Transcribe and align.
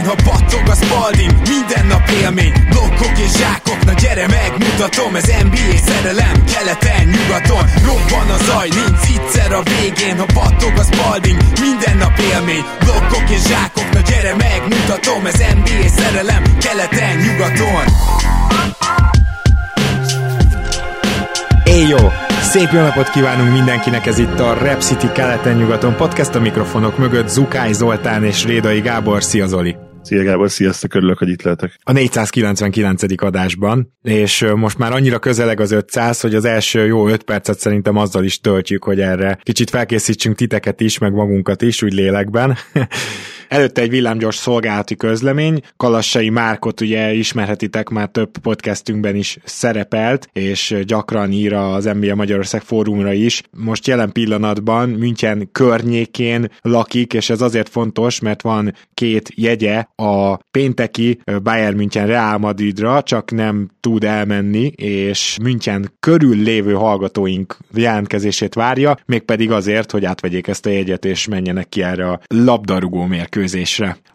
végén, 0.00 0.16
ha 0.16 0.30
battog 0.30 0.68
a 0.68 0.74
spalding 0.74 1.32
Minden 1.48 1.86
nap 1.86 2.08
élmény, 2.22 2.52
blokkok 2.70 3.18
és 3.18 3.32
zsákok 3.38 3.84
Na 3.84 3.92
gyere 3.92 4.26
megmutatom, 4.26 5.14
ez 5.14 5.26
NBA 5.42 5.76
szerelem 5.86 6.44
Keleten, 6.52 7.06
nyugaton, 7.14 7.64
robban 7.86 8.28
a 8.36 8.38
zaj 8.44 8.68
Nincs 8.68 9.04
egyszer 9.16 9.52
a 9.52 9.62
végén, 9.62 10.18
ha 10.18 10.26
battog 10.34 10.74
a 10.76 10.82
spalding 10.90 11.38
Minden 11.60 11.96
nap 11.96 12.18
élmény, 12.32 12.64
blokkok 12.84 13.30
és 13.30 13.42
zsákok 13.42 13.88
Na 13.92 14.00
gyere 14.00 14.34
megmutatom, 14.34 15.26
ez 15.26 15.38
NBA 15.58 15.88
szerelem 15.88 16.42
Keleten, 16.64 17.16
nyugaton 17.16 17.84
Éjjó! 21.64 22.10
Szép 22.42 22.68
jó 22.72 22.80
napot 22.80 23.10
kívánunk 23.10 23.52
mindenkinek, 23.52 24.06
ez 24.06 24.18
itt 24.18 24.40
a 24.40 24.54
Rep 24.54 24.80
City 24.80 25.12
keleten-nyugaton 25.12 25.96
podcast 25.96 26.34
a 26.34 26.40
mikrofonok 26.40 26.98
mögött 26.98 27.28
Zukály 27.28 27.72
Zoltán 27.72 28.24
és 28.24 28.44
Rédai 28.44 28.80
Gábor. 28.80 29.22
Szia 29.22 29.46
Zoli! 29.46 29.89
Szia 30.02 30.22
Gábor, 30.22 30.50
sziasztok, 30.50 30.94
örülök, 30.94 31.18
hogy 31.18 31.28
itt 31.28 31.42
lehetek. 31.42 31.78
A 31.82 31.92
499. 31.92 33.22
adásban, 33.22 33.92
és 34.02 34.46
most 34.54 34.78
már 34.78 34.92
annyira 34.92 35.18
közeleg 35.18 35.60
az 35.60 35.70
500, 35.70 36.20
hogy 36.20 36.34
az 36.34 36.44
első 36.44 36.86
jó 36.86 37.08
5 37.08 37.22
percet 37.22 37.58
szerintem 37.58 37.96
azzal 37.96 38.24
is 38.24 38.40
töltjük, 38.40 38.84
hogy 38.84 39.00
erre 39.00 39.38
kicsit 39.42 39.70
felkészítsünk 39.70 40.36
titeket 40.36 40.80
is, 40.80 40.98
meg 40.98 41.12
magunkat 41.12 41.62
is, 41.62 41.82
úgy 41.82 41.92
lélekben. 41.92 42.56
Előtte 43.50 43.80
egy 43.80 43.90
villámgyors 43.90 44.36
szolgálati 44.36 44.96
közlemény, 44.96 45.60
Kalassai 45.76 46.28
Márkot 46.28 46.80
ugye 46.80 47.12
ismerhetitek, 47.12 47.88
már 47.88 48.08
több 48.08 48.38
podcastünkben 48.38 49.16
is 49.16 49.38
szerepelt, 49.44 50.28
és 50.32 50.76
gyakran 50.86 51.32
ír 51.32 51.52
az 51.52 51.84
NBA 51.84 52.14
Magyarország 52.14 52.62
fórumra 52.62 53.12
is. 53.12 53.42
Most 53.50 53.86
jelen 53.86 54.12
pillanatban 54.12 54.88
München 54.88 55.48
környékén 55.52 56.50
lakik, 56.62 57.14
és 57.14 57.30
ez 57.30 57.40
azért 57.40 57.68
fontos, 57.68 58.20
mert 58.20 58.42
van 58.42 58.74
két 58.94 59.32
jegye 59.34 59.84
a 59.94 60.36
pénteki 60.36 61.20
Bayern 61.42 61.76
München 61.76 62.06
Real 62.06 62.38
Madridra, 62.38 63.02
csak 63.02 63.30
nem 63.30 63.70
tud 63.80 64.04
elmenni, 64.04 64.66
és 64.76 65.36
München 65.42 65.92
körül 66.00 66.36
lévő 66.36 66.72
hallgatóink 66.72 67.56
jelentkezését 67.74 68.54
várja, 68.54 68.96
mégpedig 69.06 69.50
azért, 69.50 69.90
hogy 69.90 70.04
átvegyék 70.04 70.46
ezt 70.46 70.66
a 70.66 70.70
jegyet, 70.70 71.04
és 71.04 71.28
menjenek 71.28 71.68
ki 71.68 71.82
erre 71.82 72.10
a 72.10 72.20
labdarúgó 72.26 73.04
mérkőzésre. 73.04 73.38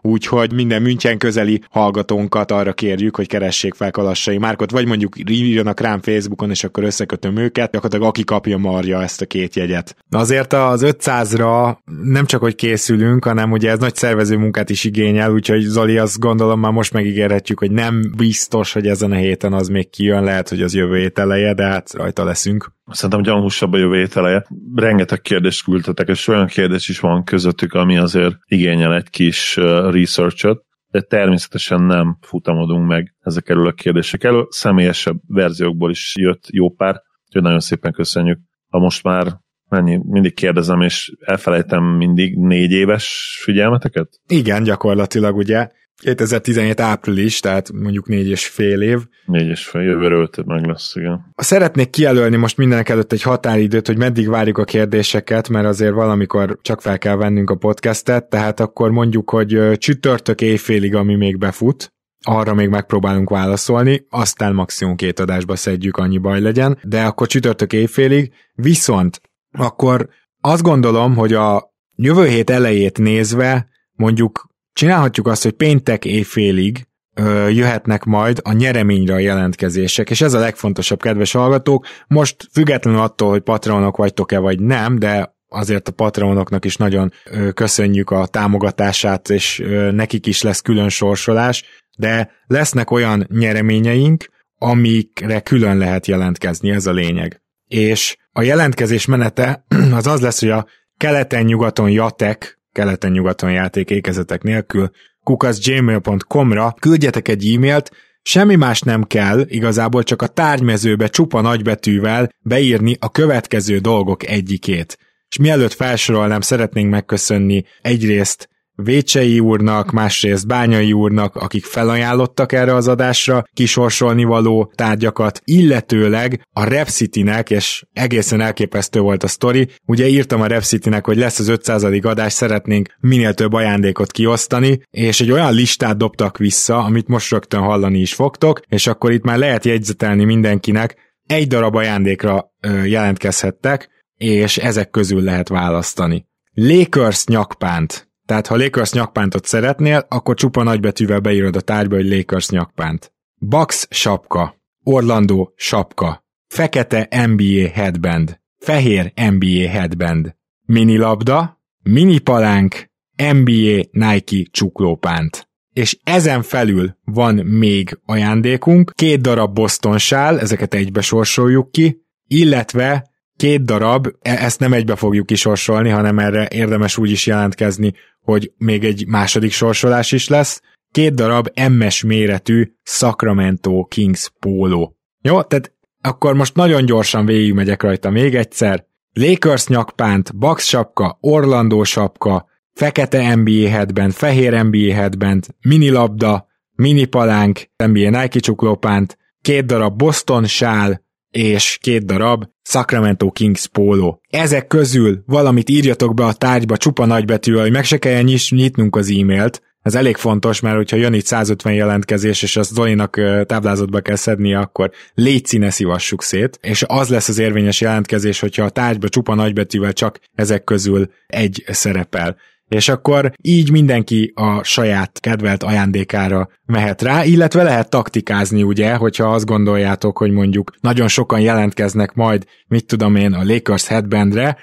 Úgyhogy 0.01 0.53
minden 0.53 0.81
München 0.81 1.17
közeli 1.17 1.61
hallgatónkat 1.69 2.51
arra 2.51 2.73
kérjük, 2.73 3.15
hogy 3.15 3.27
keressék 3.27 3.73
fel 3.73 3.91
Kalassai 3.91 4.37
Márkot, 4.37 4.71
vagy 4.71 4.85
mondjuk 4.85 5.13
írjanak 5.29 5.79
rám 5.79 6.01
Facebookon, 6.01 6.49
és 6.49 6.63
akkor 6.63 6.83
összekötöm 6.83 7.37
őket, 7.37 7.71
gyakorlatilag 7.71 8.07
aki 8.07 8.23
kapja 8.23 8.57
marja 8.57 9.01
ezt 9.01 9.21
a 9.21 9.25
két 9.25 9.55
jegyet. 9.55 9.95
Azért 10.09 10.53
az 10.53 10.81
500-ra 10.85 11.77
nem 12.03 12.25
csak, 12.25 12.41
hogy 12.41 12.55
készülünk, 12.55 13.23
hanem 13.23 13.51
ugye 13.51 13.69
ez 13.69 13.79
nagy 13.79 13.95
szervező 13.95 14.37
munkát 14.37 14.69
is 14.69 14.83
igényel, 14.83 15.31
úgyhogy 15.31 15.61
Zoli, 15.61 15.97
azt 15.97 16.19
gondolom 16.19 16.59
már 16.59 16.71
most 16.71 16.93
megígérhetjük, 16.93 17.59
hogy 17.59 17.71
nem 17.71 18.01
biztos, 18.17 18.73
hogy 18.73 18.87
ezen 18.87 19.11
a 19.11 19.15
héten 19.15 19.53
az 19.53 19.67
még 19.67 19.89
kijön, 19.89 20.23
lehet, 20.23 20.49
hogy 20.49 20.61
az 20.61 20.73
jövő 20.73 20.97
hét 20.97 21.19
eleje, 21.19 21.53
de 21.53 21.63
hát 21.63 21.93
rajta 21.93 22.23
leszünk. 22.23 22.74
Szerintem 22.91 23.21
gyanúsabb 23.21 23.73
a 23.73 23.77
jövő 23.77 23.97
hét 23.97 24.15
eleje. 24.15 24.45
Rengeteg 24.75 25.21
kérdést 25.21 25.63
küldtetek, 25.63 26.07
és 26.07 26.27
olyan 26.27 26.47
kérdés 26.47 26.89
is 26.89 26.99
van 26.99 27.23
közöttük, 27.23 27.73
ami 27.73 27.97
azért 27.97 28.35
igényel 28.45 28.95
egy 28.95 29.09
kis 29.09 29.55
researchot, 29.55 30.63
de 30.87 31.01
természetesen 31.01 31.81
nem 31.81 32.17
futamodunk 32.21 32.87
meg 32.87 33.15
ezek 33.19 33.49
elől 33.49 33.67
a 33.67 33.71
kérdések 33.71 34.23
elől. 34.23 34.47
Személyesebb 34.49 35.17
verziókból 35.27 35.89
is 35.89 36.13
jött 36.19 36.43
jó 36.51 36.69
pár, 36.69 37.01
úgyhogy 37.25 37.41
nagyon 37.41 37.59
szépen 37.59 37.91
köszönjük. 37.91 38.39
Ha 38.69 38.79
most 38.79 39.03
már 39.03 39.37
mennyi, 39.69 39.99
mindig 40.03 40.33
kérdezem, 40.33 40.81
és 40.81 41.15
elfelejtem 41.19 41.83
mindig 41.83 42.37
négy 42.37 42.71
éves 42.71 43.37
figyelmeteket? 43.43 44.09
Igen, 44.27 44.63
gyakorlatilag 44.63 45.35
ugye. 45.35 45.69
2017 46.01 46.79
április, 46.79 47.39
tehát 47.39 47.71
mondjuk 47.71 48.07
négy 48.07 48.27
és 48.27 48.47
fél 48.47 48.81
év. 48.81 48.99
Négy 49.25 49.47
és 49.47 49.65
fél, 49.65 49.81
jövőre 49.81 50.29
meg 50.45 50.65
lesz, 50.65 50.95
igen. 50.95 51.33
Szeretnék 51.35 51.89
kijelölni 51.89 52.35
most 52.35 52.57
mindenek 52.57 52.89
előtt 52.89 53.11
egy 53.11 53.21
határidőt, 53.21 53.87
hogy 53.87 53.97
meddig 53.97 54.29
várjuk 54.29 54.57
a 54.57 54.63
kérdéseket, 54.63 55.49
mert 55.49 55.65
azért 55.65 55.93
valamikor 55.93 56.57
csak 56.61 56.81
fel 56.81 56.97
kell 56.97 57.15
vennünk 57.15 57.49
a 57.49 57.55
podcastet, 57.55 58.29
tehát 58.29 58.59
akkor 58.59 58.91
mondjuk, 58.91 59.29
hogy 59.29 59.77
csütörtök 59.77 60.41
éjfélig, 60.41 60.95
ami 60.95 61.15
még 61.15 61.37
befut, 61.37 61.93
arra 62.27 62.53
még 62.53 62.69
megpróbálunk 62.69 63.29
válaszolni, 63.29 64.05
aztán 64.09 64.53
maximum 64.53 64.95
két 64.95 65.19
adásba 65.19 65.55
szedjük, 65.55 65.97
annyi 65.97 66.17
baj 66.17 66.41
legyen, 66.41 66.77
de 66.83 67.03
akkor 67.03 67.27
csütörtök 67.27 67.73
éjfélig, 67.73 68.31
viszont 68.53 69.21
akkor 69.57 70.09
azt 70.41 70.61
gondolom, 70.61 71.15
hogy 71.15 71.33
a 71.33 71.73
jövő 71.95 72.27
hét 72.27 72.49
elejét 72.49 72.97
nézve 72.97 73.67
mondjuk 73.93 74.49
csinálhatjuk 74.75 75.27
azt, 75.27 75.43
hogy 75.43 75.51
péntek 75.51 76.05
éjfélig 76.05 76.87
ö, 77.13 77.49
jöhetnek 77.49 78.03
majd 78.03 78.39
a 78.43 78.51
nyereményre 78.51 79.13
a 79.13 79.19
jelentkezések, 79.19 80.09
és 80.09 80.21
ez 80.21 80.33
a 80.33 80.39
legfontosabb, 80.39 81.01
kedves 81.01 81.31
hallgatók. 81.31 81.85
Most 82.07 82.47
függetlenül 82.51 82.99
attól, 82.99 83.29
hogy 83.29 83.41
patronok 83.41 83.97
vagytok-e 83.97 84.39
vagy 84.39 84.59
nem, 84.59 84.99
de 84.99 85.35
azért 85.47 85.87
a 85.87 85.91
patronoknak 85.91 86.65
is 86.65 86.75
nagyon 86.75 87.11
ö, 87.25 87.51
köszönjük 87.51 88.09
a 88.09 88.25
támogatását, 88.25 89.29
és 89.29 89.59
ö, 89.59 89.91
nekik 89.91 90.25
is 90.25 90.41
lesz 90.41 90.61
külön 90.61 90.89
sorsolás, 90.89 91.63
de 91.97 92.31
lesznek 92.47 92.91
olyan 92.91 93.27
nyereményeink, 93.31 94.25
amikre 94.57 95.39
külön 95.39 95.77
lehet 95.77 96.07
jelentkezni, 96.07 96.69
ez 96.69 96.85
a 96.85 96.91
lényeg. 96.91 97.41
És 97.67 98.17
a 98.31 98.41
jelentkezés 98.41 99.05
menete 99.05 99.65
az 99.99 100.07
az 100.07 100.21
lesz, 100.21 100.39
hogy 100.39 100.49
a 100.49 100.65
keleten-nyugaton 100.97 101.89
jatek, 101.89 102.54
keleten-nyugaton 102.75 103.51
játék 103.51 103.89
ékezetek 103.89 104.41
nélkül 104.41 104.89
kukaszgmail.com-ra 105.23 106.75
küldjetek 106.79 107.27
egy 107.27 107.53
e-mailt, 107.55 107.91
Semmi 108.27 108.55
más 108.55 108.81
nem 108.81 109.03
kell, 109.03 109.45
igazából 109.47 110.03
csak 110.03 110.21
a 110.21 110.27
tárgymezőbe 110.27 111.07
csupa 111.07 111.41
nagybetűvel 111.41 112.29
beírni 112.39 112.97
a 112.99 113.11
következő 113.11 113.77
dolgok 113.77 114.27
egyikét. 114.27 114.97
És 115.29 115.37
mielőtt 115.37 115.73
felsorolnám, 115.73 116.41
szeretnénk 116.41 116.89
megköszönni 116.89 117.65
egyrészt 117.81 118.49
Vécsei 118.75 119.39
úrnak, 119.39 119.91
másrészt 119.91 120.47
Bányai 120.47 120.93
úrnak, 120.93 121.35
akik 121.35 121.65
felajánlottak 121.65 122.51
erre 122.51 122.73
az 122.73 122.87
adásra 122.87 123.43
kisorsolni 123.53 124.23
való 124.23 124.71
tárgyakat, 124.75 125.41
illetőleg 125.43 126.47
a 126.53 126.63
Repcity-nek, 126.63 127.49
és 127.49 127.85
egészen 127.93 128.41
elképesztő 128.41 128.99
volt 128.99 129.23
a 129.23 129.27
sztori, 129.27 129.67
ugye 129.85 130.07
írtam 130.07 130.41
a 130.41 130.47
Repcity-nek, 130.47 131.05
hogy 131.05 131.17
lesz 131.17 131.39
az 131.39 131.47
500. 131.47 131.83
adás, 131.83 132.33
szeretnénk 132.33 132.87
minél 132.99 133.33
több 133.33 133.53
ajándékot 133.53 134.11
kiosztani, 134.11 134.81
és 134.89 135.21
egy 135.21 135.31
olyan 135.31 135.53
listát 135.53 135.97
dobtak 135.97 136.37
vissza, 136.37 136.77
amit 136.83 137.07
most 137.07 137.31
rögtön 137.31 137.59
hallani 137.59 137.99
is 137.99 138.13
fogtok, 138.13 138.59
és 138.67 138.87
akkor 138.87 139.11
itt 139.11 139.23
már 139.23 139.37
lehet 139.37 139.65
jegyzetelni 139.65 140.23
mindenkinek, 140.23 140.95
egy 141.25 141.47
darab 141.47 141.75
ajándékra 141.75 142.51
jelentkezhettek, 142.85 143.89
és 144.17 144.57
ezek 144.57 144.89
közül 144.89 145.21
lehet 145.21 145.47
választani. 145.47 146.25
Lakers 146.53 147.25
nyakpánt 147.25 148.09
tehát 148.25 148.47
ha 148.47 148.57
Lakers 148.57 148.91
nyakpántot 148.91 149.45
szeretnél, 149.45 150.05
akkor 150.09 150.35
csupa 150.35 150.63
nagybetűvel 150.63 151.19
beírod 151.19 151.55
a 151.55 151.61
tárgyba, 151.61 151.95
hogy 151.95 152.09
Lakers 152.09 152.49
nyakpánt. 152.49 153.13
Bucks 153.35 153.87
sapka, 153.89 154.55
Orlando 154.83 155.51
sapka, 155.55 156.25
fekete 156.47 157.27
NBA 157.27 157.69
headband, 157.73 158.39
fehér 158.57 159.11
NBA 159.15 159.69
headband, 159.69 160.35
mini 160.65 160.97
labda, 160.97 161.61
mini 161.83 162.19
palánk, 162.19 162.89
NBA 163.15 163.81
Nike 163.91 164.49
csuklópánt. 164.51 165.49
És 165.73 165.97
ezen 166.03 166.41
felül 166.41 166.97
van 167.03 167.35
még 167.35 167.99
ajándékunk, 168.05 168.91
két 168.95 169.21
darab 169.21 169.53
Boston 169.53 169.97
sál, 169.97 170.39
ezeket 170.39 170.73
egybe 170.73 171.01
sorsoljuk 171.01 171.71
ki, 171.71 172.01
illetve 172.27 173.09
két 173.37 173.65
darab, 173.65 174.07
e- 174.21 174.43
ezt 174.43 174.59
nem 174.59 174.73
egybe 174.73 174.95
fogjuk 174.95 175.25
kisorsolni, 175.25 175.89
hanem 175.89 176.19
erre 176.19 176.47
érdemes 176.51 176.97
úgy 176.97 177.11
is 177.11 177.25
jelentkezni, 177.25 177.93
hogy 178.21 178.51
még 178.57 178.83
egy 178.83 179.07
második 179.07 179.51
sorsolás 179.51 180.11
is 180.11 180.27
lesz, 180.27 180.61
két 180.91 181.13
darab 181.13 181.49
MS 181.69 182.03
méretű 182.03 182.71
Sacramento 182.83 183.83
Kings 183.83 184.31
póló. 184.39 184.97
Jó, 185.21 185.41
tehát 185.41 185.73
akkor 186.01 186.33
most 186.33 186.55
nagyon 186.55 186.85
gyorsan 186.85 187.25
végigmegyek 187.25 187.83
rajta 187.83 188.09
még 188.09 188.35
egyszer. 188.35 188.85
Lakers 189.13 189.67
nyakpánt, 189.67 190.37
Bucks 190.37 190.67
sapka, 190.67 191.17
Orlando 191.21 191.83
sapka, 191.83 192.45
fekete 192.73 193.35
NBA 193.35 193.69
headband, 193.69 194.13
fehér 194.13 194.63
NBA 194.63 194.93
headband, 194.93 195.45
mini 195.61 195.89
labda, 195.89 196.47
mini 196.71 197.05
palánk, 197.05 197.61
NBA 197.75 198.09
Nike 198.09 198.39
csuklópánt, 198.39 199.17
két 199.41 199.65
darab 199.65 199.97
Boston 199.97 200.45
sál, 200.45 201.04
és 201.35 201.77
két 201.81 202.05
darab 202.05 202.43
Sacramento 202.63 203.31
Kings 203.31 203.67
póló. 203.67 204.21
Ezek 204.29 204.67
közül 204.67 205.23
valamit 205.25 205.69
írjatok 205.69 206.13
be 206.13 206.25
a 206.25 206.33
tárgyba 206.33 206.77
csupa 206.77 207.05
nagybetűvel, 207.05 207.61
hogy 207.61 207.71
meg 207.71 207.83
se 207.83 207.97
kelljen 207.97 208.39
nyitnunk 208.49 208.95
az 208.95 209.09
e-mailt. 209.09 209.61
Ez 209.81 209.95
elég 209.95 210.15
fontos, 210.15 210.59
mert 210.59 210.75
hogyha 210.75 210.97
jön 210.97 211.13
itt 211.13 211.25
150 211.25 211.73
jelentkezés, 211.73 212.43
és 212.43 212.57
azt 212.57 212.73
Zolinak 212.73 213.19
táblázatba 213.45 213.99
kell 213.99 214.15
szednie, 214.15 214.59
akkor 214.59 214.91
légy 215.13 215.59
ne 215.59 215.69
szívassuk 215.69 216.23
szét, 216.23 216.59
és 216.61 216.83
az 216.87 217.09
lesz 217.09 217.29
az 217.29 217.37
érvényes 217.37 217.81
jelentkezés, 217.81 218.39
hogyha 218.39 218.63
a 218.63 218.69
tárgyba 218.69 219.09
csupa 219.09 219.35
nagybetűvel 219.35 219.93
csak 219.93 220.19
ezek 220.35 220.63
közül 220.63 221.09
egy 221.27 221.63
szerepel. 221.67 222.37
És 222.67 222.89
akkor 222.89 223.31
így 223.41 223.71
mindenki 223.71 224.31
a 224.35 224.63
saját 224.63 225.19
kedvelt 225.19 225.63
ajándékára 225.63 226.49
mehet 226.65 227.01
rá, 227.01 227.23
illetve 227.23 227.63
lehet 227.63 227.89
taktikázni, 227.89 228.63
ugye, 228.63 228.95
hogyha 228.95 229.33
azt 229.33 229.45
gondoljátok, 229.45 230.17
hogy 230.17 230.31
mondjuk 230.31 230.71
nagyon 230.81 231.07
sokan 231.07 231.39
jelentkeznek 231.39 232.13
majd, 232.13 232.45
mit 232.67 232.85
tudom 232.85 233.15
én, 233.15 233.33
a 233.33 233.43
Lakers 233.43 233.87
headbandre, 233.87 234.57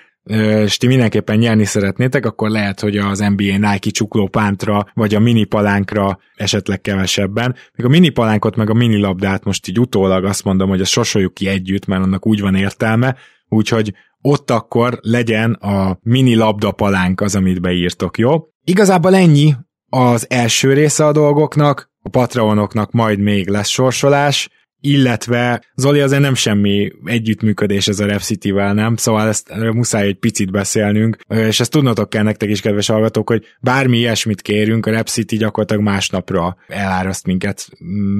és 0.64 0.76
ti 0.76 0.86
mindenképpen 0.86 1.38
nyerni 1.38 1.64
szeretnétek, 1.64 2.26
akkor 2.26 2.50
lehet, 2.50 2.80
hogy 2.80 2.96
az 2.96 3.18
NBA 3.18 3.56
Nike 3.58 3.90
csuklópántra, 3.90 4.86
vagy 4.94 5.14
a 5.14 5.20
mini 5.20 5.44
palánkra 5.44 6.18
esetleg 6.34 6.80
kevesebben. 6.80 7.54
Még 7.76 7.86
a 7.86 7.88
mini 7.88 8.08
palánkot, 8.08 8.56
meg 8.56 8.70
a 8.70 8.74
mini 8.74 9.00
labdát 9.00 9.44
most 9.44 9.68
így 9.68 9.80
utólag 9.80 10.24
azt 10.24 10.44
mondom, 10.44 10.68
hogy 10.68 10.80
ezt 10.80 10.90
sosoljuk 10.90 11.34
ki 11.34 11.48
együtt, 11.48 11.86
mert 11.86 12.02
annak 12.02 12.26
úgy 12.26 12.40
van 12.40 12.54
értelme, 12.54 13.16
úgyhogy 13.48 13.92
ott 14.22 14.50
akkor 14.50 14.98
legyen 15.00 15.52
a 15.52 15.98
mini 16.02 16.34
labdapalánk 16.34 17.20
az, 17.20 17.34
amit 17.34 17.60
beírtok, 17.60 18.18
jó? 18.18 18.48
Igazából 18.64 19.14
ennyi 19.14 19.54
az 19.88 20.26
első 20.30 20.72
része 20.72 21.06
a 21.06 21.12
dolgoknak, 21.12 21.90
a 22.02 22.08
Patreonoknak 22.08 22.92
majd 22.92 23.18
még 23.18 23.48
lesz 23.48 23.68
sorsolás, 23.68 24.48
illetve 24.84 25.64
Zoli 25.74 26.00
azért 26.00 26.22
nem 26.22 26.34
semmi 26.34 26.92
együttműködés 27.04 27.88
ez 27.88 28.00
a 28.00 28.06
Rep 28.06 28.20
City-vel, 28.20 28.74
nem? 28.74 28.96
Szóval 28.96 29.28
ezt 29.28 29.54
muszáj 29.54 30.06
egy 30.06 30.18
picit 30.18 30.50
beszélnünk, 30.50 31.16
és 31.28 31.60
ezt 31.60 31.70
tudnotok 31.70 32.10
kell 32.10 32.22
nektek 32.22 32.48
is, 32.48 32.60
kedves 32.60 32.86
hallgatók, 32.86 33.28
hogy 33.28 33.44
bármi 33.60 33.98
ilyesmit 33.98 34.42
kérünk, 34.42 34.86
a 34.86 34.90
Rep 34.90 35.06
City 35.06 35.36
gyakorlatilag 35.36 35.82
másnapra 35.82 36.56
eláraszt 36.68 37.26
minket 37.26 37.68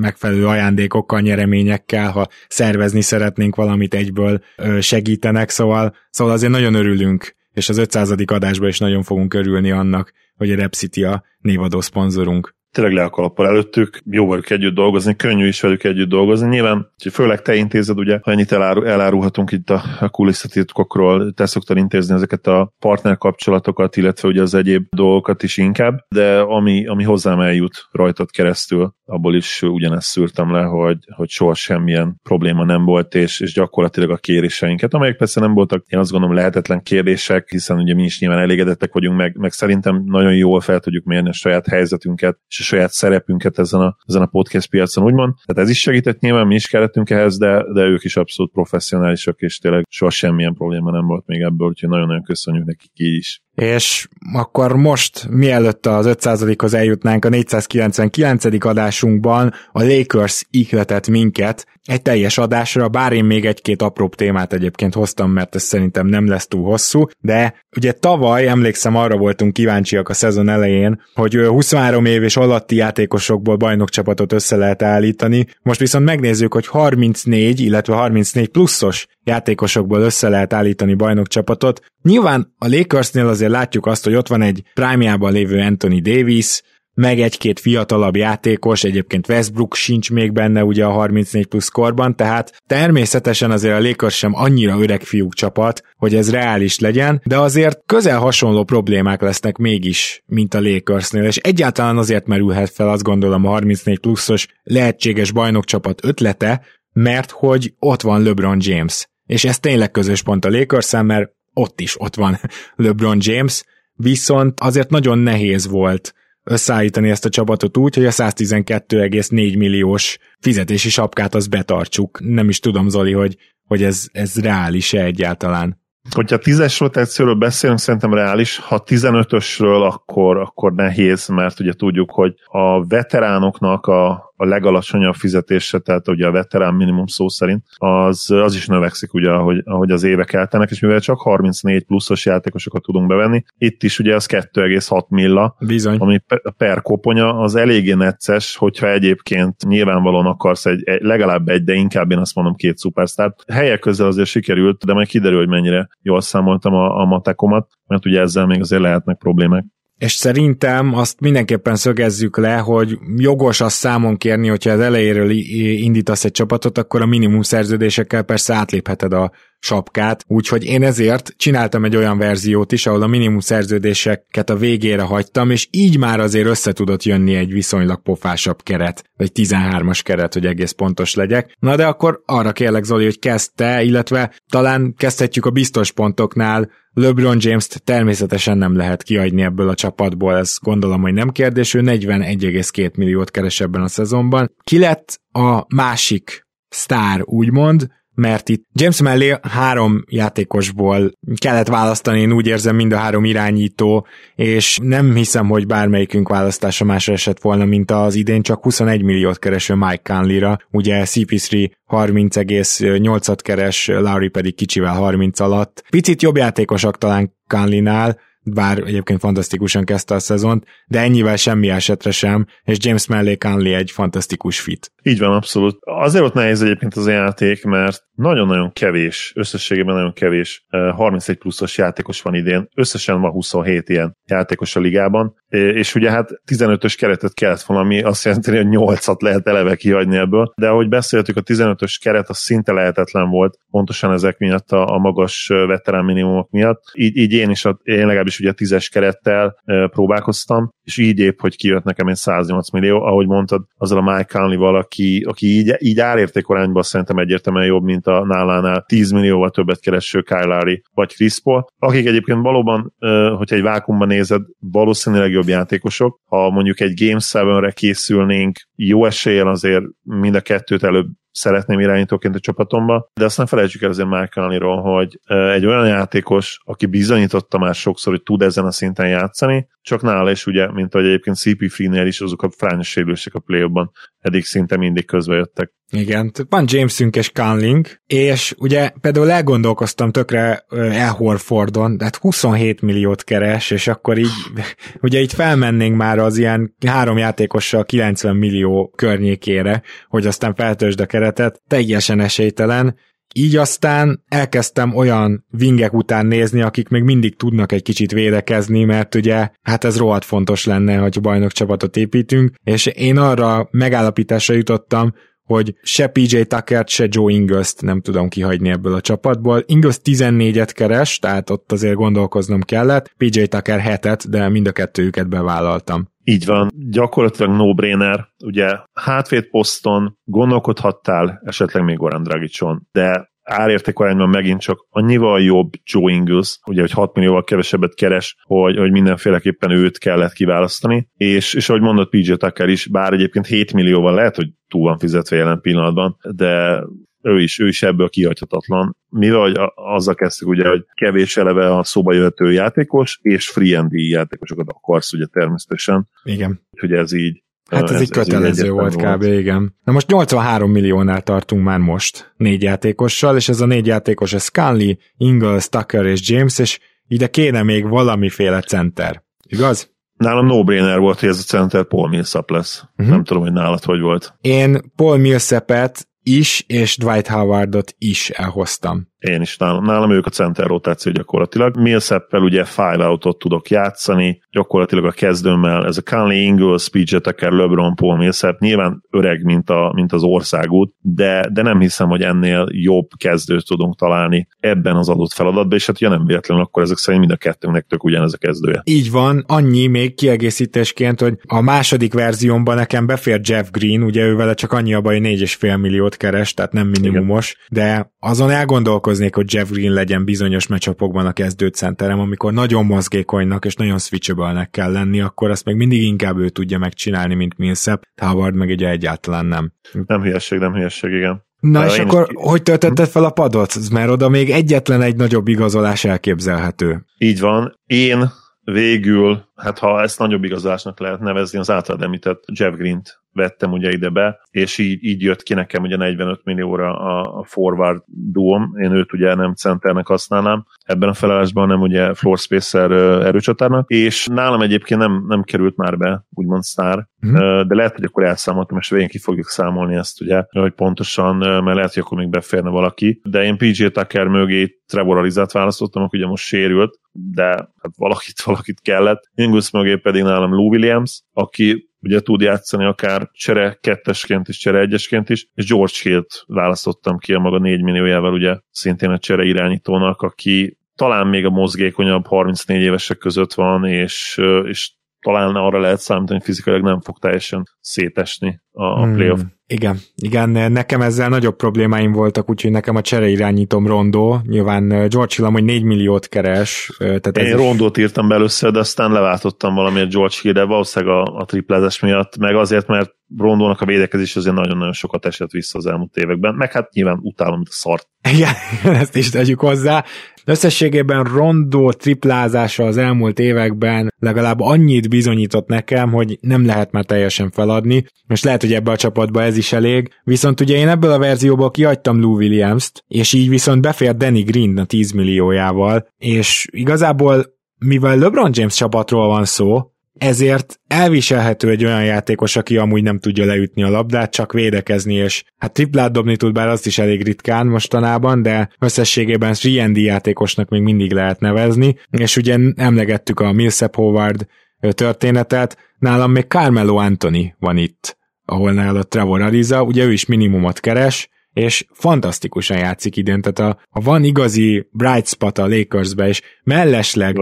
megfelelő 0.00 0.46
ajándékokkal, 0.46 1.20
nyereményekkel, 1.20 2.10
ha 2.10 2.28
szervezni 2.48 3.00
szeretnénk 3.00 3.54
valamit 3.54 3.94
egyből 3.94 4.42
segítenek, 4.80 5.50
szóval, 5.50 5.96
szóval 6.10 6.32
azért 6.32 6.52
nagyon 6.52 6.74
örülünk, 6.74 7.34
és 7.52 7.68
az 7.68 7.78
500. 7.78 8.14
adásban 8.26 8.68
is 8.68 8.78
nagyon 8.78 9.02
fogunk 9.02 9.34
örülni 9.34 9.70
annak, 9.70 10.12
hogy 10.36 10.50
a 10.50 10.56
Rep 10.56 10.72
City 10.74 11.04
a 11.04 11.24
névadó 11.38 11.80
szponzorunk 11.80 12.54
tényleg 12.72 12.92
le 12.92 13.04
a 13.04 13.10
kalappal 13.10 13.46
előttük, 13.46 14.00
jó 14.10 14.28
velük 14.28 14.50
együtt 14.50 14.74
dolgozni, 14.74 15.16
könnyű 15.16 15.46
is 15.46 15.60
velük 15.60 15.84
együtt 15.84 16.08
dolgozni. 16.08 16.48
Nyilván, 16.48 16.90
főleg 17.10 17.42
te 17.42 17.54
intézed, 17.54 17.98
ugye, 17.98 18.18
ha 18.22 18.30
ennyit 18.30 18.52
elárul, 18.52 18.88
elárulhatunk 18.88 19.52
itt 19.52 19.70
a, 19.70 19.82
a 20.00 20.08
kulisszatitkokról, 20.08 21.32
te 21.32 21.46
szoktad 21.46 21.76
intézni 21.76 22.14
ezeket 22.14 22.46
a 22.46 22.72
partner 22.78 23.18
kapcsolatokat, 23.18 23.96
illetve 23.96 24.28
ugye 24.28 24.42
az 24.42 24.54
egyéb 24.54 24.86
dolgokat 24.90 25.42
is 25.42 25.56
inkább, 25.56 26.04
de 26.08 26.38
ami, 26.38 26.86
ami 26.86 27.04
hozzám 27.04 27.40
eljut 27.40 27.88
rajtad 27.90 28.30
keresztül, 28.30 28.94
abból 29.04 29.34
is 29.34 29.62
ugyanezt 29.62 30.06
szűrtem 30.06 30.52
le, 30.52 30.62
hogy, 30.62 30.98
hogy 31.16 31.28
soha 31.28 31.54
semmilyen 31.54 32.20
probléma 32.22 32.64
nem 32.64 32.84
volt, 32.84 33.14
és, 33.14 33.40
és 33.40 33.52
gyakorlatilag 33.52 34.10
a 34.10 34.16
kéréseinket, 34.16 34.94
amelyek 34.94 35.16
persze 35.16 35.40
nem 35.40 35.54
voltak, 35.54 35.84
én 35.88 35.98
azt 35.98 36.10
gondolom 36.10 36.36
lehetetlen 36.36 36.82
kérdések, 36.82 37.48
hiszen 37.50 37.78
ugye 37.78 37.94
mi 37.94 38.04
is 38.04 38.20
nyilván 38.20 38.38
elégedettek 38.38 38.92
vagyunk, 38.92 39.16
meg, 39.16 39.36
meg 39.36 39.52
szerintem 39.52 40.02
nagyon 40.06 40.34
jól 40.34 40.60
fel 40.60 40.80
tudjuk 40.80 41.04
mérni 41.04 41.28
a 41.28 41.32
saját 41.32 41.66
helyzetünket, 41.66 42.38
és 42.48 42.61
a 42.62 42.64
saját 42.64 42.90
szerepünket 42.90 43.58
ezen 43.58 43.80
a, 43.80 43.96
ezen 44.06 44.22
a 44.22 44.26
podcast 44.26 44.70
piacon, 44.70 45.04
úgymond. 45.04 45.34
Tehát 45.44 45.62
ez 45.62 45.70
is 45.70 45.80
segített, 45.80 46.20
nyilván 46.20 46.46
mi 46.46 46.54
is 46.54 46.68
kellettünk 46.68 47.10
ehhez, 47.10 47.38
de, 47.38 47.64
de 47.72 47.82
ők 47.82 48.04
is 48.04 48.16
abszolút 48.16 48.52
professzionálisak, 48.52 49.40
és 49.40 49.58
tényleg 49.58 49.84
soha 49.88 50.10
semmilyen 50.10 50.54
probléma 50.54 50.90
nem 50.90 51.06
volt 51.06 51.26
még 51.26 51.40
ebből, 51.40 51.68
úgyhogy 51.68 51.88
nagyon-nagyon 51.88 52.22
köszönjük 52.22 52.64
nekik 52.64 52.90
így 52.94 53.16
is. 53.16 53.42
És 53.54 54.08
akkor 54.32 54.76
most, 54.76 55.28
mielőtt 55.30 55.86
az 55.86 56.06
5%-hoz 56.08 56.74
eljutnánk 56.74 57.24
a 57.24 57.28
499. 57.28 58.64
adásunkban, 58.64 59.52
a 59.72 59.82
Lakers 59.82 60.46
ihletett 60.50 61.08
minket 61.08 61.66
egy 61.84 62.02
teljes 62.02 62.38
adásra, 62.38 62.88
bár 62.88 63.12
én 63.12 63.24
még 63.24 63.44
egy-két 63.44 63.82
apróbb 63.82 64.14
témát 64.14 64.52
egyébként 64.52 64.94
hoztam, 64.94 65.30
mert 65.30 65.54
ez 65.54 65.62
szerintem 65.62 66.06
nem 66.06 66.28
lesz 66.28 66.46
túl 66.46 66.64
hosszú, 66.64 67.06
de 67.20 67.54
ugye 67.76 67.92
tavaly, 67.92 68.48
emlékszem, 68.48 68.96
arra 68.96 69.16
voltunk 69.16 69.52
kíváncsiak 69.52 70.08
a 70.08 70.14
szezon 70.14 70.48
elején, 70.48 71.02
hogy 71.14 71.34
23 71.34 72.04
év 72.04 72.22
és 72.22 72.36
alatti 72.36 72.76
játékosokból 72.76 73.56
bajnokcsapatot 73.56 74.32
össze 74.32 74.56
lehet 74.56 74.82
állítani, 74.82 75.46
most 75.62 75.80
viszont 75.80 76.04
megnézzük, 76.04 76.52
hogy 76.52 76.66
34, 76.66 77.60
illetve 77.60 77.94
34 77.94 78.48
pluszos 78.48 79.06
játékosokból 79.24 80.00
össze 80.00 80.28
lehet 80.28 80.52
állítani 80.52 80.94
bajnokcsapatot. 80.94 81.80
Nyilván 82.02 82.54
a 82.58 82.68
Lakersnél 82.68 83.28
azért 83.28 83.50
látjuk 83.50 83.86
azt, 83.86 84.04
hogy 84.04 84.14
ott 84.14 84.28
van 84.28 84.42
egy 84.42 84.62
prime 84.74 85.16
lévő 85.30 85.60
Anthony 85.60 86.02
Davis, 86.02 86.62
meg 86.94 87.20
egy-két 87.20 87.60
fiatalabb 87.60 88.16
játékos, 88.16 88.84
egyébként 88.84 89.28
Westbrook 89.28 89.74
sincs 89.74 90.10
még 90.10 90.32
benne 90.32 90.64
ugye 90.64 90.84
a 90.84 90.90
34 90.90 91.46
plusz 91.46 91.68
korban, 91.68 92.16
tehát 92.16 92.62
természetesen 92.66 93.50
azért 93.50 93.74
a 93.74 93.80
Lakers 93.80 94.16
sem 94.16 94.34
annyira 94.34 94.80
öreg 94.80 95.02
fiúk 95.02 95.34
csapat, 95.34 95.82
hogy 95.96 96.14
ez 96.14 96.30
reális 96.30 96.78
legyen, 96.78 97.22
de 97.24 97.38
azért 97.38 97.82
közel 97.86 98.18
hasonló 98.18 98.64
problémák 98.64 99.20
lesznek 99.20 99.56
mégis, 99.56 100.22
mint 100.26 100.54
a 100.54 100.60
Lakersnél, 100.60 101.24
és 101.24 101.36
egyáltalán 101.36 101.98
azért 101.98 102.26
merülhet 102.26 102.70
fel 102.70 102.88
azt 102.88 103.02
gondolom 103.02 103.44
a 103.44 103.48
34 103.48 103.98
pluszos 103.98 104.46
lehetséges 104.62 105.30
bajnokcsapat 105.30 106.04
ötlete, 106.04 106.64
mert 106.92 107.30
hogy 107.30 107.74
ott 107.78 108.02
van 108.02 108.22
LeBron 108.22 108.58
James. 108.60 109.06
És 109.32 109.44
ez 109.44 109.58
tényleg 109.58 109.90
közös 109.90 110.22
pont 110.22 110.44
a 110.44 110.50
lakers 110.50 110.90
mert 110.90 111.30
ott 111.52 111.80
is 111.80 112.00
ott 112.00 112.14
van 112.14 112.38
LeBron 112.76 113.18
James, 113.20 113.64
viszont 113.94 114.60
azért 114.60 114.90
nagyon 114.90 115.18
nehéz 115.18 115.68
volt 115.68 116.14
összeállítani 116.44 117.10
ezt 117.10 117.24
a 117.24 117.28
csapatot 117.28 117.76
úgy, 117.76 117.94
hogy 117.94 118.06
a 118.06 118.10
112,4 118.10 119.58
milliós 119.58 120.18
fizetési 120.40 120.90
sapkát 120.90 121.34
azt 121.34 121.50
betartsuk. 121.50 122.20
Nem 122.20 122.48
is 122.48 122.60
tudom, 122.60 122.88
Zoli, 122.88 123.12
hogy, 123.12 123.36
hogy 123.66 123.82
ez, 123.82 124.06
ez 124.12 124.40
reális-e 124.40 125.04
egyáltalán. 125.04 125.80
Hogyha 126.10 126.38
tízes 126.38 126.80
rotációról 126.80 127.38
beszélünk, 127.38 127.78
szerintem 127.78 128.14
reális. 128.14 128.58
Ha 128.58 128.82
15-ösről, 128.86 129.90
akkor, 129.90 130.36
akkor 130.36 130.72
nehéz, 130.72 131.28
mert 131.28 131.60
ugye 131.60 131.72
tudjuk, 131.72 132.10
hogy 132.10 132.34
a 132.44 132.86
veteránoknak 132.86 133.86
a, 133.86 134.31
a 134.42 134.46
legalacsonyabb 134.46 135.14
fizetése, 135.14 135.78
tehát 135.78 136.08
ugye 136.08 136.26
a 136.26 136.30
veterán 136.30 136.74
minimum 136.74 137.06
szó 137.06 137.28
szerint, 137.28 137.64
az, 137.76 138.30
az 138.30 138.54
is 138.54 138.66
növekszik 138.66 139.14
ugye, 139.14 139.30
ahogy, 139.30 139.62
ahogy 139.64 139.90
az 139.90 140.02
évek 140.02 140.32
eltenek, 140.32 140.70
és 140.70 140.80
mivel 140.80 141.00
csak 141.00 141.20
34 141.20 141.84
pluszos 141.84 142.26
játékosokat 142.26 142.82
tudunk 142.82 143.06
bevenni, 143.06 143.42
itt 143.58 143.82
is 143.82 143.98
ugye 143.98 144.14
az 144.14 144.26
2,6 144.26 145.08
milla, 145.08 145.56
Bizony. 145.58 145.96
ami 145.98 146.20
per 146.56 146.82
koponya, 146.82 147.38
az 147.38 147.54
eléggé 147.54 147.92
necces, 147.92 148.56
hogyha 148.56 148.90
egyébként 148.90 149.64
nyilvánvalóan 149.66 150.26
akarsz 150.26 150.66
egy, 150.66 150.82
egy, 150.84 151.02
legalább 151.02 151.48
egy, 151.48 151.64
de 151.64 151.74
inkább 151.74 152.10
én 152.10 152.18
azt 152.18 152.34
mondom 152.34 152.54
két 152.54 152.76
szupersztárt. 152.76 153.52
Helyek 153.52 153.78
közel 153.78 154.06
azért 154.06 154.28
sikerült, 154.28 154.84
de 154.84 154.92
majd 154.92 155.06
kiderül, 155.06 155.38
hogy 155.38 155.48
mennyire 155.48 155.88
jól 156.02 156.20
számoltam 156.20 156.74
a, 156.74 157.00
a 157.00 157.04
matekomat, 157.04 157.70
mert 157.86 158.06
ugye 158.06 158.20
ezzel 158.20 158.46
még 158.46 158.60
azért 158.60 158.82
lehetnek 158.82 159.18
problémák 159.18 159.64
és 160.02 160.12
szerintem 160.12 160.94
azt 160.94 161.20
mindenképpen 161.20 161.76
szögezzük 161.76 162.36
le, 162.36 162.56
hogy 162.56 162.98
jogos 163.16 163.60
azt 163.60 163.76
számon 163.76 164.16
kérni, 164.16 164.48
hogyha 164.48 164.70
az 164.70 164.80
elejéről 164.80 165.30
indítasz 165.30 166.24
egy 166.24 166.30
csapatot, 166.30 166.78
akkor 166.78 167.00
a 167.02 167.06
minimum 167.06 167.42
szerződésekkel 167.42 168.22
persze 168.22 168.54
átlépheted 168.54 169.12
a 169.12 169.30
sapkát, 169.62 170.24
úgyhogy 170.26 170.64
én 170.64 170.82
ezért 170.82 171.34
csináltam 171.36 171.84
egy 171.84 171.96
olyan 171.96 172.18
verziót 172.18 172.72
is, 172.72 172.86
ahol 172.86 173.02
a 173.02 173.06
minimum 173.06 173.40
szerződéseket 173.40 174.50
a 174.50 174.56
végére 174.56 175.02
hagytam, 175.02 175.50
és 175.50 175.68
így 175.70 175.98
már 175.98 176.20
azért 176.20 176.46
össze 176.46 176.72
tudott 176.72 177.02
jönni 177.02 177.34
egy 177.34 177.52
viszonylag 177.52 178.02
pofásabb 178.02 178.62
keret, 178.62 179.04
vagy 179.16 179.30
13-as 179.34 180.00
keret, 180.02 180.32
hogy 180.32 180.46
egész 180.46 180.72
pontos 180.72 181.14
legyek. 181.14 181.56
Na 181.58 181.76
de 181.76 181.86
akkor 181.86 182.22
arra 182.26 182.52
kérlek 182.52 182.84
Zoli, 182.84 183.04
hogy 183.04 183.18
kezdte, 183.18 183.82
illetve 183.82 184.34
talán 184.50 184.94
kezdhetjük 184.96 185.46
a 185.46 185.50
biztos 185.50 185.92
pontoknál, 185.92 186.70
LeBron 186.94 187.36
James-t 187.40 187.82
természetesen 187.84 188.58
nem 188.58 188.76
lehet 188.76 189.02
kiadni 189.02 189.42
ebből 189.42 189.68
a 189.68 189.74
csapatból, 189.74 190.36
ez 190.36 190.56
gondolom, 190.62 191.00
hogy 191.00 191.12
nem 191.12 191.30
kérdés, 191.30 191.74
ő 191.74 191.80
41,2 191.80 192.96
milliót 192.96 193.30
keres 193.30 193.60
ebben 193.60 193.82
a 193.82 193.88
szezonban. 193.88 194.54
Ki 194.64 194.78
lett 194.78 195.20
a 195.32 195.74
másik 195.74 196.46
sztár, 196.68 197.20
úgymond, 197.24 197.86
mert 198.14 198.48
itt 198.48 198.66
James 198.72 199.00
mellé 199.00 199.34
három 199.42 200.04
játékosból 200.08 201.12
kellett 201.36 201.68
választani, 201.68 202.20
én 202.20 202.32
úgy 202.32 202.46
érzem 202.46 202.76
mind 202.76 202.92
a 202.92 202.96
három 202.96 203.24
irányító, 203.24 204.06
és 204.34 204.78
nem 204.82 205.14
hiszem, 205.14 205.48
hogy 205.48 205.66
bármelyikünk 205.66 206.28
választása 206.28 206.84
másra 206.84 207.12
esett 207.12 207.40
volna, 207.40 207.64
mint 207.64 207.90
az 207.90 208.14
idén 208.14 208.42
csak 208.42 208.62
21 208.62 209.02
milliót 209.02 209.38
kereső 209.38 209.74
Mike 209.74 210.14
Conley-ra, 210.14 210.58
ugye 210.70 211.02
CP3 211.04 211.70
30,8-at 211.88 213.38
keres, 213.42 213.86
Lauri 213.86 214.28
pedig 214.28 214.54
kicsivel 214.54 214.94
30 214.94 215.40
alatt. 215.40 215.84
Picit 215.90 216.22
jobb 216.22 216.36
játékosak 216.36 216.98
talán 216.98 217.34
Conley-nál, 217.46 218.18
bár 218.44 218.78
egyébként 218.78 219.20
fantasztikusan 219.20 219.84
kezdte 219.84 220.14
a 220.14 220.18
szezont, 220.18 220.64
de 220.86 221.00
ennyivel 221.00 221.36
semmi 221.36 221.70
esetre 221.70 222.10
sem, 222.10 222.46
és 222.62 222.76
James 222.80 223.06
mellé 223.06 223.36
Conley 223.36 223.74
egy 223.74 223.90
fantasztikus 223.90 224.60
fit. 224.60 224.92
Így 225.02 225.18
van, 225.18 225.32
abszolút. 225.32 225.76
Azért 225.80 226.24
ott 226.24 226.34
nehéz 226.34 226.62
egyébként 226.62 226.94
az 226.94 227.06
a 227.06 227.10
játék, 227.10 227.64
mert 227.64 228.02
nagyon-nagyon 228.12 228.72
kevés, 228.72 229.32
összességében 229.34 229.94
nagyon 229.94 230.12
kevés 230.12 230.66
31 230.94 231.38
pluszos 231.38 231.78
játékos 231.78 232.22
van 232.22 232.34
idén, 232.34 232.68
összesen 232.74 233.20
van 233.20 233.30
27 233.30 233.88
ilyen 233.88 234.16
játékos 234.26 234.76
a 234.76 234.80
ligában, 234.80 235.34
és 235.52 235.94
ugye 235.94 236.10
hát 236.10 236.30
15-ös 236.46 236.94
keretet 236.98 237.34
kellett 237.34 237.62
valami, 237.62 238.02
azt 238.02 238.24
jelenti, 238.24 238.56
hogy 238.56 238.66
8-at 238.70 239.20
lehet 239.20 239.46
eleve 239.46 239.76
kihagyni 239.76 240.16
ebből, 240.16 240.52
de 240.56 240.68
ahogy 240.68 240.88
beszéltük, 240.88 241.36
a 241.36 241.42
15-ös 241.42 241.98
keret 242.02 242.28
az 242.28 242.38
szinte 242.38 242.72
lehetetlen 242.72 243.28
volt, 243.28 243.58
pontosan 243.70 244.12
ezek 244.12 244.38
miatt 244.38 244.72
a, 244.72 244.94
a 244.94 244.98
magas 244.98 245.46
veterán 245.66 246.04
minimumok 246.04 246.50
miatt. 246.50 246.82
Így, 246.94 247.16
így 247.16 247.32
én 247.32 247.50
is, 247.50 247.64
a, 247.64 247.78
én 247.82 248.06
legalábbis 248.06 248.40
ugye 248.40 248.50
a 248.50 248.54
10-es 248.54 248.88
kerettel 248.92 249.56
e, 249.64 249.86
próbálkoztam, 249.86 250.70
és 250.84 250.98
így 250.98 251.18
épp, 251.18 251.40
hogy 251.40 251.56
kijött 251.56 251.84
nekem 251.84 252.06
egy 252.06 252.16
108 252.16 252.70
millió, 252.70 253.02
ahogy 253.02 253.26
mondtad, 253.26 253.62
azzal 253.76 253.98
a 253.98 254.12
Mike 254.12 254.38
Conley-val, 254.38 254.76
aki, 254.76 255.24
aki 255.28 255.46
így, 255.46 255.74
így 255.78 256.00
árértékorányban 256.00 256.82
szerintem 256.82 257.18
egyértelműen 257.18 257.66
jobb, 257.66 257.82
mint 257.82 258.06
a 258.06 258.24
nálánál 258.26 258.84
10 258.88 259.10
millióval 259.10 259.50
többet 259.50 259.80
kereső 259.80 260.20
Kyle 260.20 260.44
Lowry 260.44 260.82
vagy 260.94 261.14
Chris 261.14 261.40
Paul, 261.40 261.66
akik 261.78 262.06
egyébként 262.06 262.42
valóban, 262.42 262.94
hogyha 263.36 263.56
egy 263.56 263.62
vákumban 263.62 264.08
nézed, 264.08 264.42
valószínűleg 264.58 265.30
jobb 265.30 265.41
játékosok. 265.48 266.20
Ha 266.24 266.50
mondjuk 266.50 266.80
egy 266.80 267.04
Game 267.04 267.20
7-re 267.20 267.70
készülnénk, 267.70 268.58
jó 268.74 269.04
eséllyel 269.04 269.48
azért 269.48 269.84
mind 270.02 270.34
a 270.34 270.40
kettőt 270.40 270.82
előbb 270.82 271.06
szeretném 271.30 271.80
irányítóként 271.80 272.34
a 272.34 272.40
csapatomba, 272.40 273.10
de 273.14 273.24
azt 273.24 273.36
nem 273.36 273.46
felejtsük 273.46 273.82
el 273.82 273.90
azért 273.90 274.08
Mark 274.08 274.34
hogy 274.82 275.18
egy 275.26 275.66
olyan 275.66 275.86
játékos, 275.86 276.60
aki 276.64 276.86
bizonyította 276.86 277.58
már 277.58 277.74
sokszor, 277.74 278.12
hogy 278.12 278.22
tud 278.22 278.42
ezen 278.42 278.64
a 278.64 278.70
szinten 278.70 279.08
játszani, 279.08 279.68
csak 279.80 280.02
nála 280.02 280.30
is 280.30 280.46
ugye, 280.46 280.72
mint 280.72 280.94
ahogy 280.94 281.06
egyébként 281.06 281.36
CP3-nél 281.40 282.04
is 282.06 282.20
azok 282.20 282.42
a 282.42 282.50
frányos 282.50 282.88
sérülések 282.88 283.34
a 283.34 283.40
play 283.40 283.70
eddig 284.18 284.44
szinte 284.44 284.76
mindig 284.76 285.06
közbejöttek. 285.06 285.72
Igen, 285.94 286.32
van 286.48 286.64
Jamesünk 286.68 287.16
és 287.16 287.30
Conling, 287.30 287.86
és 288.06 288.54
ugye 288.58 288.92
például 289.00 289.30
elgondolkoztam 289.30 290.10
tökre 290.10 290.64
El 290.70 291.10
Horfordon, 291.10 291.96
de 291.96 292.04
hát 292.04 292.16
27 292.16 292.80
milliót 292.80 293.24
keres, 293.24 293.70
és 293.70 293.88
akkor 293.88 294.18
így, 294.18 294.32
ugye 295.00 295.20
itt 295.20 295.32
felmennénk 295.32 295.96
már 295.96 296.18
az 296.18 296.38
ilyen 296.38 296.76
három 296.86 297.18
játékossal 297.18 297.84
90 297.84 298.36
millió 298.36 298.92
környékére, 298.96 299.82
hogy 300.08 300.26
aztán 300.26 300.54
feltösd 300.54 301.00
a 301.00 301.06
keretet, 301.06 301.62
teljesen 301.68 302.20
esélytelen, 302.20 302.96
így 303.34 303.56
aztán 303.56 304.24
elkezdtem 304.28 304.96
olyan 304.96 305.46
vingek 305.50 305.92
után 305.92 306.26
nézni, 306.26 306.62
akik 306.62 306.88
még 306.88 307.02
mindig 307.02 307.36
tudnak 307.36 307.72
egy 307.72 307.82
kicsit 307.82 308.12
védekezni, 308.12 308.84
mert 308.84 309.14
ugye 309.14 309.48
hát 309.62 309.84
ez 309.84 309.96
rohadt 309.96 310.24
fontos 310.24 310.64
lenne, 310.64 310.96
hogy 310.96 311.20
bajnokcsapatot 311.20 311.96
építünk, 311.96 312.54
és 312.64 312.86
én 312.86 313.18
arra 313.18 313.68
megállapításra 313.70 314.54
jutottam, 314.54 315.14
hogy 315.44 315.74
se 315.82 316.06
PJ 316.06 316.40
Tuckert, 316.40 316.88
se 316.88 317.06
Joe 317.10 317.32
ingles 317.32 317.74
nem 317.80 318.00
tudom 318.00 318.28
kihagyni 318.28 318.70
ebből 318.70 318.94
a 318.94 319.00
csapatból. 319.00 319.62
Ingles 319.66 319.96
14-et 320.04 320.70
keres, 320.74 321.18
tehát 321.18 321.50
ott 321.50 321.72
azért 321.72 321.94
gondolkoznom 321.94 322.60
kellett, 322.60 323.14
PJ 323.16 323.42
Tucker 323.42 323.82
7-et, 323.84 324.24
de 324.28 324.48
mind 324.48 324.66
a 324.66 324.72
kettőjüket 324.72 325.28
bevállaltam. 325.28 326.10
Így 326.24 326.46
van, 326.46 326.70
gyakorlatilag 326.90 327.56
no-brainer. 327.56 328.28
Ugye 328.44 328.78
hátvéd 328.92 329.48
poszton 329.48 330.18
gondolkodhattál 330.24 331.40
esetleg 331.44 331.84
még 331.84 331.96
Goran 331.96 332.22
Dragicson, 332.22 332.88
de 332.92 333.31
árértékarányban 333.42 334.28
megint 334.28 334.60
csak 334.60 334.86
annyival 334.90 335.42
jobb 335.42 335.72
Joe 335.84 336.12
Ingles, 336.12 336.58
ugye, 336.66 336.80
hogy 336.80 336.90
6 336.90 337.14
millióval 337.14 337.44
kevesebbet 337.44 337.94
keres, 337.94 338.36
hogy, 338.42 338.76
hogy 338.76 338.90
mindenféleképpen 338.90 339.70
őt 339.70 339.98
kellett 339.98 340.32
kiválasztani, 340.32 341.08
és, 341.16 341.54
és 341.54 341.68
ahogy 341.68 341.82
mondott 341.82 342.10
PJ 342.10 342.32
Tucker 342.32 342.68
is, 342.68 342.86
bár 342.86 343.12
egyébként 343.12 343.46
7 343.46 343.72
millióval 343.72 344.14
lehet, 344.14 344.36
hogy 344.36 344.48
túl 344.68 344.82
van 344.82 344.98
fizetve 344.98 345.36
jelen 345.36 345.60
pillanatban, 345.60 346.16
de 346.30 346.82
ő 347.22 347.40
is, 347.40 347.58
ő 347.58 347.66
is 347.68 347.82
ebből 347.82 348.08
kihagyhatatlan. 348.08 348.96
Mivel 349.08 349.40
hogy 349.40 349.56
azzal 349.74 350.14
kezdtük, 350.14 350.48
ugye, 350.48 350.68
hogy 350.68 350.84
kevés 350.94 351.36
eleve 351.36 351.76
a 351.76 351.84
szóba 351.84 352.12
jöhető 352.12 352.52
játékos, 352.52 353.18
és 353.22 353.50
free 353.50 353.78
and 353.78 353.92
játékosokat 353.92 354.68
akarsz 354.68 355.12
ugye 355.12 355.26
természetesen. 355.26 356.08
Igen. 356.22 356.60
Úgyhogy 356.70 356.92
ez 356.92 357.12
így, 357.12 357.42
Hát 357.70 357.82
ez, 357.82 357.90
ez 357.90 358.00
így 358.00 358.10
kötelező 358.10 358.64
ez 358.64 358.70
volt 358.70 358.96
kb. 358.96 359.02
Volt. 359.02 359.38
igen. 359.38 359.76
Na 359.84 359.92
most 359.92 360.06
83 360.06 360.70
milliónál 360.70 361.22
tartunk 361.22 361.64
már 361.64 361.78
most 361.78 362.32
négy 362.36 362.62
játékossal, 362.62 363.36
és 363.36 363.48
ez 363.48 363.60
a 363.60 363.66
négy 363.66 363.86
játékos, 363.86 364.32
ez 364.32 364.42
Scully, 364.42 364.98
Ingles, 365.16 365.68
Tucker 365.68 366.04
és 366.04 366.30
James, 366.30 366.58
és 366.58 366.78
ide 367.06 367.26
kéne 367.26 367.62
még 367.62 367.88
valamiféle 367.88 368.60
center. 368.60 369.22
Igaz? 369.48 369.90
Nálam 370.16 370.46
no-brainer 370.46 370.98
volt, 370.98 371.20
hogy 371.20 371.28
ez 371.28 371.38
a 371.38 371.42
center 371.42 371.84
Paul 371.84 372.08
Millsap 372.08 372.50
lesz. 372.50 372.84
Uh-huh. 372.96 373.14
Nem 373.14 373.24
tudom, 373.24 373.42
hogy 373.42 373.52
nálad 373.52 373.84
hogy 373.84 374.00
volt. 374.00 374.34
Én 374.40 374.80
Paul 374.96 375.16
Millsapet 375.16 376.08
is, 376.22 376.64
és 376.66 376.96
Dwight 376.96 377.26
Howardot 377.26 377.94
is 377.98 378.30
elhoztam. 378.30 379.11
Én 379.22 379.40
is 379.40 379.56
nálam, 379.56 379.84
nálam 379.84 380.10
ők 380.10 380.26
a 380.26 380.30
center 380.30 380.66
rotáció 380.66 381.12
gyakorlatilag. 381.12 381.76
Millsappel 381.76 382.42
ugye 382.42 382.64
five 382.64 383.06
outot 383.06 383.38
tudok 383.38 383.70
játszani, 383.70 384.42
gyakorlatilag 384.50 385.04
a 385.04 385.10
kezdőmmel, 385.10 385.86
ez 385.86 385.96
a 385.96 386.02
Conley 386.02 386.36
Ingles, 386.36 386.88
PJ 386.88 387.16
Tucker, 387.16 387.52
LeBron, 387.52 387.94
Paul 387.94 388.16
Millsap, 388.16 388.58
nyilván 388.58 389.02
öreg, 389.10 389.44
mint, 389.44 389.70
a, 389.70 389.92
mint 389.94 390.12
az 390.12 390.22
országút, 390.22 390.94
de, 391.00 391.48
de 391.52 391.62
nem 391.62 391.80
hiszem, 391.80 392.08
hogy 392.08 392.22
ennél 392.22 392.66
jobb 392.70 393.06
kezdőt 393.16 393.66
tudunk 393.66 393.96
találni 393.96 394.48
ebben 394.60 394.96
az 394.96 395.08
adott 395.08 395.32
feladatban, 395.32 395.78
és 395.78 395.86
hát 395.86 395.96
ugye 395.96 396.08
nem 396.08 396.26
véletlenül, 396.26 396.64
akkor 396.64 396.82
ezek 396.82 396.96
szerint 396.96 397.26
mind 397.26 397.38
a 397.38 397.42
kettőnknek 397.42 397.86
tök 397.86 398.04
ugyanez 398.04 398.34
a 398.34 398.38
kezdője. 398.38 398.80
Így 398.84 399.10
van, 399.10 399.44
annyi 399.46 399.86
még 399.86 400.14
kiegészítésként, 400.14 401.20
hogy 401.20 401.34
a 401.46 401.60
második 401.60 402.14
verziómban 402.14 402.76
nekem 402.76 403.06
befér 403.06 403.40
Jeff 403.44 403.70
Green, 403.70 404.02
ugye 404.02 404.24
ő 404.24 404.34
vele 404.34 404.54
csak 404.54 404.72
annyi 404.72 404.94
a 404.94 405.00
baj, 405.00 405.18
4,5 405.18 405.80
milliót 405.80 406.16
keres, 406.16 406.54
tehát 406.54 406.72
nem 406.72 406.88
minimumos, 406.88 407.56
Igen. 407.70 407.84
de 407.84 408.12
azon 408.18 408.50
elgondolkozom, 408.50 409.10
várakoznék, 409.12 409.34
hogy 409.34 409.54
Jeff 409.54 409.70
Green 409.70 409.92
legyen 409.92 410.24
bizonyos 410.24 410.66
meccsapokban 410.66 411.26
a 411.26 411.32
kezdőcenterem, 411.32 412.20
amikor 412.20 412.52
nagyon 412.52 412.86
mozgékonynak 412.86 413.64
és 413.64 413.74
nagyon 413.74 413.98
switchable 413.98 414.68
kell 414.70 414.92
lenni, 414.92 415.20
akkor 415.20 415.50
azt 415.50 415.64
meg 415.64 415.76
mindig 415.76 416.02
inkább 416.02 416.38
ő 416.38 416.48
tudja 416.48 416.78
megcsinálni, 416.78 417.34
mint 417.34 417.58
Millsap, 417.58 418.02
Howard 418.22 418.54
meg 418.54 418.68
ugye 418.68 418.88
egyáltalán 418.88 419.46
nem. 419.46 419.72
Nem 420.06 420.22
hülyesség, 420.22 420.58
nem 420.58 420.72
hülyesség, 420.72 421.10
igen. 421.12 421.42
Na 421.60 421.80
De 421.80 421.86
és 421.86 421.98
akkor 421.98 422.26
is... 422.30 422.36
hogy 422.50 422.62
töltötted 422.62 423.08
fel 423.08 423.24
a 423.24 423.30
padot? 423.30 423.90
Mert 423.92 424.10
oda 424.10 424.28
még 424.28 424.50
egyetlen 424.50 425.02
egy 425.02 425.16
nagyobb 425.16 425.48
igazolás 425.48 426.04
elképzelhető. 426.04 427.04
Így 427.18 427.40
van. 427.40 427.80
Én 427.86 428.30
végül, 428.64 429.44
hát 429.62 429.78
ha 429.78 430.00
ezt 430.00 430.18
nagyobb 430.18 430.44
igazolásnak 430.44 431.00
lehet 431.00 431.20
nevezni, 431.20 431.58
az 431.58 431.70
általad 431.70 432.02
említett 432.02 432.44
Jeff 432.58 432.74
Green-t 432.74 433.20
vettem 433.32 433.72
ugye 433.72 433.90
ide 433.90 434.08
be, 434.08 434.40
és 434.50 434.78
így, 434.78 435.04
így 435.04 435.22
jött 435.22 435.42
ki 435.42 435.54
nekem 435.54 435.82
ugye 435.82 435.96
45 435.96 436.40
millióra 436.44 436.98
a, 436.98 437.38
a 437.38 437.44
forward 437.44 438.02
duom, 438.06 438.74
én 438.78 438.92
őt 438.92 439.12
ugye 439.12 439.34
nem 439.34 439.54
centernek 439.54 440.06
használnám, 440.06 440.66
ebben 440.84 441.08
a 441.08 441.14
felállásban 441.14 441.68
nem 441.68 441.80
ugye 441.80 442.14
floor 442.14 442.38
spacer 442.38 442.90
erőcsatárnak, 443.26 443.90
és 443.90 444.26
nálam 444.26 444.60
egyébként 444.60 445.00
nem, 445.00 445.24
nem 445.28 445.42
került 445.42 445.76
már 445.76 445.96
be, 445.96 446.24
úgymond 446.30 446.62
sztár, 446.62 447.06
mm-hmm. 447.26 447.66
de 447.66 447.74
lehet, 447.74 447.94
hogy 447.94 448.04
akkor 448.04 448.24
elszámoltam, 448.24 448.78
és 448.78 448.90
végén 448.90 449.08
ki 449.08 449.18
fogjuk 449.18 449.48
számolni 449.48 449.94
ezt 449.94 450.20
ugye, 450.20 450.44
hogy 450.50 450.72
pontosan, 450.72 451.36
mert 451.36 451.76
lehet, 451.76 451.94
hogy 451.94 452.02
akkor 452.02 452.18
még 452.18 452.30
beférne 452.30 452.70
valaki, 452.70 453.20
de 453.24 453.42
én 453.42 453.56
PJ 453.56 453.86
Tucker 453.86 454.26
mögé 454.26 454.80
Trevor 454.86 455.16
Arizát 455.16 455.52
választottam, 455.52 456.02
aki 456.02 456.16
ugye 456.16 456.26
most 456.26 456.44
sérült, 456.44 457.00
de 457.12 457.46
hát 457.54 457.92
valakit, 457.96 458.42
valakit 458.44 458.80
kellett. 458.80 459.30
Ingus 459.52 459.70
mögé 459.70 459.96
pedig 459.96 460.22
nálam 460.22 460.54
Lou 460.54 460.68
Williams, 460.68 461.22
aki 461.32 461.88
ugye 462.00 462.20
tud 462.20 462.40
játszani 462.40 462.84
akár 462.84 463.28
csere 463.32 463.78
kettesként 463.80 464.48
is, 464.48 464.58
csere 464.58 464.78
egyesként 464.78 465.30
is, 465.30 465.48
és 465.54 465.66
George 465.66 465.92
Hill-t 466.02 466.44
választottam 466.46 467.18
ki 467.18 467.32
a 467.32 467.38
maga 467.38 467.58
4 467.58 467.82
milliójával, 467.82 468.32
ugye 468.32 468.58
szintén 468.70 469.10
a 469.10 469.18
csere 469.18 469.44
irányítónak, 469.44 470.20
aki 470.20 470.78
talán 470.94 471.26
még 471.26 471.44
a 471.44 471.50
mozgékonyabb 471.50 472.26
34 472.26 472.82
évesek 472.82 473.18
között 473.18 473.52
van, 473.52 473.84
és, 473.84 474.40
és 474.64 474.92
talán 475.20 475.54
arra 475.54 475.80
lehet 475.80 476.00
számítani, 476.00 476.38
hogy 476.38 476.46
fizikailag 476.46 476.82
nem 476.82 477.00
fog 477.00 477.18
teljesen 477.18 477.62
szétesni 477.80 478.60
a, 478.70 478.84
a 478.84 479.02
hmm. 479.02 479.14
playoff. 479.14 479.40
Hmm. 479.40 479.60
Igen, 479.72 479.98
igen, 480.16 480.72
nekem 480.72 481.00
ezzel 481.00 481.28
nagyobb 481.28 481.56
problémáim 481.56 482.12
voltak, 482.12 482.50
úgyhogy 482.50 482.70
nekem 482.70 482.96
a 482.96 483.00
csere 483.00 483.28
irányítom 483.28 483.86
Rondó, 483.86 484.40
nyilván 484.46 484.88
George 484.88 485.34
Hill 485.36 485.44
amúgy 485.44 485.64
4 485.64 485.82
milliót 485.82 486.28
keres. 486.28 486.90
Tehát 486.98 487.38
Én 487.38 487.44
ez 487.44 487.56
Rondót 487.56 487.98
írtam 487.98 488.28
be 488.28 488.34
először, 488.34 488.70
de 488.70 488.78
aztán 488.78 489.12
leváltottam 489.12 489.74
valamiért 489.74 490.12
George 490.12 490.34
Hill, 490.42 490.52
de 490.52 490.64
valószínűleg 490.64 491.14
a, 491.14 491.22
a 491.22 491.44
triplázás 491.44 492.00
miatt, 492.00 492.36
meg 492.36 492.54
azért, 492.54 492.86
mert 492.86 493.10
Rondónak 493.38 493.80
a 493.80 493.84
védekezés 493.84 494.36
azért 494.36 494.54
nagyon-nagyon 494.54 494.92
sokat 494.92 495.26
esett 495.26 495.50
vissza 495.50 495.78
az 495.78 495.86
elmúlt 495.86 496.16
években, 496.16 496.54
meg 496.54 496.72
hát 496.72 496.92
nyilván 496.92 497.18
utálom, 497.22 497.54
mint 497.54 497.68
a 497.68 497.72
szart. 497.72 498.08
Igen, 498.30 498.54
ezt 499.02 499.16
is 499.16 499.30
tegyük 499.30 499.60
hozzá. 499.60 500.04
Összességében 500.44 501.24
Rondó 501.24 501.92
triplázása 501.92 502.84
az 502.84 502.96
elmúlt 502.96 503.38
években 503.38 504.14
legalább 504.18 504.60
annyit 504.60 505.08
bizonyított 505.08 505.68
nekem, 505.68 506.10
hogy 506.10 506.38
nem 506.40 506.66
lehet 506.66 506.92
már 506.92 507.04
teljesen 507.04 507.50
feladni. 507.50 508.04
Most 508.26 508.44
lehet, 508.44 508.60
hogy 508.60 508.72
ebbe 508.72 508.90
a 508.90 508.96
csapatba 508.96 509.42
ez 509.42 509.56
is 509.62 509.72
elég, 509.72 510.08
viszont 510.24 510.60
ugye 510.60 510.76
én 510.76 510.88
ebből 510.88 511.10
a 511.10 511.18
verzióból 511.18 511.70
kiadtam 511.70 512.20
Lou 512.20 512.36
Williams-t, 512.36 513.04
és 513.08 513.32
így 513.32 513.48
viszont 513.48 513.80
befér 513.80 514.16
Danny 514.16 514.44
Green 514.44 514.78
a 514.78 514.84
10 514.84 515.10
milliójával, 515.12 516.08
és 516.18 516.66
igazából 516.70 517.44
mivel 517.78 518.18
LeBron 518.18 518.50
James 518.52 518.74
csapatról 518.74 519.26
van 519.26 519.44
szó, 519.44 519.90
ezért 520.18 520.80
elviselhető 520.86 521.70
egy 521.70 521.84
olyan 521.84 522.04
játékos, 522.04 522.56
aki 522.56 522.76
amúgy 522.76 523.02
nem 523.02 523.18
tudja 523.18 523.44
leütni 523.44 523.82
a 523.82 523.90
labdát, 523.90 524.32
csak 524.32 524.52
védekezni, 524.52 525.14
és 525.14 525.44
hát 525.56 525.72
triplát 525.72 526.12
dobni 526.12 526.36
tud, 526.36 526.52
bár 526.52 526.68
azt 526.68 526.86
is 526.86 526.98
elég 526.98 527.24
ritkán 527.24 527.66
mostanában, 527.66 528.42
de 528.42 528.70
összességében 528.78 529.54
3 529.62 529.96
játékosnak 529.96 530.68
még 530.68 530.82
mindig 530.82 531.12
lehet 531.12 531.40
nevezni, 531.40 531.96
és 532.10 532.36
ugye 532.36 532.58
emlegettük 532.74 533.40
a 533.40 533.52
Millsap 533.52 533.94
Howard 533.94 534.46
történetet, 534.90 535.76
nálam 535.98 536.30
még 536.32 536.44
Carmelo 536.44 536.96
Anthony 536.96 537.54
van 537.58 537.76
itt, 537.76 538.16
ahol 538.52 538.72
nála 538.72 539.02
Trevor 539.02 539.40
Ariza, 539.40 539.82
ugye 539.82 540.04
ő 540.04 540.12
is 540.12 540.26
minimumot 540.26 540.80
keres, 540.80 541.30
és 541.52 541.86
fantasztikusan 541.92 542.78
játszik 542.78 543.16
idén, 543.16 543.40
tehát 543.40 543.72
a, 543.72 543.80
a 543.90 544.00
van 544.00 544.24
igazi 544.24 544.88
bright 544.90 545.26
spot 545.26 545.58
a 545.58 545.66
Lakersbe, 545.66 546.28
és 546.28 546.42
mellesleg 546.64 547.38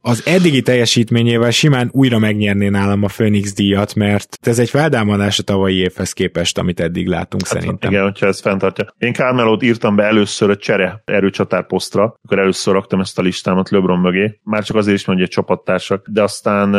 az 0.00 0.26
eddigi 0.26 0.62
teljesítményével 0.62 1.50
simán 1.50 1.88
újra 1.92 2.18
megnyerné 2.18 2.68
nálam 2.68 3.02
a 3.02 3.06
Phoenix 3.06 3.54
díjat, 3.54 3.94
mert 3.94 4.38
ez 4.40 4.58
egy 4.58 4.70
feldámadás 4.70 5.38
a 5.38 5.42
tavalyi 5.42 5.76
évhez 5.76 6.12
képest, 6.12 6.58
amit 6.58 6.80
eddig 6.80 7.06
látunk 7.06 7.46
hát, 7.46 7.52
szerintem. 7.52 7.90
Igen, 7.90 8.02
hogyha 8.02 8.26
ez 8.26 8.40
fenntartja. 8.40 8.94
Én 8.98 9.12
Carmelót 9.12 9.62
írtam 9.62 9.96
be 9.96 10.02
először 10.02 10.50
a 10.50 10.56
csere 10.56 11.02
erőcsatárposztra, 11.04 12.18
akkor 12.22 12.38
először 12.38 12.74
raktam 12.74 13.00
ezt 13.00 13.18
a 13.18 13.22
listámat 13.22 13.70
LeBron 13.70 13.98
mögé, 13.98 14.40
már 14.42 14.64
csak 14.64 14.76
azért 14.76 14.96
is, 14.96 15.04
hogy 15.04 15.20
egy 15.20 15.28
csapattársak, 15.28 16.06
de 16.08 16.22
aztán 16.22 16.74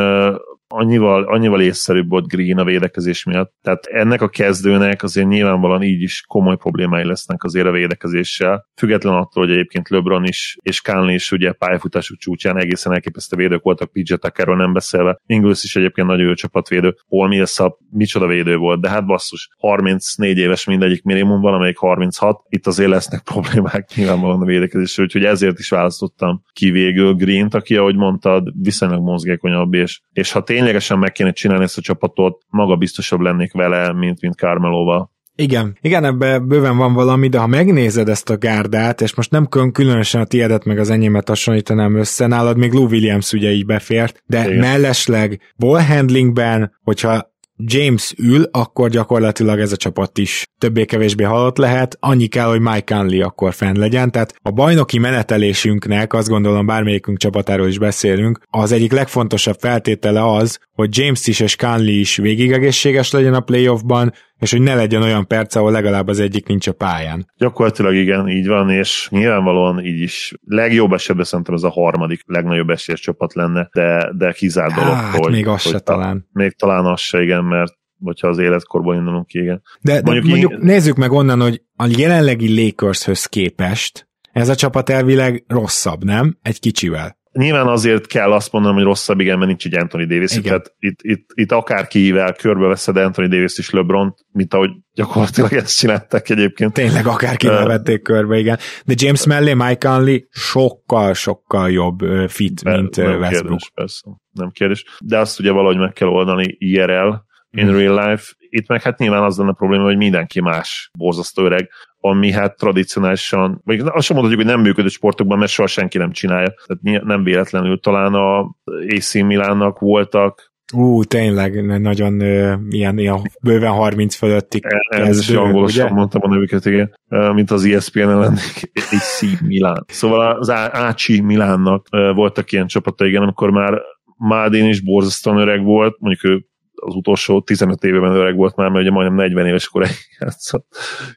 annyival, 0.74 1.24
annyival 1.24 1.62
észszerűbb 1.62 2.10
volt 2.10 2.28
Green 2.28 2.58
a 2.58 2.64
védekezés 2.64 3.24
miatt. 3.24 3.54
Tehát 3.62 3.86
ennek 3.86 4.22
a 4.22 4.28
kezdőnek 4.28 5.04
azért 5.04 5.28
nyilvánvalóan 5.28 5.84
így 5.84 6.02
is 6.02 6.24
komoly 6.28 6.56
problémái 6.56 7.06
lesznek 7.06 7.44
azért 7.44 7.68
a 7.68 7.72
védekezéssel. 7.72 8.68
Független 8.76 9.14
attól, 9.14 9.44
hogy 9.44 9.52
egyébként 9.52 9.90
LeBron 9.90 10.24
is 10.24 10.58
és 10.62 10.82
Conley 10.82 11.14
is 11.14 11.32
ugye 11.32 11.52
pályafutásuk 11.52 12.18
csúcsán 12.18 12.58
egészen 12.58 12.94
elképesztő 12.94 13.36
védők 13.36 13.64
voltak, 13.64 13.92
PJ 13.92 14.14
Tuckerről 14.16 14.56
nem 14.56 14.74
beszélve. 14.74 15.20
Ingles 15.26 15.64
is 15.64 15.76
egyébként 15.76 16.08
nagyon 16.08 16.26
jó 16.26 16.34
csapatvédő. 16.34 16.96
Paul 17.08 17.28
Millsap 17.28 17.78
micsoda 17.90 18.28
védő 18.28 18.56
volt, 18.56 18.82
de 18.82 18.90
hát 18.90 19.06
basszus, 19.06 19.50
34 19.58 20.38
éves 20.38 20.66
mindegyik 20.66 21.04
minimum, 21.04 21.42
valamelyik 21.42 21.78
36. 21.78 22.42
Itt 22.50 22.68
azért 22.68 22.90
lesznek 22.90 23.22
problémák 23.34 23.90
nyilvánvalóan 23.96 24.42
a 24.42 24.46
védekezésre, 24.46 25.04
úgyhogy 25.04 25.26
ezért 25.26 25.60
is 25.60 25.70
választottam 25.70 26.44
ki 26.54 26.72
végül 26.72 27.14
Green-t, 27.14 27.54
aki, 27.54 27.76
ahogy 27.76 27.96
mondtad, 27.96 28.52
viszonylag 28.62 29.02
mozgékonyabb, 29.02 29.74
és, 29.74 30.02
és 30.12 30.32
ha 30.32 30.44
tény 30.44 30.63
ténylegesen 30.64 31.00
meg 31.00 31.12
kéne 31.12 31.32
csinálni 31.32 31.64
ezt 31.64 31.78
a 31.78 31.82
csapatot, 31.82 32.42
maga 32.50 32.76
biztosabb 32.76 33.20
lennék 33.20 33.54
vele, 33.54 33.94
mint, 33.94 34.22
mint 34.22 34.36
Carmelóval. 34.36 35.12
Igen, 35.36 35.78
igen, 35.82 36.04
ebben 36.04 36.48
bőven 36.48 36.78
van 36.78 36.94
valami, 36.94 37.28
de 37.28 37.38
ha 37.38 37.48
megnézed 37.48 38.10
ezt 38.10 38.30
a 38.30 38.38
gárdát, 38.38 39.02
és 39.02 39.16
most 39.16 39.32
nem 39.32 39.48
különösen 39.72 40.22
a 40.22 40.26
tiédet 40.26 40.66
meg 40.66 40.80
az 40.80 40.90
enyémet 40.90 41.28
hasonlítanám 41.28 41.96
össze, 41.96 42.28
nálad 42.28 42.58
még 42.58 42.72
Lou 42.72 42.86
Williams 42.86 43.32
ugye 43.32 43.52
így 43.52 43.66
befért, 43.66 44.24
de 44.26 44.46
igen. 44.46 44.58
mellesleg 44.58 45.40
ball 45.58 45.82
handlingben, 45.82 46.78
hogyha 46.84 47.33
James 47.58 48.14
ül, 48.18 48.48
akkor 48.52 48.90
gyakorlatilag 48.90 49.60
ez 49.60 49.72
a 49.72 49.78
csapat 49.78 50.18
is 50.18 50.46
többé-kevésbé 50.58 51.24
halott 51.24 51.58
lehet, 51.58 51.98
annyi 52.00 52.28
kell, 52.28 52.48
hogy 52.48 52.60
Mike 52.60 52.96
Conley 52.96 53.26
akkor 53.26 53.54
fenn 53.54 53.78
legyen, 53.78 54.12
tehát 54.12 54.36
a 54.42 54.52
bajnoki 54.52 54.98
menetelésünknek, 54.98 56.14
azt 56.14 56.28
gondolom 56.28 56.66
bármelyikünk 56.66 57.18
csapatáról 57.18 57.68
is 57.68 57.78
beszélünk, 57.78 58.40
az 58.50 58.72
egyik 58.72 58.92
legfontosabb 58.92 59.58
feltétele 59.60 60.32
az, 60.34 60.60
hogy 60.74 60.98
James 60.98 61.28
is 61.28 61.40
és 61.40 61.56
Conley 61.56 62.00
is 62.00 62.18
végig 62.18 62.52
egészséges 62.52 63.12
legyen 63.12 63.34
a 63.34 63.40
playoffban, 63.40 64.14
és 64.40 64.52
hogy 64.52 64.62
ne 64.62 64.76
legyen 64.76 65.02
olyan 65.02 65.28
perc, 65.28 65.56
ahol 65.56 65.72
legalább 65.72 66.08
az 66.08 66.20
egyik 66.20 66.48
nincs 66.48 66.68
a 66.68 66.74
pályán. 66.74 67.32
Gyakorlatilag 67.38 67.96
igen, 67.96 68.30
így 68.30 68.48
van, 68.48 68.70
és 68.70 69.08
nyilvánvalóan 69.12 69.86
így 69.86 70.00
is 70.00 70.34
legjobb 70.46 70.94
esetben 70.94 71.26
szerintem 71.26 71.54
ez 71.54 71.64
a 71.64 71.70
harmadik 71.70 72.22
legnagyobb 72.26 72.70
esélyes 72.70 73.00
csapat 73.00 73.34
lenne, 73.34 73.70
de, 73.74 74.12
de 74.18 74.32
kizárt 74.32 74.74
dolog, 74.74 74.94
hát, 74.94 75.16
hogy... 75.16 75.32
még 75.32 75.48
az 75.48 75.64
hogy 75.64 75.72
se 75.72 75.80
ta, 75.80 75.94
talán. 75.94 76.28
Még 76.32 76.56
talán 76.56 76.86
az 76.86 77.02
se, 77.02 77.22
igen, 77.22 77.44
mert 77.44 77.74
hogyha 78.04 78.28
az 78.28 78.38
életkorból 78.38 78.96
indulunk 78.96 79.28
ki, 79.28 79.40
igen. 79.40 79.62
De, 79.82 79.94
de 79.94 80.02
mondjuk, 80.02 80.26
mondjuk 80.26 80.52
én... 80.52 80.60
nézzük 80.62 80.96
meg 80.96 81.12
onnan, 81.12 81.42
hogy 81.42 81.62
a 81.76 81.90
jelenlegi 81.98 82.64
Lakershöz 82.64 83.26
képest 83.26 84.08
ez 84.32 84.50
a 84.50 84.56
csapat 84.56 84.90
elvileg 84.90 85.44
rosszabb, 85.48 86.04
nem? 86.04 86.38
Egy 86.42 86.60
kicsivel. 86.60 87.18
Nyilván 87.34 87.68
azért 87.68 88.08
kell 88.08 88.32
azt 88.32 88.52
mondanom, 88.52 88.78
hogy 88.78 88.86
rosszabb, 88.86 89.20
igen, 89.20 89.38
mert 89.38 89.48
nincs 89.48 89.66
egy 89.66 89.78
Anthony 89.78 90.08
Davis, 90.08 90.32
igen. 90.32 90.44
tehát 90.44 90.76
itt, 90.80 91.00
itt, 91.02 91.30
itt 91.34 91.52
akárkivel 91.52 92.34
körbeveszed 92.34 92.98
Anthony 92.98 93.30
Davis 93.30 93.58
és 93.58 93.70
LeBron, 93.70 94.16
mint 94.32 94.54
ahogy 94.54 94.70
gyakorlatilag 94.94 95.54
ezt 95.54 95.78
csináltak 95.78 96.30
egyébként. 96.30 96.74
Tényleg 96.74 97.08
akárkivel 97.08 97.62
uh, 97.62 97.68
vették 97.68 98.02
körbe, 98.02 98.38
igen. 98.38 98.58
De 98.86 98.94
James 98.98 99.26
mellé 99.26 99.54
Mike 99.54 99.90
Conley 99.90 100.18
sokkal-sokkal 100.30 101.72
jobb 101.72 102.00
fit, 102.28 102.64
be, 102.64 102.76
mint 102.76 102.96
nem 102.96 103.20
Westbrook. 103.20 103.32
Kérdés, 103.32 103.72
persze, 103.74 104.02
nem 104.32 104.50
kérdés. 104.50 104.84
De 105.00 105.18
azt 105.18 105.40
ugye 105.40 105.52
valahogy 105.52 105.78
meg 105.78 105.94
kell 105.94 106.08
oldani 106.08 106.56
IRL, 106.60 107.14
in 107.54 107.68
hmm. 107.68 107.78
real 107.78 108.10
life. 108.10 108.34
Itt 108.50 108.68
meg 108.68 108.82
hát 108.82 108.98
nyilván 108.98 109.24
az 109.24 109.38
lenne 109.38 109.50
a 109.50 109.54
probléma, 109.54 109.84
hogy 109.84 109.98
mindenki 109.98 110.42
más 110.42 110.90
borzasztó 110.98 111.46
öreg, 111.46 111.70
ami 112.06 112.32
hát 112.32 112.58
tradicionálisan, 112.58 113.62
vagy 113.66 113.80
azt 113.80 114.06
sem 114.06 114.16
mondhatjuk, 114.16 114.46
hogy 114.46 114.56
nem 114.56 114.62
működő 114.62 114.88
sportokban, 114.88 115.38
mert 115.38 115.52
soha 115.52 115.68
senki 115.68 115.98
nem 115.98 116.12
csinálja. 116.12 116.54
Tehát 116.66 117.04
nem 117.06 117.24
véletlenül 117.24 117.80
talán 117.80 118.14
a 118.14 118.56
AC 118.88 119.14
Milánnak 119.14 119.80
voltak 119.80 120.52
Ú, 120.74 121.04
tényleg, 121.04 121.82
nagyon 121.82 122.14
uh, 122.14 122.54
ilyen, 122.70 122.98
ilyen 122.98 123.22
bőven 123.44 123.72
30 123.72 124.16
fölötti 124.16 124.60
Ez 124.88 125.20
is 125.20 125.30
angolosan 125.30 125.92
mondtam 125.92 126.22
a 126.24 126.28
nevüket, 126.28 126.66
igen, 126.66 126.94
mint 127.34 127.52
az 127.52 127.66
ESPN-en 127.66 128.20
lennék, 128.20 128.72
AC 128.92 129.22
Milán. 129.42 129.86
Szóval 129.88 130.38
az 130.40 130.50
Ácsi 130.50 131.22
Milánnak 131.22 131.88
voltak 132.16 132.52
ilyen 132.52 132.68
csapatai, 132.68 133.10
igen, 133.10 133.22
amikor 133.22 133.50
már 133.50 133.82
Mádén 134.18 134.66
is 134.66 134.82
borzasztóan 134.82 135.38
öreg 135.38 135.64
volt, 135.64 135.96
mondjuk 136.00 136.24
ő 136.24 136.46
az 136.86 136.96
utolsó 136.96 137.42
15 137.42 137.84
évben 137.84 138.16
öreg 138.16 138.36
volt 138.36 138.56
már, 138.56 138.70
mert 138.70 138.82
ugye 138.82 138.92
majdnem 138.94 139.18
40 139.18 139.46
éves 139.46 139.68
koráig 139.68 139.96
játszott 140.20 140.66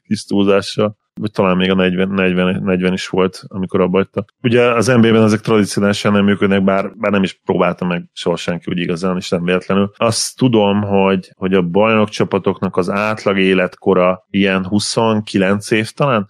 kis 0.07 0.23
túlzással 0.23 0.97
vagy 1.19 1.31
talán 1.31 1.57
még 1.57 1.69
a 1.69 1.75
40, 1.75 2.09
40, 2.09 2.63
40 2.63 2.93
is 2.93 3.07
volt, 3.07 3.43
amikor 3.47 3.81
abba 3.81 3.97
hagyta. 3.97 4.25
Ugye 4.43 4.61
az 4.61 4.87
NBA-ben 4.87 5.23
ezek 5.23 5.39
tradicionálisan 5.39 6.11
nem 6.11 6.23
működnek, 6.23 6.63
bár, 6.63 6.91
bár 6.95 7.11
nem 7.11 7.23
is 7.23 7.39
próbáltam 7.45 7.87
meg 7.87 8.09
soha 8.13 8.35
senki 8.35 8.71
úgy 8.71 8.77
igazán, 8.77 9.15
és 9.17 9.29
nem 9.29 9.43
véletlenül. 9.43 9.91
Azt 9.97 10.37
tudom, 10.37 10.81
hogy, 10.81 11.31
hogy 11.35 11.53
a 11.53 11.61
bajnok 11.61 12.09
csapatoknak 12.09 12.77
az 12.77 12.89
átlag 12.89 13.37
életkora 13.37 14.25
ilyen 14.29 14.65
29 14.65 15.71
év 15.71 15.91
talán, 15.91 16.27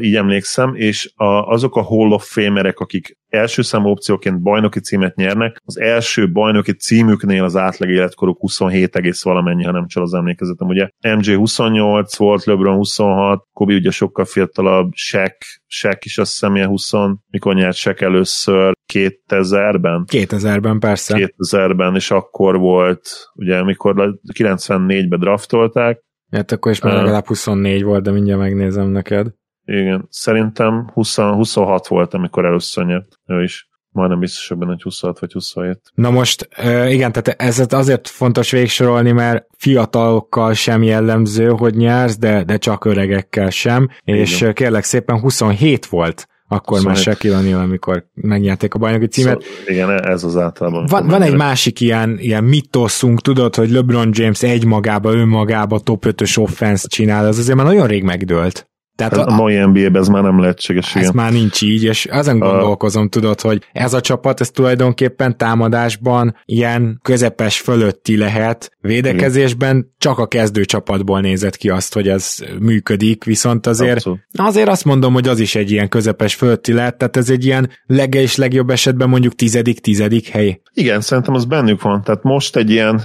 így 0.00 0.14
emlékszem, 0.14 0.74
és 0.74 1.12
a, 1.14 1.24
azok 1.24 1.76
a 1.76 1.82
Hall 1.82 2.10
of 2.10 2.32
Famerek, 2.32 2.78
akik 2.78 3.16
első 3.28 3.62
számú 3.62 3.88
opcióként 3.88 4.42
bajnoki 4.42 4.80
címet 4.80 5.14
nyernek, 5.14 5.60
az 5.64 5.78
első 5.80 6.32
bajnoki 6.32 6.72
címüknél 6.72 7.44
az 7.44 7.56
átlag 7.56 7.90
életkoruk 7.90 8.38
27 8.40 8.96
egész 8.96 9.22
valamennyi, 9.22 9.64
ha 9.64 9.72
nem 9.72 9.86
csal 9.86 10.02
az 10.02 10.14
emlékezetem. 10.14 10.68
Ugye 10.68 10.88
MJ 11.16 11.34
28 11.34 12.16
volt, 12.16 12.44
LeBron 12.44 12.76
26, 12.76 13.44
Kobe 13.52 13.74
ugye 13.74 13.90
sokkal 13.90 14.24
fiatalabb, 14.24 14.90
Shaq, 14.94 15.36
Shaq 15.66 15.98
is 16.04 16.18
azt 16.18 16.30
hiszem 16.30 16.56
ilyen 16.56 16.68
20, 16.68 16.90
mikor 17.30 17.54
nyert 17.54 17.76
Shaq 17.76 18.04
először 18.04 18.72
2000-ben? 18.92 20.04
2000-ben 20.12 20.78
persze. 20.78 21.32
2000-ben, 21.36 21.94
és 21.94 22.10
akkor 22.10 22.58
volt, 22.58 23.08
ugye 23.34 23.62
mikor 23.62 24.18
94-ben 24.32 25.18
draftolták, 25.18 26.04
Hát 26.30 26.52
akkor 26.52 26.72
is 26.72 26.80
már 26.80 26.94
legalább 26.94 27.26
24 27.26 27.82
volt, 27.82 28.02
de 28.02 28.10
mindjárt 28.10 28.40
megnézem 28.40 28.88
neked. 28.88 29.26
Igen, 29.66 30.06
szerintem 30.10 30.90
20, 30.92 31.16
26 31.16 31.86
volt, 31.86 32.14
amikor 32.14 32.44
először 32.44 32.84
nyert 32.84 33.18
ő 33.26 33.42
is. 33.42 33.68
Majdnem 33.90 34.18
biztos, 34.18 34.48
hogy 34.48 34.58
benne, 34.58 34.76
26 34.82 35.18
vagy 35.18 35.32
27. 35.32 35.80
Na 35.94 36.10
most, 36.10 36.48
igen, 36.88 37.12
tehát 37.12 37.28
ez 37.28 37.72
azért 37.72 38.08
fontos 38.08 38.50
végsorolni, 38.50 39.12
mert 39.12 39.46
fiatalokkal 39.56 40.52
sem 40.52 40.82
jellemző, 40.82 41.48
hogy 41.48 41.74
nyersz, 41.74 42.18
de, 42.18 42.44
de 42.44 42.56
csak 42.56 42.84
öregekkel 42.84 43.50
sem, 43.50 43.88
igen. 44.04 44.20
és 44.20 44.46
kérlek 44.52 44.84
szépen 44.84 45.20
27 45.20 45.86
volt 45.86 46.28
akkor 46.48 46.78
szóval 46.78 46.92
már 46.92 47.02
Shaquille 47.02 47.38
O'Neal, 47.40 47.62
amikor 47.62 48.06
megnyerték 48.14 48.74
a 48.74 48.78
bajnoki 48.78 49.06
címet. 49.06 49.42
Szóval, 49.42 49.72
igen, 49.72 50.04
ez 50.04 50.24
az 50.24 50.36
általában. 50.36 50.86
Van, 50.86 51.06
van 51.06 51.22
egy 51.22 51.34
másik 51.34 51.80
ilyen, 51.80 52.18
ilyen 52.18 52.44
mitoszunk, 52.44 53.20
tudod, 53.20 53.54
hogy 53.54 53.70
LeBron 53.70 54.10
James 54.12 54.42
egymagába, 54.42 55.12
önmagába 55.12 55.78
top 55.78 56.04
5-ös 56.06 56.38
offense 56.38 56.88
csinál, 56.88 57.26
az 57.26 57.38
azért 57.38 57.56
már 57.56 57.66
nagyon 57.66 57.86
rég 57.86 58.02
megdőlt. 58.02 58.68
Tehát 58.96 59.16
a, 59.16 59.26
a 59.26 59.34
mai 59.34 59.56
NBA-ben 59.56 59.96
ez 59.96 60.08
már 60.08 60.22
nem 60.22 60.40
lehetséges. 60.40 60.94
Ez 60.94 61.02
igen. 61.02 61.14
már 61.14 61.32
nincs 61.32 61.62
így, 61.62 61.84
és 61.84 62.06
azon 62.10 62.38
gondolkozom, 62.38 63.04
a... 63.04 63.08
tudod, 63.08 63.40
hogy 63.40 63.62
ez 63.72 63.94
a 63.94 64.00
csapat, 64.00 64.40
ez 64.40 64.50
tulajdonképpen 64.50 65.36
támadásban 65.36 66.36
ilyen 66.44 66.98
közepes 67.02 67.60
fölötti 67.60 68.16
lehet, 68.16 68.70
védekezésben 68.80 69.94
csak 69.98 70.18
a 70.18 70.26
kezdő 70.26 70.64
csapatból 70.64 71.20
nézett 71.20 71.56
ki 71.56 71.68
azt, 71.68 71.94
hogy 71.94 72.08
ez 72.08 72.36
működik, 72.60 73.24
viszont 73.24 73.66
azért, 73.66 73.96
Abszolút. 73.96 74.20
azért 74.36 74.68
azt 74.68 74.84
mondom, 74.84 75.12
hogy 75.12 75.28
az 75.28 75.38
is 75.38 75.54
egy 75.54 75.70
ilyen 75.70 75.88
közepes 75.88 76.34
fölötti 76.34 76.72
lehet, 76.72 76.98
tehát 76.98 77.16
ez 77.16 77.30
egy 77.30 77.44
ilyen 77.44 77.70
lege 77.86 78.20
és 78.20 78.36
legjobb 78.36 78.70
esetben 78.70 79.08
mondjuk 79.08 79.34
tizedik, 79.34 79.80
tizedik 79.80 80.28
hely. 80.28 80.60
Igen, 80.72 81.00
szerintem 81.00 81.34
az 81.34 81.44
bennük 81.44 81.82
van, 81.82 82.02
tehát 82.02 82.22
most 82.22 82.56
egy 82.56 82.70
ilyen, 82.70 83.02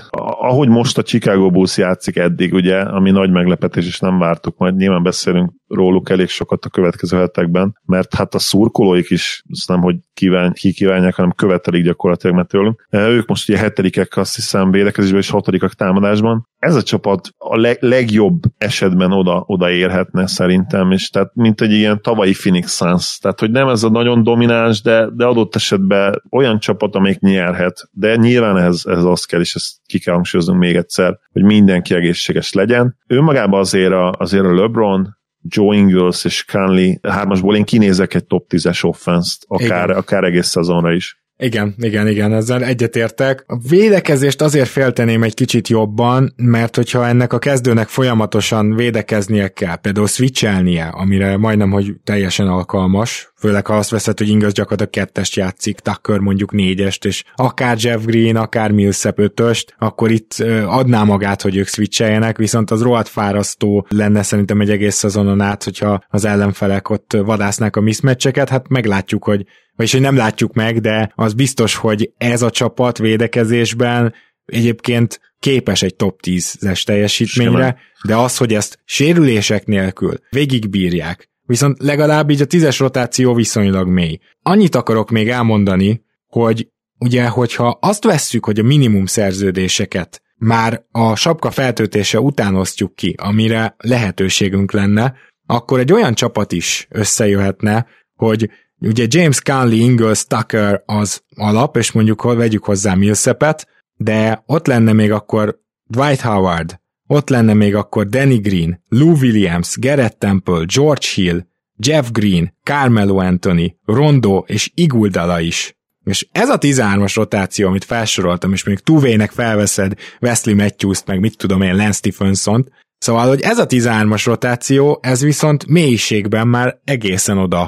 ahogy 0.51 0.69
most 0.69 0.97
a 0.97 1.03
Chicago 1.03 1.49
Bulls 1.49 1.77
játszik 1.77 2.15
eddig, 2.15 2.53
ugye, 2.53 2.79
ami 2.79 3.11
nagy 3.11 3.31
meglepetés, 3.31 3.85
és 3.85 3.99
nem 3.99 4.17
vártuk, 4.17 4.57
majd 4.57 4.75
nyilván 4.75 5.03
beszélünk 5.03 5.51
róluk 5.67 6.09
elég 6.09 6.27
sokat 6.27 6.65
a 6.65 6.69
következő 6.69 7.17
hetekben, 7.17 7.79
mert 7.85 8.15
hát 8.15 8.33
a 8.33 8.39
szurkolóik 8.39 9.09
is, 9.09 9.43
azt 9.49 9.67
nem, 9.67 9.81
hogy 9.81 9.95
kíván, 10.21 10.53
ki 10.53 10.73
kívánják, 10.73 11.15
hanem 11.15 11.31
követelik 11.31 11.83
gyakorlatilag 11.83 12.35
mert 12.35 12.47
tőlünk. 12.47 12.87
Ők 12.89 13.27
most 13.27 13.49
ugye 13.49 13.57
hetedikek, 13.57 14.17
azt 14.17 14.35
hiszem, 14.35 14.71
védekezésben 14.71 15.19
és 15.19 15.29
hatodikak 15.29 15.73
támadásban. 15.73 16.47
Ez 16.57 16.75
a 16.75 16.83
csapat 16.83 17.29
a 17.37 17.57
leg, 17.57 17.77
legjobb 17.79 18.41
esetben 18.57 19.11
oda, 19.11 19.43
oda 19.45 19.69
érhetne 19.69 20.27
szerintem, 20.27 20.91
és 20.91 21.09
tehát 21.09 21.31
mint 21.33 21.61
egy 21.61 21.71
ilyen 21.71 22.01
tavalyi 22.01 22.33
Phoenix 22.33 22.75
Suns, 22.75 23.17
tehát 23.17 23.39
hogy 23.39 23.51
nem 23.51 23.67
ez 23.67 23.83
a 23.83 23.89
nagyon 23.89 24.23
domináns, 24.23 24.81
de, 24.81 25.07
de 25.13 25.25
adott 25.25 25.55
esetben 25.55 26.21
olyan 26.29 26.59
csapat, 26.59 26.95
amelyik 26.95 27.19
nyerhet, 27.19 27.89
de 27.91 28.15
nyilván 28.15 28.57
ez, 28.57 28.81
ez 28.85 29.03
az 29.03 29.25
kell, 29.25 29.39
és 29.39 29.55
ezt 29.55 29.71
ki 29.85 29.99
kell 29.99 30.13
hangsúlyoznunk 30.13 30.59
még 30.59 30.75
egyszer, 30.75 31.17
hogy 31.31 31.43
mindenki 31.43 31.93
egészséges 31.93 32.53
legyen. 32.53 32.97
Ő 33.07 33.21
magában 33.21 33.59
azért 33.59 33.93
a, 33.93 34.15
azért 34.17 34.45
a 34.45 34.53
LeBron, 34.53 35.19
Joe 35.43 35.75
Ingles 35.75 36.25
és 36.25 36.45
Conley 36.45 36.93
hármasból 37.01 37.55
én 37.55 37.63
kinézek 37.63 38.13
egy 38.13 38.25
top 38.25 38.45
10-es 38.49 38.83
offense-t, 38.85 39.45
akár, 39.47 39.89
akár 39.89 40.23
egész 40.23 40.47
szezonra 40.47 40.93
is. 40.93 41.19
Igen, 41.37 41.75
igen, 41.77 42.07
igen, 42.07 42.33
ezzel 42.33 42.63
egyetértek. 42.63 43.43
A 43.47 43.57
védekezést 43.69 44.41
azért 44.41 44.69
félteném 44.69 45.23
egy 45.23 45.33
kicsit 45.33 45.67
jobban, 45.67 46.33
mert 46.35 46.75
hogyha 46.75 47.07
ennek 47.07 47.33
a 47.33 47.39
kezdőnek 47.39 47.87
folyamatosan 47.87 48.75
védekeznie 48.75 49.47
kell, 49.47 49.75
például 49.75 50.07
switchelnie, 50.07 50.87
amire 50.87 51.37
majdnem, 51.37 51.71
hogy 51.71 51.93
teljesen 52.03 52.47
alkalmas, 52.47 53.30
főleg 53.41 53.67
ha 53.67 53.77
azt 53.77 53.89
veszed, 53.89 54.17
hogy 54.17 54.29
Ingers 54.29 54.53
gyakorlatilag 54.53 55.07
kettest 55.07 55.35
játszik, 55.35 55.79
Tucker 55.79 56.19
mondjuk 56.19 56.51
négyest, 56.51 57.05
és 57.05 57.23
akár 57.35 57.77
Jeff 57.79 58.03
Green, 58.05 58.35
akár 58.35 58.71
Millsap 58.71 59.19
ötöst, 59.19 59.75
akkor 59.77 60.11
itt 60.11 60.33
adná 60.65 61.03
magát, 61.03 61.41
hogy 61.41 61.55
ők 61.55 61.67
switcheljenek, 61.67 62.37
viszont 62.37 62.71
az 62.71 62.81
rohadt 62.81 63.07
fárasztó 63.07 63.85
lenne 63.89 64.23
szerintem 64.23 64.61
egy 64.61 64.69
egész 64.69 64.95
szezonon 64.95 65.41
át, 65.41 65.63
hogyha 65.63 66.03
az 66.09 66.25
ellenfelek 66.25 66.89
ott 66.89 67.13
vadásznák 67.13 67.75
a 67.75 67.81
mismatcheket, 67.81 68.49
hát 68.49 68.67
meglátjuk, 68.67 69.23
hogy 69.23 69.45
vagyis 69.75 69.91
hogy 69.91 70.01
nem 70.01 70.15
látjuk 70.15 70.53
meg, 70.53 70.81
de 70.81 71.11
az 71.15 71.33
biztos, 71.33 71.75
hogy 71.75 72.11
ez 72.17 72.41
a 72.41 72.49
csapat 72.49 72.97
védekezésben 72.97 74.13
egyébként 74.45 75.19
képes 75.39 75.81
egy 75.81 75.95
top 75.95 76.19
10-es 76.27 76.83
teljesítményre, 76.83 77.51
Simán. 77.51 77.77
de 78.03 78.15
az, 78.15 78.37
hogy 78.37 78.53
ezt 78.53 78.79
sérülések 78.85 79.65
nélkül 79.65 80.13
végigbírják, 80.29 81.30
viszont 81.45 81.77
legalább 81.79 82.29
így 82.29 82.41
a 82.41 82.45
tízes 82.45 82.79
rotáció 82.79 83.33
viszonylag 83.33 83.87
mély. 83.87 84.19
Annyit 84.41 84.75
akarok 84.75 85.09
még 85.09 85.29
elmondani, 85.29 86.03
hogy 86.27 86.67
ugye, 86.99 87.27
hogyha 87.27 87.77
azt 87.81 88.03
vesszük, 88.03 88.45
hogy 88.45 88.59
a 88.59 88.63
minimum 88.63 89.05
szerződéseket 89.05 90.21
már 90.37 90.85
a 90.91 91.15
sapka 91.15 91.51
feltöltése 91.51 92.19
után 92.19 92.55
osztjuk 92.55 92.95
ki, 92.95 93.15
amire 93.17 93.75
lehetőségünk 93.77 94.71
lenne, 94.71 95.13
akkor 95.45 95.79
egy 95.79 95.93
olyan 95.93 96.13
csapat 96.13 96.51
is 96.51 96.87
összejöhetne, 96.89 97.85
hogy 98.15 98.49
Ugye 98.83 99.05
James 99.07 99.41
Conley, 99.41 99.79
Ingles, 99.79 100.25
Tucker 100.25 100.83
az 100.85 101.23
alap, 101.35 101.77
és 101.77 101.91
mondjuk 101.91 102.23
vegyük 102.23 102.63
hozzá 102.63 102.93
Millsapet, 102.93 103.67
de 103.97 104.43
ott 104.45 104.67
lenne 104.67 104.93
még 104.93 105.11
akkor 105.11 105.59
Dwight 105.89 106.21
Howard, 106.21 106.79
ott 107.11 107.29
lenne 107.29 107.53
még 107.53 107.75
akkor 107.75 108.07
Danny 108.07 108.41
Green, 108.41 108.83
Lou 108.89 109.15
Williams, 109.17 109.77
Garrett 109.79 110.19
Temple, 110.19 110.63
George 110.75 111.07
Hill, 111.15 111.39
Jeff 111.77 112.09
Green, 112.11 112.53
Carmelo 112.63 113.17
Anthony, 113.17 113.75
Rondo 113.85 114.43
és 114.47 114.71
Iguldala 114.75 115.39
is. 115.39 115.75
És 116.03 116.27
ez 116.31 116.49
a 116.49 116.57
13-as 116.57 117.11
rotáció, 117.15 117.67
amit 117.67 117.83
felsoroltam, 117.83 118.53
és 118.53 118.63
még 118.63 118.79
Tuvének 118.79 119.31
felveszed 119.31 119.93
Wesley 120.21 120.55
Matthews-t, 120.55 121.07
meg 121.07 121.19
mit 121.19 121.37
tudom 121.37 121.61
én, 121.61 121.75
Lance 121.75 121.97
Stephenson-t, 121.97 122.71
Szóval, 122.97 123.27
hogy 123.27 123.41
ez 123.41 123.57
a 123.57 123.65
13-as 123.65 124.21
rotáció, 124.25 124.99
ez 125.01 125.21
viszont 125.21 125.67
mélységben 125.67 126.47
már 126.47 126.79
egészen 126.83 127.37
oda. 127.37 127.67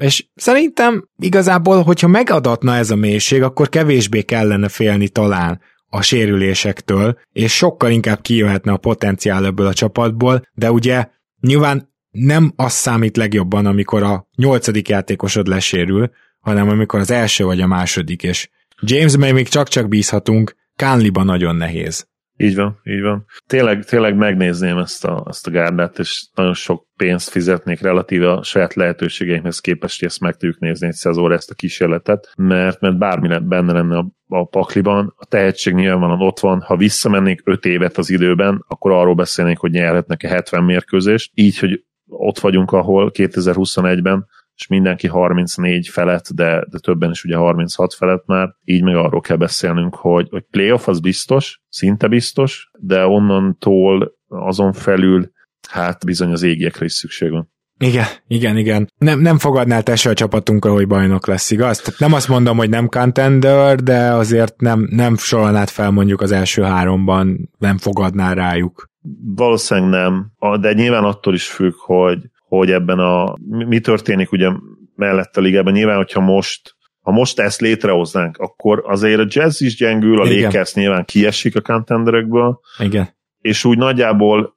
És 0.00 0.24
szerintem 0.34 1.08
igazából, 1.18 1.82
hogyha 1.82 2.08
megadatna 2.08 2.76
ez 2.76 2.90
a 2.90 2.96
mélység, 2.96 3.42
akkor 3.42 3.68
kevésbé 3.68 4.22
kellene 4.22 4.68
félni 4.68 5.08
talán 5.08 5.60
a 5.94 6.02
sérülésektől, 6.02 7.18
és 7.32 7.56
sokkal 7.56 7.90
inkább 7.90 8.20
kijöhetne 8.20 8.72
a 8.72 8.76
potenciál 8.76 9.46
ebből 9.46 9.66
a 9.66 9.72
csapatból, 9.72 10.42
de 10.52 10.70
ugye 10.70 11.08
nyilván 11.40 11.92
nem 12.10 12.52
az 12.56 12.72
számít 12.72 13.16
legjobban, 13.16 13.66
amikor 13.66 14.02
a 14.02 14.28
nyolcadik 14.36 14.88
játékosod 14.88 15.46
lesérül, 15.46 16.10
hanem 16.40 16.68
amikor 16.68 17.00
az 17.00 17.10
első 17.10 17.44
vagy 17.44 17.60
a 17.60 17.66
második, 17.66 18.22
és 18.22 18.48
James 18.80 19.16
még 19.16 19.48
csak-csak 19.48 19.88
bízhatunk, 19.88 20.54
Kánliba 20.76 21.22
nagyon 21.22 21.56
nehéz. 21.56 22.06
Így 22.42 22.54
van, 22.54 22.80
így 22.84 23.00
van. 23.00 23.24
Tényleg, 23.46 23.84
tényleg 23.84 24.16
megnézném 24.16 24.78
ezt 24.78 25.04
a, 25.04 25.24
ezt 25.28 25.46
a 25.46 25.50
gárdát, 25.50 25.98
és 25.98 26.26
nagyon 26.34 26.54
sok 26.54 26.86
pénzt 26.96 27.28
fizetnék 27.30 27.80
relatíve 27.80 28.32
a 28.32 28.42
saját 28.42 28.74
lehetőségeimhez 28.74 29.60
képest, 29.60 29.98
hogy 29.98 30.08
ezt 30.08 30.20
meg 30.20 30.36
tudjuk 30.36 30.58
nézni 30.58 30.86
egy 30.86 30.92
szezóra 30.92 31.34
ezt 31.34 31.50
a 31.50 31.54
kísérletet, 31.54 32.32
mert, 32.36 32.80
mert 32.80 32.98
bármi 32.98 33.38
benne 33.38 33.72
lenne 33.72 33.96
a, 33.96 34.06
a 34.28 34.46
pakliban, 34.46 35.14
a 35.16 35.26
tehetség 35.26 35.74
nyilvánvalóan 35.74 36.20
ott 36.20 36.40
van, 36.40 36.60
ha 36.60 36.76
visszamennék 36.76 37.40
5 37.44 37.64
évet 37.64 37.98
az 37.98 38.10
időben, 38.10 38.64
akkor 38.68 38.90
arról 38.90 39.14
beszélnénk, 39.14 39.58
hogy 39.58 39.70
nyerhetnek-e 39.70 40.28
70 40.28 40.64
mérkőzést, 40.64 41.30
így, 41.34 41.58
hogy 41.58 41.84
ott 42.06 42.38
vagyunk, 42.38 42.72
ahol 42.72 43.10
2021-ben 43.14 44.26
és 44.62 44.68
mindenki 44.68 45.06
34 45.06 45.88
felett, 45.88 46.28
de, 46.34 46.64
de 46.70 46.78
többen 46.78 47.10
is 47.10 47.24
ugye 47.24 47.36
36 47.36 47.94
felett 47.94 48.26
már, 48.26 48.54
így 48.64 48.82
meg 48.82 48.96
arról 48.96 49.20
kell 49.20 49.36
beszélnünk, 49.36 49.94
hogy, 49.94 50.28
hogy 50.30 50.44
playoff 50.50 50.88
az 50.88 51.00
biztos, 51.00 51.60
szinte 51.68 52.08
biztos, 52.08 52.70
de 52.78 53.06
onnantól 53.06 54.12
azon 54.28 54.72
felül 54.72 55.30
hát 55.68 56.04
bizony 56.04 56.32
az 56.32 56.42
égiekre 56.42 56.84
is 56.84 56.92
szükség 56.92 57.30
van. 57.30 57.50
Igen, 57.78 58.06
igen, 58.26 58.56
igen. 58.56 58.92
Nem, 58.98 59.20
nem 59.20 59.38
fogadnál 59.38 59.82
te 59.82 59.96
se 59.96 60.10
a 60.10 60.14
csapatunkra, 60.14 60.72
hogy 60.72 60.86
bajnok 60.86 61.26
lesz, 61.26 61.50
igaz? 61.50 61.78
Tehát 61.78 62.00
nem 62.00 62.12
azt 62.12 62.28
mondom, 62.28 62.56
hogy 62.56 62.68
nem 62.68 62.88
contender, 62.88 63.76
de 63.76 64.12
azért 64.12 64.60
nem, 64.60 64.88
nem 64.90 65.16
sorolnád 65.16 65.68
fel 65.68 65.90
mondjuk 65.90 66.20
az 66.20 66.32
első 66.32 66.62
háromban, 66.62 67.50
nem 67.58 67.78
fogadnál 67.78 68.34
rájuk. 68.34 68.90
Valószínűleg 69.34 69.90
nem, 69.90 70.32
de 70.60 70.72
nyilván 70.72 71.04
attól 71.04 71.34
is 71.34 71.46
függ, 71.46 71.74
hogy, 71.76 72.30
hogy 72.58 72.70
ebben 72.70 72.98
a, 72.98 73.36
mi 73.48 73.80
történik 73.80 74.32
ugye 74.32 74.50
mellett 74.94 75.36
a 75.36 75.40
ligában. 75.40 75.72
Nyilván, 75.72 75.96
hogyha 75.96 76.20
most 76.20 76.76
ha 77.00 77.10
most 77.10 77.38
ezt 77.38 77.60
létrehoznánk, 77.60 78.36
akkor 78.36 78.82
azért 78.86 79.20
a 79.20 79.26
jazz 79.28 79.60
is 79.60 79.76
gyengül, 79.76 80.20
a 80.20 80.26
Igen. 80.26 80.42
Lakers 80.42 80.74
nyilván 80.74 81.04
kiesik 81.04 81.56
a 81.56 81.60
contenderekből, 81.60 82.60
Igen. 82.78 83.16
és 83.40 83.64
úgy 83.64 83.78
nagyjából 83.78 84.56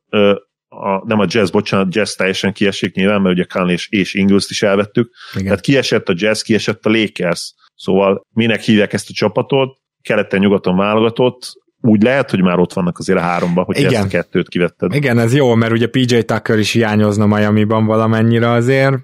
a, 0.67 1.05
nem 1.05 1.19
a 1.19 1.25
jazz, 1.27 1.49
bocsánat, 1.49 1.95
jazz 1.95 2.13
teljesen 2.13 2.53
kiesik 2.53 2.95
nyilván, 2.95 3.21
mert 3.21 3.35
ugye 3.35 3.43
Conley 3.43 3.73
és, 3.73 3.87
és 3.89 4.13
Ingles-t 4.13 4.49
is 4.49 4.61
elvettük, 4.61 5.13
Igen. 5.33 5.45
tehát 5.45 5.61
kiesett 5.61 6.09
a 6.09 6.13
jazz, 6.15 6.41
kiesett 6.41 6.85
a 6.85 6.89
Lakers, 6.89 7.53
szóval 7.75 8.25
minek 8.33 8.61
hívják 8.61 8.93
ezt 8.93 9.09
a 9.09 9.13
csapatot, 9.13 9.77
keleten-nyugaton 10.01 10.77
válogatott, 10.77 11.51
úgy 11.85 12.03
lehet, 12.03 12.29
hogy 12.29 12.41
már 12.41 12.59
ott 12.59 12.73
vannak 12.73 12.97
azért 12.97 13.19
a 13.19 13.21
háromban, 13.21 13.63
hogy 13.63 13.77
Igen. 13.77 13.93
ezt 13.93 14.03
a 14.03 14.07
kettőt 14.07 14.49
kivetted. 14.49 14.93
Igen, 14.93 15.19
ez 15.19 15.33
jó, 15.33 15.55
mert 15.55 15.71
ugye 15.71 15.87
PJ 15.87 16.19
Tucker 16.19 16.59
is 16.59 16.71
hiányozna 16.71 17.25
Miami-ban 17.25 17.85
valamennyire 17.85 18.49
azért. 18.49 18.95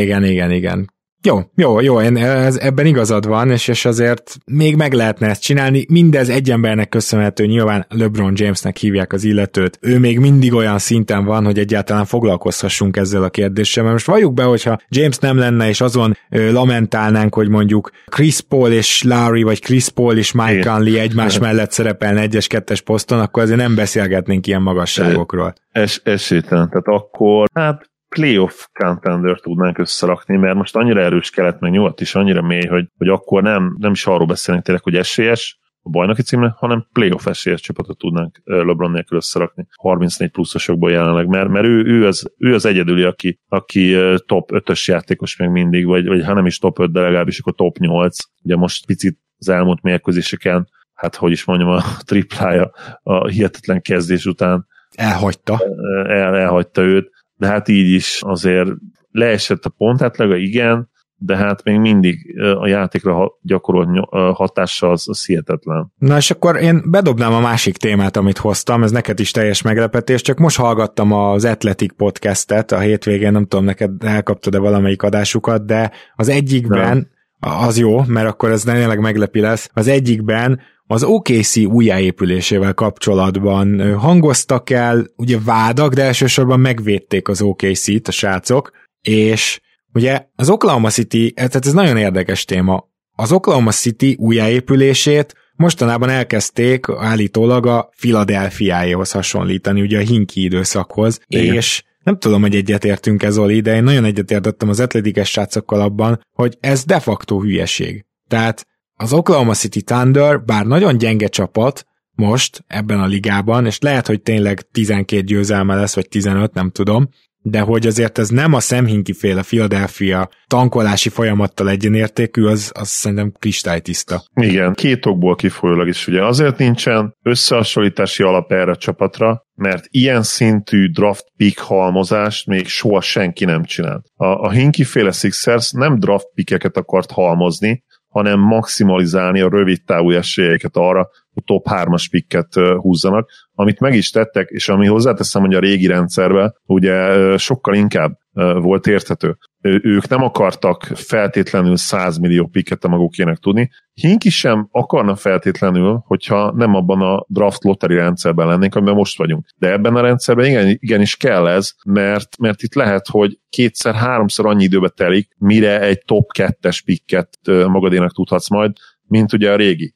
Igen, 0.00 0.24
igen, 0.24 0.50
igen. 0.50 0.96
Jó, 1.22 1.40
jó, 1.54 1.80
jó, 1.80 2.00
én, 2.00 2.16
ez, 2.16 2.56
ebben 2.56 2.86
igazad 2.86 3.26
van, 3.26 3.50
és, 3.50 3.68
és 3.68 3.84
azért 3.84 4.36
még 4.44 4.76
meg 4.76 4.92
lehetne 4.92 5.28
ezt 5.28 5.42
csinálni. 5.42 5.86
Mindez 5.88 6.28
egy 6.28 6.50
embernek 6.50 6.88
köszönhető, 6.88 7.46
nyilván 7.46 7.86
LeBron 7.88 8.32
Jamesnek 8.36 8.76
hívják 8.76 9.12
az 9.12 9.24
illetőt. 9.24 9.78
Ő 9.80 9.98
még 9.98 10.18
mindig 10.18 10.54
olyan 10.54 10.78
szinten 10.78 11.24
van, 11.24 11.44
hogy 11.44 11.58
egyáltalán 11.58 12.04
foglalkozhassunk 12.04 12.96
ezzel 12.96 13.22
a 13.22 13.28
kérdéssel. 13.28 13.82
Mert 13.82 13.94
most 13.94 14.06
valljuk 14.06 14.34
be, 14.34 14.42
hogyha 14.42 14.78
James 14.88 15.16
nem 15.16 15.38
lenne, 15.38 15.68
és 15.68 15.80
azon 15.80 16.16
ö, 16.30 16.52
lamentálnánk, 16.52 17.34
hogy 17.34 17.48
mondjuk 17.48 17.90
Chris 18.06 18.40
Paul 18.40 18.72
és 18.72 19.02
Larry, 19.02 19.42
vagy 19.42 19.60
Chris 19.60 19.88
Paul 19.88 20.16
és 20.16 20.32
Mike 20.32 20.70
Conley 20.70 20.98
egymás 20.98 21.38
mellett 21.48 21.70
szerepelne 21.70 22.20
egyes 22.20 22.46
kettes 22.46 22.80
poszton, 22.80 23.20
akkor 23.20 23.42
azért 23.42 23.58
nem 23.58 23.74
beszélgetnénk 23.74 24.46
ilyen 24.46 24.62
magasságokról. 24.62 25.54
Es, 25.72 26.00
esélytelen, 26.04 26.68
tehát 26.68 26.86
akkor 26.86 27.48
hát 27.54 27.90
playoff 28.08 28.66
contender 28.72 29.40
tudnánk 29.40 29.78
összerakni, 29.78 30.36
mert 30.36 30.54
most 30.54 30.76
annyira 30.76 31.00
erős 31.00 31.30
kelet, 31.30 31.60
meg 31.60 31.70
nyugat 31.70 32.00
is 32.00 32.14
annyira 32.14 32.42
mély, 32.42 32.66
hogy, 32.66 32.86
hogy 32.96 33.08
akkor 33.08 33.42
nem, 33.42 33.76
nem 33.78 33.92
is 33.92 34.06
arról 34.06 34.26
beszélünk 34.26 34.64
tényleg, 34.64 34.82
hogy 34.82 34.96
esélyes 34.96 35.58
a 35.82 35.90
bajnoki 35.90 36.22
címre, 36.22 36.54
hanem 36.56 36.86
playoff 36.92 37.26
esélyes 37.26 37.60
csapatot 37.60 37.98
tudnánk 37.98 38.40
LeBron 38.44 38.90
nélkül 38.90 39.16
összerakni 39.16 39.66
34 39.74 40.30
pluszosokból 40.30 40.90
jelenleg, 40.90 41.26
mert, 41.26 41.48
mert 41.48 41.66
ő, 41.66 41.84
ő, 41.84 42.06
az, 42.06 42.32
ő 42.38 42.54
az 42.54 42.64
egyedüli, 42.64 43.02
aki, 43.02 43.40
aki 43.48 43.96
top 44.26 44.50
5-ös 44.52 44.84
játékos 44.84 45.36
még 45.36 45.48
mindig, 45.48 45.86
vagy, 45.86 46.06
vagy 46.06 46.24
ha 46.24 46.34
nem 46.34 46.46
is 46.46 46.58
top 46.58 46.78
5, 46.78 46.92
de 46.92 47.00
legalábbis 47.00 47.38
akkor 47.38 47.54
top 47.54 47.76
8. 47.78 48.16
Ugye 48.42 48.56
most 48.56 48.86
picit 48.86 49.18
az 49.38 49.48
elmúlt 49.48 49.82
mérkőzéseken, 49.82 50.68
hát 50.94 51.16
hogy 51.16 51.32
is 51.32 51.44
mondjam, 51.44 51.68
a 51.68 51.82
triplája 52.06 52.70
a 53.02 53.28
hihetetlen 53.28 53.80
kezdés 53.80 54.24
után 54.24 54.66
elhagyta. 54.94 55.60
El, 56.06 56.36
elhagyta 56.36 56.82
őt 56.82 57.10
de 57.38 57.46
hát 57.46 57.68
így 57.68 57.90
is 57.90 58.18
azért 58.22 58.70
leesett 59.10 59.64
a 59.64 59.74
pontátlaga, 59.76 60.36
igen, 60.36 60.88
de 61.20 61.36
hát 61.36 61.64
még 61.64 61.78
mindig 61.78 62.40
a 62.60 62.66
játékra 62.66 63.32
gyakorolt 63.42 63.88
hatása 64.34 64.90
az, 64.90 65.08
az 65.08 65.26
hihetetlen. 65.26 65.92
Na 65.98 66.16
és 66.16 66.30
akkor 66.30 66.56
én 66.56 66.82
bedobnám 66.90 67.32
a 67.32 67.40
másik 67.40 67.76
témát, 67.76 68.16
amit 68.16 68.38
hoztam, 68.38 68.82
ez 68.82 68.90
neked 68.90 69.20
is 69.20 69.30
teljes 69.30 69.62
meglepetés, 69.62 70.22
csak 70.22 70.38
most 70.38 70.56
hallgattam 70.56 71.12
az 71.12 71.44
Athletic 71.44 71.94
podcastet 71.96 72.72
a 72.72 72.78
hétvégén, 72.78 73.32
nem 73.32 73.46
tudom, 73.46 73.64
neked 73.64 74.04
elkaptad-e 74.04 74.58
valamelyik 74.58 75.02
adásukat, 75.02 75.66
de 75.66 75.90
az 76.14 76.28
egyikben, 76.28 77.08
nem. 77.38 77.58
az 77.64 77.78
jó, 77.78 78.02
mert 78.06 78.28
akkor 78.28 78.50
ez 78.50 78.62
tényleg 78.62 79.00
meglepi 79.00 79.40
lesz, 79.40 79.70
az 79.72 79.88
egyikben 79.88 80.60
az 80.90 81.02
OKC 81.02 81.56
újjáépülésével 81.56 82.74
kapcsolatban 82.74 83.94
hangoztak 83.96 84.70
el 84.70 85.06
ugye 85.16 85.38
vádak, 85.44 85.94
de 85.94 86.02
elsősorban 86.02 86.60
megvédték 86.60 87.28
az 87.28 87.42
OKC-t 87.42 88.08
a 88.08 88.10
srácok, 88.10 88.70
és 89.02 89.60
ugye 89.92 90.26
az 90.34 90.50
Oklahoma 90.50 90.90
City, 90.90 91.32
tehát 91.32 91.66
ez 91.66 91.72
nagyon 91.72 91.96
érdekes 91.96 92.44
téma, 92.44 92.88
az 93.12 93.32
Oklahoma 93.32 93.70
City 93.70 94.16
újjáépülését 94.18 95.34
mostanában 95.56 96.08
elkezdték 96.08 96.86
állítólag 96.98 97.66
a 97.66 97.90
Philadelphiáéhoz 97.96 99.10
hasonlítani, 99.10 99.80
ugye 99.80 99.98
a 99.98 100.02
Hinki 100.02 100.42
időszakhoz, 100.42 101.20
Igen. 101.26 101.54
és 101.54 101.82
nem 102.02 102.18
tudom, 102.18 102.40
hogy 102.40 102.54
egyetértünk 102.54 103.22
ez, 103.22 103.38
Oli, 103.38 103.60
de 103.60 103.74
én 103.74 103.82
nagyon 103.82 104.04
egyetértettem 104.04 104.68
az 104.68 104.80
atletikes 104.80 105.30
srácokkal 105.30 105.80
abban, 105.80 106.20
hogy 106.32 106.56
ez 106.60 106.84
de 106.84 107.00
facto 107.00 107.40
hülyeség. 107.40 108.04
Tehát 108.28 108.66
az 109.00 109.12
Oklahoma 109.12 109.54
City 109.54 109.82
Thunder, 109.82 110.44
bár 110.44 110.66
nagyon 110.66 110.98
gyenge 110.98 111.26
csapat, 111.26 111.86
most 112.14 112.64
ebben 112.66 113.00
a 113.00 113.06
ligában, 113.06 113.66
és 113.66 113.78
lehet, 113.78 114.06
hogy 114.06 114.22
tényleg 114.22 114.60
12 114.60 115.22
győzelme 115.22 115.74
lesz, 115.74 115.94
vagy 115.94 116.08
15, 116.08 116.54
nem 116.54 116.70
tudom, 116.70 117.08
de 117.42 117.60
hogy 117.60 117.86
azért 117.86 118.18
ez 118.18 118.28
nem 118.28 118.54
a 118.54 118.60
szemhinki 118.60 119.12
féle 119.12 119.42
Philadelphia 119.42 120.28
tankolási 120.46 121.08
folyamattal 121.08 121.68
egyenértékű, 121.68 122.44
az, 122.44 122.72
az 122.74 122.88
szerintem 122.88 123.32
kristálytiszta. 123.38 124.22
Igen, 124.34 124.72
két 124.74 125.06
okból 125.06 125.34
kifolyólag 125.34 125.88
is 125.88 126.06
ugye 126.06 126.24
azért 126.24 126.58
nincsen 126.58 127.16
összehasonlítási 127.22 128.22
alap 128.22 128.52
erre 128.52 128.70
a 128.70 128.76
csapatra, 128.76 129.46
mert 129.54 129.84
ilyen 129.90 130.22
szintű 130.22 130.90
draft 130.90 131.24
pick 131.36 131.58
halmozást 131.58 132.46
még 132.46 132.66
soha 132.66 133.00
senki 133.00 133.44
nem 133.44 133.64
csinált. 133.64 134.06
A, 134.14 134.26
a 134.26 134.50
Hinki 134.50 134.84
féle 134.84 135.12
Sixers 135.12 135.70
nem 135.70 135.98
draft 135.98 136.26
pickeket 136.34 136.76
akart 136.76 137.10
halmozni, 137.10 137.82
hanem 138.18 138.40
maximalizálni 138.40 139.40
a 139.40 139.48
rövid 139.48 139.84
távú 139.84 140.10
esélyeket 140.10 140.76
arra, 140.76 141.08
hogy 141.32 141.44
top 141.44 141.66
3-as 141.70 142.06
pikket 142.10 142.54
húzzanak, 142.54 143.30
amit 143.54 143.80
meg 143.80 143.94
is 143.94 144.10
tettek, 144.10 144.48
és 144.50 144.68
ami 144.68 144.86
hozzáteszem, 144.86 145.42
hogy 145.42 145.54
a 145.54 145.60
régi 145.60 145.86
rendszerben 145.86 146.54
ugye 146.66 147.36
sokkal 147.36 147.74
inkább 147.74 148.18
volt 148.60 148.86
érthető. 148.86 149.36
Ők 149.62 150.08
nem 150.08 150.22
akartak 150.22 150.82
feltétlenül 150.82 151.76
100 151.76 152.18
millió 152.18 152.46
pikket 152.46 152.84
a 152.84 152.88
magukének 152.88 153.36
tudni. 153.36 153.70
Hinki 153.94 154.30
sem 154.30 154.68
akarna 154.70 155.16
feltétlenül, 155.16 156.02
hogyha 156.06 156.52
nem 156.52 156.74
abban 156.74 157.00
a 157.00 157.24
draft 157.28 157.64
lottery 157.64 157.94
rendszerben 157.94 158.46
lennénk, 158.46 158.74
amiben 158.74 158.94
most 158.94 159.18
vagyunk. 159.18 159.46
De 159.56 159.70
ebben 159.70 159.96
a 159.96 160.00
rendszerben 160.00 160.46
igen, 160.46 160.76
igenis 160.80 161.16
kell 161.16 161.46
ez, 161.46 161.72
mert, 161.86 162.38
mert 162.38 162.62
itt 162.62 162.74
lehet, 162.74 163.06
hogy 163.06 163.38
kétszer-háromszor 163.48 164.46
annyi 164.46 164.64
időbe 164.64 164.88
telik, 164.88 165.28
mire 165.38 165.80
egy 165.80 166.02
top 166.04 166.30
2-es 166.38 166.80
pikket 166.84 167.28
magadénak 167.46 168.12
tudhatsz 168.12 168.48
majd, 168.48 168.72
mint 169.02 169.32
ugye 169.32 169.52
a 169.52 169.56
régi 169.56 169.94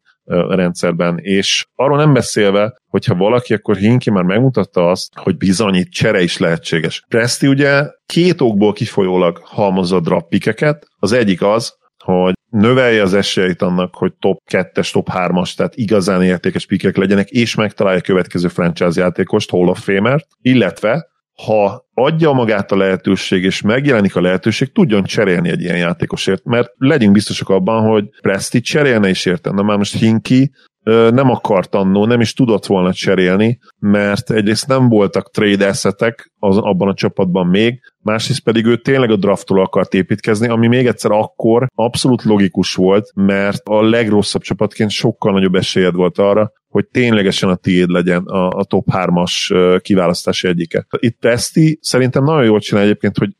rendszerben, 0.48 1.18
és 1.18 1.64
arról 1.74 1.96
nem 1.96 2.12
beszélve, 2.12 2.76
hogyha 2.88 3.14
valaki, 3.14 3.54
akkor 3.54 3.76
Hinki 3.76 4.10
már 4.10 4.24
megmutatta 4.24 4.90
azt, 4.90 5.14
hogy 5.14 5.36
bizony 5.36 5.74
itt 5.74 5.90
csere 5.90 6.22
is 6.22 6.38
lehetséges. 6.38 7.04
Presti 7.08 7.46
ugye 7.46 7.90
két 8.06 8.40
okból 8.40 8.72
kifolyólag 8.72 9.40
halmozza 9.44 10.00
drappikeket. 10.00 10.86
Az 10.98 11.12
egyik 11.12 11.42
az, 11.42 11.74
hogy 12.04 12.32
növelje 12.50 13.02
az 13.02 13.14
esélyt 13.14 13.62
annak, 13.62 13.94
hogy 13.94 14.12
top 14.18 14.38
2-es, 14.50 14.92
top 14.92 15.08
3-as, 15.12 15.54
tehát 15.54 15.76
igazán 15.76 16.22
értékes 16.22 16.66
pikek 16.66 16.96
legyenek, 16.96 17.30
és 17.30 17.54
megtalálja 17.54 17.98
a 17.98 18.02
következő 18.02 18.48
franchise 18.48 19.00
játékost, 19.00 19.50
Hall 19.50 19.68
of 19.68 19.84
Famer, 19.84 20.24
illetve 20.40 21.10
ha 21.34 21.86
adja 21.94 22.32
magát 22.32 22.72
a 22.72 22.76
lehetőség, 22.76 23.44
és 23.44 23.60
megjelenik 23.60 24.16
a 24.16 24.20
lehetőség, 24.20 24.72
tudjon 24.72 25.04
cserélni 25.04 25.48
egy 25.48 25.60
ilyen 25.60 25.76
játékosért, 25.76 26.44
mert 26.44 26.72
legyünk 26.76 27.12
biztosak 27.12 27.48
abban, 27.48 27.88
hogy 27.88 28.08
Presti 28.20 28.60
cserélne 28.60 29.08
is 29.08 29.26
érte. 29.26 29.50
Na 29.50 29.62
már 29.62 29.76
most 29.76 29.98
Hinki 29.98 30.52
nem 30.84 31.30
akart 31.30 31.74
annó, 31.74 32.06
nem 32.06 32.20
is 32.20 32.32
tudott 32.32 32.66
volna 32.66 32.92
cserélni, 32.92 33.58
mert 33.78 34.30
egyrészt 34.30 34.66
nem 34.66 34.88
voltak 34.88 35.30
trade 35.30 35.66
assetek 35.66 36.32
az, 36.38 36.56
abban 36.56 36.88
a 36.88 36.94
csapatban 36.94 37.46
még, 37.46 37.80
másrészt 37.98 38.42
pedig 38.42 38.64
ő 38.64 38.76
tényleg 38.76 39.10
a 39.10 39.16
draftról 39.16 39.60
akart 39.60 39.94
építkezni, 39.94 40.48
ami 40.48 40.66
még 40.66 40.86
egyszer 40.86 41.10
akkor 41.10 41.66
abszolút 41.74 42.22
logikus 42.22 42.74
volt, 42.74 43.12
mert 43.14 43.68
a 43.68 43.82
legrosszabb 43.82 44.42
csapatként 44.42 44.90
sokkal 44.90 45.32
nagyobb 45.32 45.54
esélyed 45.54 45.94
volt 45.94 46.18
arra, 46.18 46.52
hogy 46.68 46.86
ténylegesen 46.86 47.48
a 47.48 47.56
tiéd 47.56 47.88
legyen 47.88 48.22
a, 48.22 48.48
a 48.48 48.64
top 48.64 48.86
3-as 48.92 49.78
kiválasztási 49.82 50.48
egyike. 50.48 50.86
Itt 50.98 51.18
Presti 51.18 51.78
szerintem 51.80 52.24
nagyon 52.24 52.44
jól 52.44 52.60
csinál 52.60 52.84
egyébként, 52.84 53.18
hogy 53.18 53.30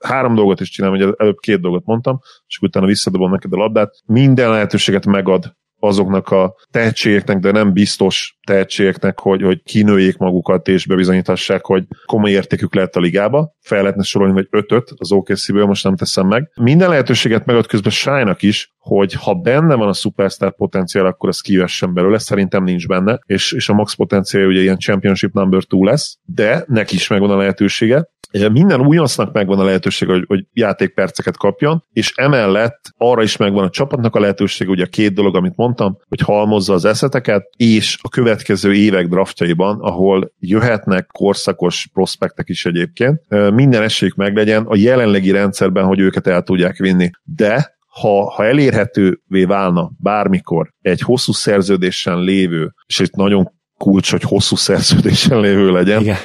három 0.00 0.34
dolgot 0.34 0.60
is 0.60 0.70
csinál, 0.70 0.90
hogy 0.90 1.14
előbb 1.16 1.38
két 1.38 1.60
dolgot 1.60 1.84
mondtam, 1.84 2.18
és 2.46 2.58
utána 2.58 2.86
visszadobom 2.86 3.30
neked 3.30 3.52
a 3.52 3.56
labdát. 3.56 3.94
Minden 4.06 4.50
lehetőséget 4.50 5.06
megad 5.06 5.56
azoknak 5.86 6.28
a 6.28 6.54
tehetségeknek, 6.70 7.38
de 7.38 7.50
nem 7.50 7.72
biztos 7.72 8.38
tehetségeknek, 8.46 9.18
hogy, 9.18 9.42
hogy 9.42 9.62
kinőjék 9.62 10.16
magukat 10.16 10.68
és 10.68 10.86
bebizonyítassák, 10.86 11.64
hogy 11.64 11.84
komoly 12.06 12.30
értékük 12.30 12.74
lehet 12.74 12.96
a 12.96 13.00
ligába. 13.00 13.54
Fel 13.60 13.80
lehetne 13.80 14.02
sorolni, 14.02 14.34
vagy 14.34 14.46
ötöt, 14.50 14.92
az 14.96 15.12
OKC-ből 15.12 15.66
most 15.66 15.84
nem 15.84 15.96
teszem 15.96 16.26
meg. 16.26 16.50
Minden 16.60 16.88
lehetőséget 16.88 17.44
megad 17.44 17.66
közben 17.66 17.92
Sájnak 17.92 18.42
is, 18.42 18.72
hogy 18.78 19.12
ha 19.12 19.34
benne 19.34 19.74
van 19.74 19.88
a 19.88 19.92
superstar 19.92 20.54
potenciál, 20.54 21.06
akkor 21.06 21.28
az 21.28 21.40
kivessen 21.40 21.94
belőle, 21.94 22.18
szerintem 22.18 22.64
nincs 22.64 22.86
benne, 22.86 23.18
és, 23.26 23.52
és 23.52 23.68
a 23.68 23.74
max 23.74 23.94
potenciál 23.94 24.46
ugye 24.46 24.60
ilyen 24.60 24.78
championship 24.78 25.32
number 25.32 25.60
2 25.60 25.82
lesz, 25.84 26.18
de 26.24 26.64
neki 26.66 26.94
is 26.94 27.08
megvan 27.08 27.30
a 27.30 27.36
lehetősége, 27.36 28.08
minden 28.52 28.86
újoncnak 28.86 29.32
megvan 29.32 29.58
a 29.58 29.64
lehetőség, 29.64 30.08
hogy, 30.08 30.24
hogy 30.26 30.46
játékperceket 30.52 31.36
kapjon, 31.36 31.84
és 31.92 32.12
emellett 32.16 32.80
arra 32.96 33.22
is 33.22 33.36
megvan 33.36 33.64
a 33.64 33.70
csapatnak 33.70 34.14
a 34.14 34.20
lehetőség, 34.20 34.68
ugye 34.68 34.84
a 34.84 34.86
két 34.86 35.14
dolog, 35.14 35.36
amit 35.36 35.56
mondtam, 35.56 35.98
hogy 36.08 36.20
halmozza 36.20 36.72
az 36.72 36.84
eszeteket, 36.84 37.50
és 37.56 37.98
a 38.02 38.08
következő 38.08 38.74
évek 38.74 39.08
draftjaiban, 39.08 39.78
ahol 39.80 40.32
jöhetnek 40.38 41.06
korszakos 41.06 41.88
prospektek 41.92 42.48
is 42.48 42.66
egyébként, 42.66 43.20
minden 43.54 43.82
esélyük 43.82 44.14
meglegyen 44.14 44.64
a 44.66 44.76
jelenlegi 44.76 45.30
rendszerben, 45.30 45.84
hogy 45.84 45.98
őket 45.98 46.26
el 46.26 46.42
tudják 46.42 46.76
vinni. 46.76 47.10
De 47.22 47.76
ha, 47.86 48.30
ha 48.30 48.44
elérhetővé 48.44 49.44
válna 49.44 49.90
bármikor 49.98 50.68
egy 50.80 51.00
hosszú 51.00 51.32
szerződésen 51.32 52.18
lévő, 52.18 52.74
és 52.86 53.00
egy 53.00 53.10
nagyon 53.12 53.52
kulcs, 53.78 54.10
hogy 54.10 54.22
hosszú 54.22 54.56
szerződésen 54.56 55.40
lévő 55.40 55.70
legyen, 55.70 56.00
Igen. 56.00 56.16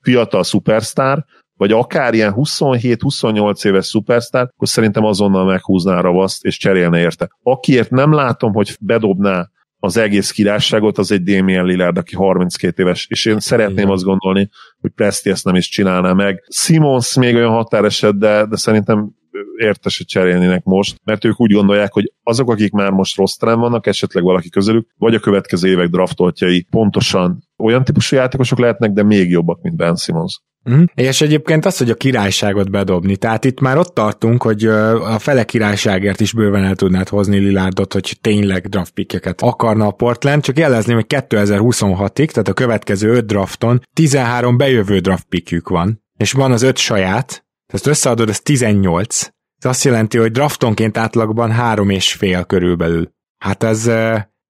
fiatal 0.00 0.42
szupersztár, 0.42 1.24
vagy 1.62 1.72
akár 1.72 2.14
ilyen 2.14 2.32
27-28 2.36 3.66
éves 3.66 3.86
szupersztár, 3.86 4.42
akkor 4.42 4.68
szerintem 4.68 5.04
azonnal 5.04 5.44
meghúzná 5.44 5.96
a 5.96 6.00
ravaszt, 6.00 6.44
és 6.44 6.58
cserélne 6.58 6.98
érte. 6.98 7.28
Akiért 7.42 7.90
nem 7.90 8.12
látom, 8.12 8.52
hogy 8.52 8.76
bedobná 8.80 9.48
az 9.78 9.96
egész 9.96 10.30
királyságot, 10.30 10.98
az 10.98 11.12
egy 11.12 11.22
Damien 11.22 11.64
Lillard, 11.64 11.96
aki 11.96 12.14
32 12.14 12.82
éves, 12.82 13.06
és 13.10 13.24
én 13.24 13.38
szeretném 13.38 13.76
Igen. 13.76 13.90
azt 13.90 14.04
gondolni, 14.04 14.48
hogy 14.80 14.90
Presti 14.90 15.30
ezt 15.30 15.44
nem 15.44 15.54
is 15.54 15.68
csinálná 15.68 16.12
meg. 16.12 16.44
Simons 16.48 17.16
még 17.16 17.34
olyan 17.34 17.52
határeset, 17.52 18.18
de, 18.18 18.46
de 18.46 18.56
szerintem 18.56 19.10
értes, 19.56 19.96
hogy 19.96 20.06
cserélnének 20.06 20.64
most, 20.64 20.96
mert 21.04 21.24
ők 21.24 21.40
úgy 21.40 21.52
gondolják, 21.52 21.92
hogy 21.92 22.12
azok, 22.22 22.50
akik 22.50 22.72
már 22.72 22.90
most 22.90 23.16
rossz 23.16 23.40
vannak, 23.40 23.86
esetleg 23.86 24.22
valaki 24.22 24.48
közülük, 24.48 24.88
vagy 24.98 25.14
a 25.14 25.20
következő 25.20 25.68
évek 25.68 25.88
draftoltjai 25.88 26.66
pontosan 26.70 27.48
olyan 27.56 27.84
típusú 27.84 28.16
játékosok 28.16 28.58
lehetnek, 28.58 28.92
de 28.92 29.02
még 29.02 29.30
jobbak, 29.30 29.62
mint 29.62 29.76
Ben 29.76 29.96
Simmons. 29.96 30.40
Mm. 30.70 30.82
És 30.94 31.20
egyébként 31.20 31.64
az, 31.66 31.78
hogy 31.78 31.90
a 31.90 31.94
királyságot 31.94 32.70
bedobni, 32.70 33.16
tehát 33.16 33.44
itt 33.44 33.60
már 33.60 33.78
ott 33.78 33.94
tartunk, 33.94 34.42
hogy 34.42 34.66
a 34.66 35.18
fele 35.18 35.44
királyságért 35.44 36.20
is 36.20 36.32
bőven 36.32 36.64
el 36.64 36.74
tudnád 36.74 37.08
hozni 37.08 37.38
Lilárdot, 37.38 37.92
hogy 37.92 38.18
tényleg 38.20 38.68
draftpickeket 38.68 39.42
akarna 39.42 39.86
a 39.86 39.90
Portland, 39.90 40.42
csak 40.42 40.58
jelezném, 40.58 40.96
hogy 40.96 41.06
2026-ig, 41.08 42.30
tehát 42.30 42.48
a 42.48 42.52
következő 42.52 43.10
5 43.10 43.26
drafton 43.26 43.80
13 43.92 44.56
bejövő 44.56 44.98
draftpickjük 44.98 45.68
van, 45.68 46.02
és 46.16 46.32
van 46.32 46.52
az 46.52 46.62
5 46.62 46.78
saját, 46.78 47.44
ezt 47.66 47.86
összeadod, 47.86 48.28
ez 48.28 48.40
18. 48.40 49.20
Ez 49.58 49.70
azt 49.70 49.84
jelenti, 49.84 50.18
hogy 50.18 50.30
draftonként 50.30 50.98
átlagban 50.98 51.50
három 51.50 51.90
és 51.90 52.12
fél 52.12 52.44
körülbelül. 52.44 53.10
Hát 53.38 53.62
ez 53.62 53.90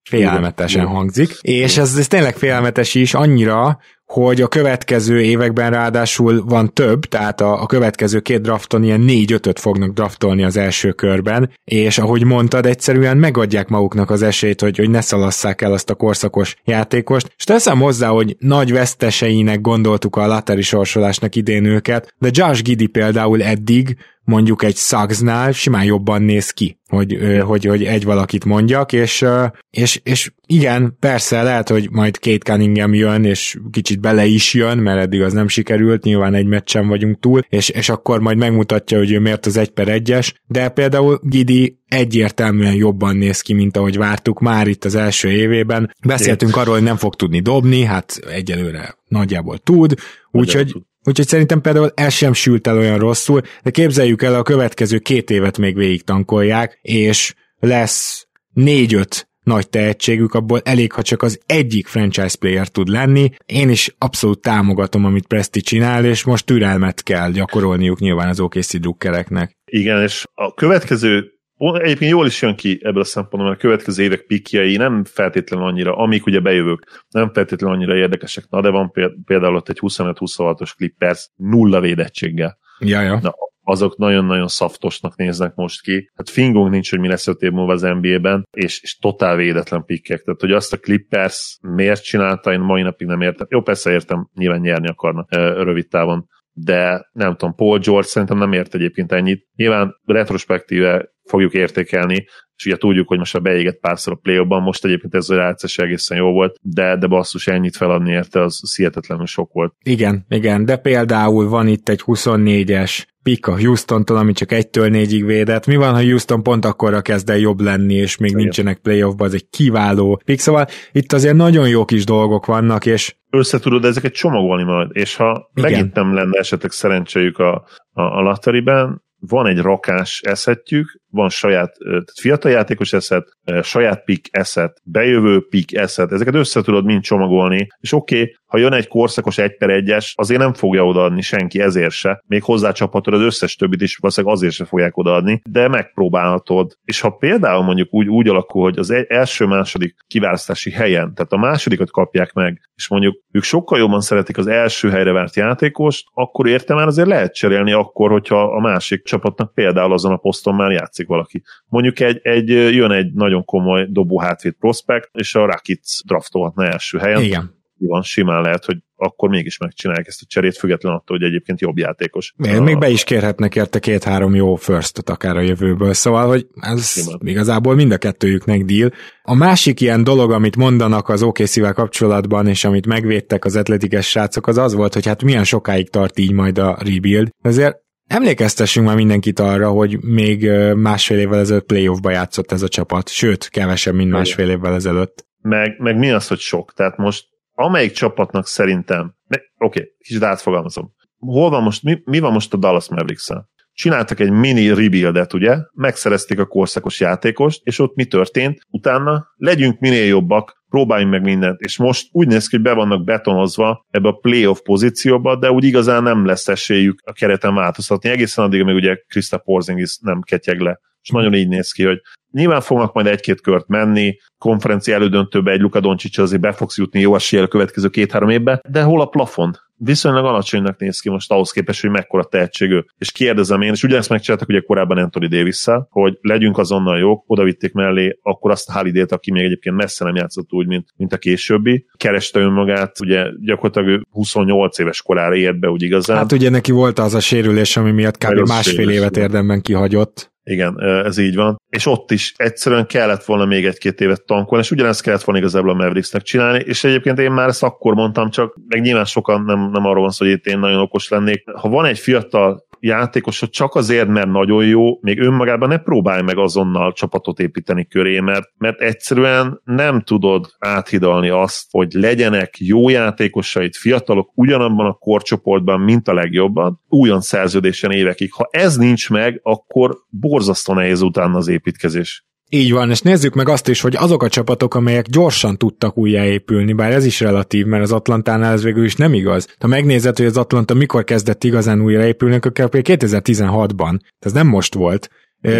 félelmetesen 0.08 0.86
hangzik, 0.86 1.38
és 1.40 1.76
ez, 1.76 1.96
ez 1.96 2.08
tényleg 2.08 2.36
félelmetes 2.36 2.94
is 2.94 3.14
annyira, 3.14 3.78
hogy 4.12 4.40
a 4.40 4.48
következő 4.48 5.20
években 5.20 5.70
ráadásul 5.70 6.44
van 6.44 6.72
több, 6.74 7.04
tehát 7.04 7.40
a, 7.40 7.62
a 7.62 7.66
következő 7.66 8.20
két 8.20 8.40
drafton 8.40 8.84
ilyen 8.84 9.00
négy-ötöt 9.00 9.60
fognak 9.60 9.92
draftolni 9.92 10.44
az 10.44 10.56
első 10.56 10.92
körben, 10.92 11.50
és 11.64 11.98
ahogy 11.98 12.24
mondtad, 12.24 12.66
egyszerűen 12.66 13.16
megadják 13.16 13.68
maguknak 13.68 14.10
az 14.10 14.22
esélyt, 14.22 14.60
hogy, 14.60 14.76
hogy 14.76 14.90
ne 14.90 15.00
szalasszák 15.00 15.62
el 15.62 15.72
azt 15.72 15.90
a 15.90 15.94
korszakos 15.94 16.56
játékost, 16.64 17.34
és 17.36 17.44
teszem 17.44 17.78
hozzá, 17.78 18.08
hogy 18.08 18.36
nagy 18.38 18.72
veszteseinek 18.72 19.60
gondoltuk 19.60 20.16
a 20.16 20.26
lateri 20.26 20.62
sorsolásnak 20.62 21.36
idén 21.36 21.64
őket, 21.64 22.14
de 22.18 22.28
Josh 22.32 22.62
Giddy 22.62 22.86
például 22.86 23.42
eddig 23.42 23.96
mondjuk 24.24 24.62
egy 24.62 24.76
Suggsnál 24.76 25.52
simán 25.52 25.84
jobban 25.84 26.22
néz 26.22 26.50
ki, 26.50 26.78
hogy, 26.88 27.18
hogy, 27.44 27.64
hogy 27.64 27.84
egy 27.84 28.04
valakit 28.04 28.44
mondjak, 28.44 28.92
és, 28.92 29.24
és, 29.70 30.00
és 30.02 30.32
igen, 30.46 30.96
persze 31.00 31.42
lehet, 31.42 31.68
hogy 31.68 31.90
majd 31.90 32.18
Kate 32.18 32.52
Cunningham 32.52 32.94
jön, 32.94 33.24
és 33.24 33.58
kicsit 33.70 34.00
bele 34.02 34.26
is 34.26 34.54
jön, 34.54 34.78
mert 34.78 35.00
eddig 35.00 35.22
az 35.22 35.32
nem 35.32 35.48
sikerült, 35.48 36.04
nyilván 36.04 36.34
egy 36.34 36.46
meccsen 36.46 36.88
vagyunk 36.88 37.20
túl, 37.20 37.40
és, 37.48 37.68
és 37.68 37.88
akkor 37.88 38.20
majd 38.20 38.36
megmutatja, 38.36 38.98
hogy 38.98 39.12
ő 39.12 39.20
miért 39.20 39.46
az 39.46 39.56
egy 39.56 39.70
per 39.70 39.88
egyes, 39.88 40.34
de 40.46 40.68
például 40.68 41.20
Gidi 41.22 41.78
egyértelműen 41.88 42.74
jobban 42.74 43.16
néz 43.16 43.40
ki, 43.40 43.52
mint 43.52 43.76
ahogy 43.76 43.96
vártuk 43.96 44.40
már 44.40 44.66
itt 44.66 44.84
az 44.84 44.94
első 44.94 45.28
évében. 45.28 45.94
Beszéltünk 46.06 46.56
arról, 46.56 46.74
hogy 46.74 46.82
nem 46.82 46.96
fog 46.96 47.14
tudni 47.14 47.40
dobni, 47.40 47.82
hát 47.82 48.20
egyelőre 48.30 48.96
nagyjából 49.08 49.58
tud, 49.58 49.94
úgyhogy 50.30 50.74
Úgyhogy 51.04 51.26
szerintem 51.26 51.60
például 51.60 51.92
ez 51.94 52.12
sem 52.12 52.32
sült 52.32 52.66
el 52.66 52.78
olyan 52.78 52.98
rosszul, 52.98 53.40
de 53.62 53.70
képzeljük 53.70 54.22
el, 54.22 54.34
a 54.34 54.42
következő 54.42 54.98
két 54.98 55.30
évet 55.30 55.58
még 55.58 55.76
végig 55.76 56.02
tankolják, 56.02 56.78
és 56.82 57.34
lesz 57.58 58.26
négy-öt 58.52 59.28
nagy 59.42 59.68
tehetségük, 59.68 60.34
abból 60.34 60.60
elég, 60.64 60.92
ha 60.92 61.02
csak 61.02 61.22
az 61.22 61.40
egyik 61.46 61.86
franchise 61.86 62.36
player 62.38 62.68
tud 62.68 62.88
lenni. 62.88 63.30
Én 63.46 63.68
is 63.68 63.94
abszolút 63.98 64.40
támogatom, 64.40 65.04
amit 65.04 65.26
Presti 65.26 65.60
csinál, 65.60 66.04
és 66.04 66.24
most 66.24 66.46
türelmet 66.46 67.02
kell 67.02 67.30
gyakorolniuk 67.30 67.98
nyilván 67.98 68.28
az 68.28 68.40
OKC 68.40 68.76
drukkereknek. 68.76 69.56
Igen, 69.64 70.02
és 70.02 70.24
a 70.34 70.54
következő 70.54 71.32
Egyébként 71.72 72.10
jól 72.10 72.26
is 72.26 72.42
jön 72.42 72.56
ki 72.56 72.80
ebből 72.82 73.00
a 73.00 73.04
szempontból, 73.04 73.50
mert 73.50 73.62
a 73.62 73.66
következő 73.66 74.02
évek 74.02 74.20
pikjai 74.20 74.76
nem 74.76 75.04
feltétlenül 75.04 75.66
annyira, 75.66 75.96
amik 75.96 76.26
ugye 76.26 76.40
bejövők, 76.40 77.04
nem 77.10 77.32
feltétlenül 77.32 77.76
annyira 77.76 77.96
érdekesek. 77.96 78.44
Na, 78.50 78.60
de 78.60 78.68
van 78.68 78.92
például 79.24 79.56
ott 79.56 79.68
egy 79.68 79.78
25-26-os 79.80 80.74
Clippers 80.76 81.30
nulla 81.36 81.80
védettséggel. 81.80 82.58
Ja, 82.78 83.00
ja. 83.00 83.18
Na, 83.22 83.34
azok 83.64 83.96
nagyon-nagyon 83.96 84.48
szaftosnak 84.48 85.16
néznek 85.16 85.54
most 85.54 85.82
ki. 85.82 86.10
Hát 86.14 86.30
fingunk 86.30 86.70
nincs, 86.70 86.90
hogy 86.90 87.00
mi 87.00 87.08
lesz 87.08 87.26
öt 87.26 87.40
év 87.40 87.50
múlva 87.50 87.72
az 87.72 87.82
NBA-ben, 87.82 88.46
és, 88.50 88.82
és 88.82 88.98
totál 88.98 89.36
védetlen 89.36 89.84
pikkek. 89.84 90.22
Tehát, 90.22 90.40
hogy 90.40 90.52
azt 90.52 90.72
a 90.72 90.78
Clippers 90.78 91.58
miért 91.60 92.04
csinálta, 92.04 92.52
én 92.52 92.60
mai 92.60 92.82
napig 92.82 93.06
nem 93.06 93.20
értem. 93.20 93.46
Jó, 93.50 93.60
persze 93.60 93.90
értem, 93.90 94.28
nyilván 94.34 94.60
nyerni 94.60 94.88
akarnak 94.88 95.34
rövid 95.34 95.88
távon, 95.88 96.28
de 96.52 97.08
nem 97.12 97.36
tudom, 97.36 97.54
Paul 97.54 97.78
George 97.78 98.06
szerintem 98.06 98.38
nem 98.38 98.52
ért 98.52 98.74
egyébként 98.74 99.12
ennyit. 99.12 99.46
Nyilván 99.56 99.94
retrospektíve 100.04 101.12
fogjuk 101.24 101.52
értékelni, 101.54 102.24
és 102.56 102.66
ugye 102.66 102.76
tudjuk, 102.76 103.08
hogy 103.08 103.18
most 103.18 103.34
a 103.34 103.40
beégett 103.40 103.80
párszor 103.80 104.12
a 104.12 104.16
play 104.16 104.44
most 104.44 104.84
egyébként 104.84 105.14
ez 105.14 105.28
a 105.28 105.34
játszás 105.34 105.78
egészen 105.78 106.16
jó 106.16 106.32
volt, 106.32 106.56
de, 106.62 106.96
de 106.96 107.06
basszus 107.06 107.46
ennyit 107.46 107.76
feladni 107.76 108.10
érte, 108.10 108.42
az 108.42 108.76
hihetetlenül 108.76 109.26
sok 109.26 109.52
volt. 109.52 109.74
Igen, 109.84 110.24
igen, 110.28 110.64
de 110.64 110.76
például 110.76 111.48
van 111.48 111.66
itt 111.66 111.88
egy 111.88 112.02
24-es 112.06 113.04
pick 113.22 113.46
a 113.46 113.58
Houston-tól, 113.58 114.16
ami 114.16 114.32
csak 114.32 114.52
egytől 114.52 114.88
négyig 114.88 115.24
védett. 115.24 115.66
Mi 115.66 115.76
van, 115.76 115.94
ha 115.94 116.02
Houston 116.02 116.42
pont 116.42 116.64
akkorra 116.64 117.00
kezd 117.00 117.30
el 117.30 117.38
jobb 117.38 117.60
lenni, 117.60 117.94
és 117.94 118.16
még 118.16 118.34
nincsenek 118.34 118.78
playoffban, 118.78 119.26
az 119.26 119.34
egy 119.34 119.48
kiváló 119.50 120.20
pick. 120.24 120.40
Szóval 120.40 120.66
itt 120.92 121.12
azért 121.12 121.36
nagyon 121.36 121.68
jó 121.68 121.84
kis 121.84 122.04
dolgok 122.04 122.46
vannak, 122.46 122.86
és 122.86 123.16
össze 123.30 123.58
tudod 123.58 123.84
ezeket 123.84 124.12
csomagolni 124.12 124.64
majd, 124.64 124.88
és 124.92 125.16
ha 125.16 125.50
Igen. 125.54 125.70
megint 125.70 125.94
nem 125.94 126.14
lenne 126.14 126.38
esetleg 126.38 126.70
szerencséjük 126.70 127.38
a, 127.38 127.66
a, 127.92 128.02
a 128.02 128.20
lotteriben, 128.20 129.02
van 129.18 129.46
egy 129.46 129.58
rakás 129.58 130.20
eszetjük, 130.20 131.01
van 131.12 131.28
saját, 131.28 131.76
tehát 131.78 132.12
fiatal 132.20 132.50
játékos 132.50 132.92
eszet, 132.92 133.28
saját 133.62 134.04
pick 134.04 134.36
eszet, 134.36 134.80
bejövő 134.84 135.46
pick 135.48 135.76
eszet, 135.76 136.12
ezeket 136.12 136.34
össze 136.34 136.62
tudod 136.62 136.84
mind 136.84 137.02
csomagolni, 137.02 137.66
és 137.80 137.92
oké, 137.92 138.20
okay, 138.20 138.36
ha 138.46 138.58
jön 138.58 138.72
egy 138.72 138.88
korszakos 138.88 139.38
1 139.38 139.56
per 139.56 139.68
1-es, 139.72 140.14
azért 140.14 140.40
nem 140.40 140.52
fogja 140.52 140.86
odaadni 140.86 141.20
senki 141.20 141.60
ezért 141.60 141.90
se, 141.90 142.22
még 142.26 142.42
hozzácsaphatod 142.42 143.14
az 143.14 143.20
összes 143.20 143.56
többit 143.56 143.80
is, 143.80 143.96
valószínűleg 143.96 144.36
azért 144.36 144.52
se 144.52 144.64
fogják 144.64 144.96
odaadni, 144.96 145.40
de 145.50 145.68
megpróbálhatod. 145.68 146.76
És 146.84 147.00
ha 147.00 147.10
például 147.10 147.62
mondjuk 147.62 147.94
úgy, 147.94 148.08
úgy 148.08 148.28
alakul, 148.28 148.62
hogy 148.62 148.78
az 148.78 148.94
első-második 149.08 149.96
kiválasztási 150.06 150.70
helyen, 150.70 151.14
tehát 151.14 151.32
a 151.32 151.36
másodikat 151.36 151.90
kapják 151.90 152.32
meg, 152.32 152.60
és 152.74 152.88
mondjuk 152.88 153.22
ők 153.30 153.42
sokkal 153.42 153.78
jobban 153.78 154.00
szeretik 154.00 154.38
az 154.38 154.46
első 154.46 154.90
helyre 154.90 155.12
várt 155.12 155.36
játékost, 155.36 156.06
akkor 156.14 156.48
értem 156.48 156.76
már 156.76 156.86
azért 156.86 157.08
lehet 157.08 157.34
cserélni 157.34 157.72
akkor, 157.72 158.10
hogyha 158.10 158.42
a 158.42 158.60
másik 158.60 159.04
csapatnak 159.04 159.54
például 159.54 159.92
azon 159.92 160.12
a 160.12 160.16
poszton 160.16 160.54
már 160.54 160.70
játszik 160.70 161.01
valaki. 161.06 161.42
Mondjuk 161.66 162.00
egy, 162.00 162.20
egy 162.22 162.48
jön 162.48 162.90
egy 162.90 163.12
nagyon 163.12 163.44
komoly 163.44 163.86
dobó 163.90 164.20
hátvéd 164.20 164.52
prospekt, 164.52 165.08
és 165.12 165.34
a 165.34 165.46
Rakic 165.46 166.04
draftolhatna 166.06 166.66
első 166.66 166.98
helyen. 166.98 167.22
Igen 167.22 167.60
van, 167.86 168.02
simán 168.02 168.42
lehet, 168.42 168.64
hogy 168.64 168.76
akkor 168.96 169.28
mégis 169.28 169.58
megcsinálják 169.58 170.06
ezt 170.06 170.22
a 170.22 170.26
cserét, 170.28 170.56
független 170.56 170.92
attól, 170.92 171.16
hogy 171.18 171.26
egyébként 171.26 171.60
jobb 171.60 171.78
játékos. 171.78 172.34
Még, 172.36 172.56
a... 172.56 172.62
még 172.62 172.78
be 172.78 172.88
is 172.88 173.04
kérhetnek 173.04 173.56
érte 173.56 173.78
két-három 173.78 174.34
jó 174.34 174.54
first 174.54 174.98
akár 174.98 175.36
a 175.36 175.40
jövőből, 175.40 175.92
szóval, 175.92 176.26
hogy 176.26 176.46
ez 176.60 176.86
simán. 176.86 177.18
igazából 177.24 177.74
mind 177.74 177.92
a 177.92 177.98
kettőjüknek 177.98 178.64
deal. 178.64 178.90
A 179.22 179.34
másik 179.34 179.80
ilyen 179.80 180.04
dolog, 180.04 180.30
amit 180.30 180.56
mondanak 180.56 181.08
az 181.08 181.22
okc 181.22 181.72
kapcsolatban, 181.72 182.46
és 182.46 182.64
amit 182.64 182.86
megvédtek 182.86 183.44
az 183.44 183.56
atletikes 183.56 184.08
srácok, 184.08 184.46
az 184.46 184.58
az 184.58 184.74
volt, 184.74 184.94
hogy 184.94 185.06
hát 185.06 185.22
milyen 185.22 185.44
sokáig 185.44 185.90
tart 185.90 186.18
így 186.18 186.32
majd 186.32 186.58
a 186.58 186.78
rebuild. 186.84 187.28
Ezért 187.40 187.80
Emlékeztessünk 188.06 188.86
már 188.86 188.96
mindenkit 188.96 189.38
arra, 189.38 189.70
hogy 189.70 189.98
még 190.00 190.50
másfél 190.74 191.18
évvel 191.18 191.38
ezelőtt 191.38 191.66
playoffba 191.66 192.10
játszott 192.10 192.52
ez 192.52 192.62
a 192.62 192.68
csapat, 192.68 193.08
sőt, 193.08 193.48
kevesebb, 193.48 193.94
mint 193.94 194.10
másfél 194.10 194.50
évvel 194.50 194.74
ezelőtt. 194.74 195.26
Meg, 195.40 195.74
meg 195.78 195.98
mi 195.98 196.10
az, 196.10 196.28
hogy 196.28 196.38
sok? 196.38 196.72
Tehát 196.72 196.96
most 196.96 197.24
amelyik 197.54 197.92
csapatnak 197.92 198.46
szerintem, 198.46 199.14
oké, 199.28 199.44
okay, 199.58 199.92
kicsit 199.98 200.22
átfogalmazom, 200.22 200.94
hol 201.18 201.50
van 201.50 201.62
most, 201.62 201.82
mi, 201.82 202.02
mi 202.04 202.18
van 202.18 202.32
most 202.32 202.52
a 202.52 202.56
Dallas 202.56 202.88
mavericks 202.88 203.30
-el? 203.30 203.50
Csináltak 203.72 204.20
egy 204.20 204.30
mini 204.30 204.68
rebuildet, 204.68 205.32
ugye, 205.32 205.56
megszerezték 205.72 206.38
a 206.38 206.46
korszakos 206.46 207.00
játékost, 207.00 207.60
és 207.64 207.78
ott 207.78 207.94
mi 207.94 208.04
történt? 208.04 208.60
Utána 208.70 209.26
legyünk 209.36 209.80
minél 209.80 210.06
jobbak, 210.06 210.61
próbáljunk 210.72 211.12
meg 211.12 211.22
mindent, 211.22 211.60
és 211.60 211.76
most 211.76 212.08
úgy 212.12 212.26
néz 212.26 212.46
ki, 212.46 212.56
hogy 212.56 212.64
be 212.64 212.72
vannak 212.72 213.04
betonozva 213.04 213.86
ebbe 213.90 214.08
a 214.08 214.12
playoff 214.12 214.60
pozícióba, 214.60 215.36
de 215.36 215.50
úgy 215.50 215.64
igazán 215.64 216.02
nem 216.02 216.26
lesz 216.26 216.48
esélyük 216.48 217.00
a 217.04 217.12
kereten 217.12 217.54
változtatni, 217.54 218.08
egészen 218.08 218.44
addig, 218.44 218.60
amíg 218.60 218.74
ugye 218.74 218.96
Krista 219.08 219.38
Porzingis 219.38 219.98
nem 220.00 220.20
ketyeg 220.20 220.60
le. 220.60 220.80
És 221.02 221.08
nagyon 221.08 221.34
így 221.34 221.48
néz 221.48 221.72
ki, 221.72 221.84
hogy 221.84 222.00
Nyilván 222.30 222.60
fognak 222.60 222.92
majd 222.92 223.06
egy-két 223.06 223.40
kört 223.40 223.68
menni, 223.68 224.16
konferencia 224.38 224.94
elődöntőbe 224.94 225.50
egy 225.50 225.60
Luka 225.60 225.80
Doncic 225.80 226.18
azért 226.18 226.40
be 226.40 226.52
fogsz 226.52 226.78
jutni 226.78 227.00
jó 227.00 227.14
eséllyel 227.14 227.46
a 227.46 227.48
következő 227.48 227.88
két-három 227.88 228.28
évben, 228.28 228.60
de 228.68 228.82
hol 228.82 229.00
a 229.00 229.06
plafon? 229.06 229.56
Viszonylag 229.84 230.24
alacsonynak 230.24 230.78
néz 230.78 231.00
ki 231.00 231.10
most 231.10 231.30
ahhoz 231.30 231.50
képest, 231.50 231.80
hogy 231.80 231.90
mekkora 231.90 232.24
tehetség 232.24 232.70
ő. 232.70 232.84
És 232.98 233.12
kérdezem 233.12 233.60
én, 233.60 233.72
és 233.72 233.82
ugyanezt 233.82 234.08
megcsináltak 234.08 234.48
ugye 234.48 234.60
korábban 234.60 234.98
Anthony 234.98 235.28
davis 235.28 235.64
hogy 235.88 236.18
legyünk 236.20 236.58
azonnal 236.58 236.98
jók, 236.98 237.24
oda 237.26 237.42
vitték 237.42 237.72
mellé 237.72 238.18
akkor 238.22 238.50
azt 238.50 238.68
a 238.68 238.72
Halidét, 238.72 239.12
aki 239.12 239.32
még 239.32 239.44
egyébként 239.44 239.76
messze 239.76 240.04
nem 240.04 240.14
játszott 240.14 240.52
úgy, 240.52 240.66
mint, 240.66 240.88
mint 240.96 241.12
a 241.12 241.16
későbbi. 241.16 241.86
Kereste 241.96 242.40
önmagát, 242.40 243.00
ugye 243.00 243.26
gyakorlatilag 243.44 244.02
28 244.10 244.78
éves 244.78 245.02
korára 245.02 245.34
ért 245.34 245.60
be 245.60 245.68
úgy 245.68 245.82
igazán. 245.82 246.16
Hát 246.16 246.32
ugye 246.32 246.50
neki 246.50 246.72
volt 246.72 246.98
az 246.98 247.14
a 247.14 247.20
sérülés, 247.20 247.76
ami 247.76 247.90
miatt 247.90 248.18
kb. 248.18 248.48
másfél 248.48 248.90
évet 248.90 249.16
érdemben 249.16 249.60
kihagyott. 249.60 250.31
Igen, 250.44 250.82
ez 250.82 251.18
így 251.18 251.34
van. 251.34 251.60
És 251.68 251.86
ott 251.86 252.10
is 252.10 252.34
egyszerűen 252.36 252.86
kellett 252.86 253.24
volna 253.24 253.44
még 253.44 253.66
egy-két 253.66 254.00
évet 254.00 254.24
tankolni, 254.24 254.64
és 254.64 254.70
ugyanezt 254.70 255.02
kellett 255.02 255.22
volna 255.22 255.40
igazából 255.40 255.70
a 255.70 255.74
Mavericksnek 255.74 256.22
csinálni, 256.22 256.58
és 256.58 256.84
egyébként 256.84 257.18
én 257.18 257.32
már 257.32 257.48
ezt 257.48 257.62
akkor 257.62 257.94
mondtam, 257.94 258.30
csak 258.30 258.56
meg 258.68 258.80
nyilván 258.80 259.04
sokan 259.04 259.42
nem, 259.44 259.70
nem 259.70 259.86
arról 259.86 260.02
van 260.02 260.10
szó, 260.10 260.24
hogy 260.24 260.34
itt 260.34 260.46
én 260.46 260.58
nagyon 260.58 260.80
okos 260.80 261.08
lennék. 261.08 261.44
Ha 261.50 261.68
van 261.68 261.84
egy 261.84 261.98
fiatal 261.98 262.66
játékos, 262.82 263.42
csak 263.50 263.74
azért, 263.74 264.08
mert 264.08 264.28
nagyon 264.28 264.66
jó, 264.66 264.98
még 265.00 265.20
önmagában 265.20 265.68
ne 265.68 265.76
próbálj 265.76 266.22
meg 266.22 266.38
azonnal 266.38 266.92
csapatot 266.92 267.38
építeni 267.38 267.86
köré, 267.86 268.20
mert, 268.20 268.52
mert 268.58 268.80
egyszerűen 268.80 269.60
nem 269.64 270.00
tudod 270.00 270.46
áthidalni 270.58 271.28
azt, 271.28 271.66
hogy 271.70 271.92
legyenek 271.92 272.54
jó 272.58 272.88
játékosait, 272.88 273.76
fiatalok 273.76 274.30
ugyanabban 274.34 274.86
a 274.86 274.92
korcsoportban, 274.92 275.80
mint 275.80 276.08
a 276.08 276.14
legjobban, 276.14 276.80
újon 276.88 277.20
szerződésen 277.20 277.90
évekig. 277.90 278.32
Ha 278.32 278.48
ez 278.50 278.76
nincs 278.76 279.10
meg, 279.10 279.40
akkor 279.42 279.98
borzasztó 280.08 280.74
nehéz 280.74 281.02
utána 281.02 281.36
az 281.36 281.48
építkezés. 281.48 282.24
Így 282.54 282.72
van, 282.72 282.90
és 282.90 283.00
nézzük 283.00 283.34
meg 283.34 283.48
azt 283.48 283.68
is, 283.68 283.80
hogy 283.80 283.96
azok 283.96 284.22
a 284.22 284.28
csapatok, 284.28 284.74
amelyek 284.74 285.06
gyorsan 285.06 285.56
tudtak 285.56 285.96
újjáépülni, 285.96 286.72
bár 286.72 286.92
ez 286.92 287.04
is 287.04 287.20
relatív, 287.20 287.66
mert 287.66 287.82
az 287.82 287.92
Atlantánál 287.92 288.52
ez 288.52 288.62
végül 288.62 288.84
is 288.84 288.96
nem 288.96 289.14
igaz. 289.14 289.48
Ha 289.60 289.66
megnézed, 289.66 290.16
hogy 290.16 290.26
az 290.26 290.36
Atlanta 290.36 290.74
mikor 290.74 291.04
kezdett 291.04 291.44
igazán 291.44 291.80
újraépülni, 291.80 292.34
akkor 292.34 292.52
2016-ban, 292.54 293.98
ez 294.18 294.32
nem 294.32 294.46
most 294.46 294.74
volt, 294.74 295.10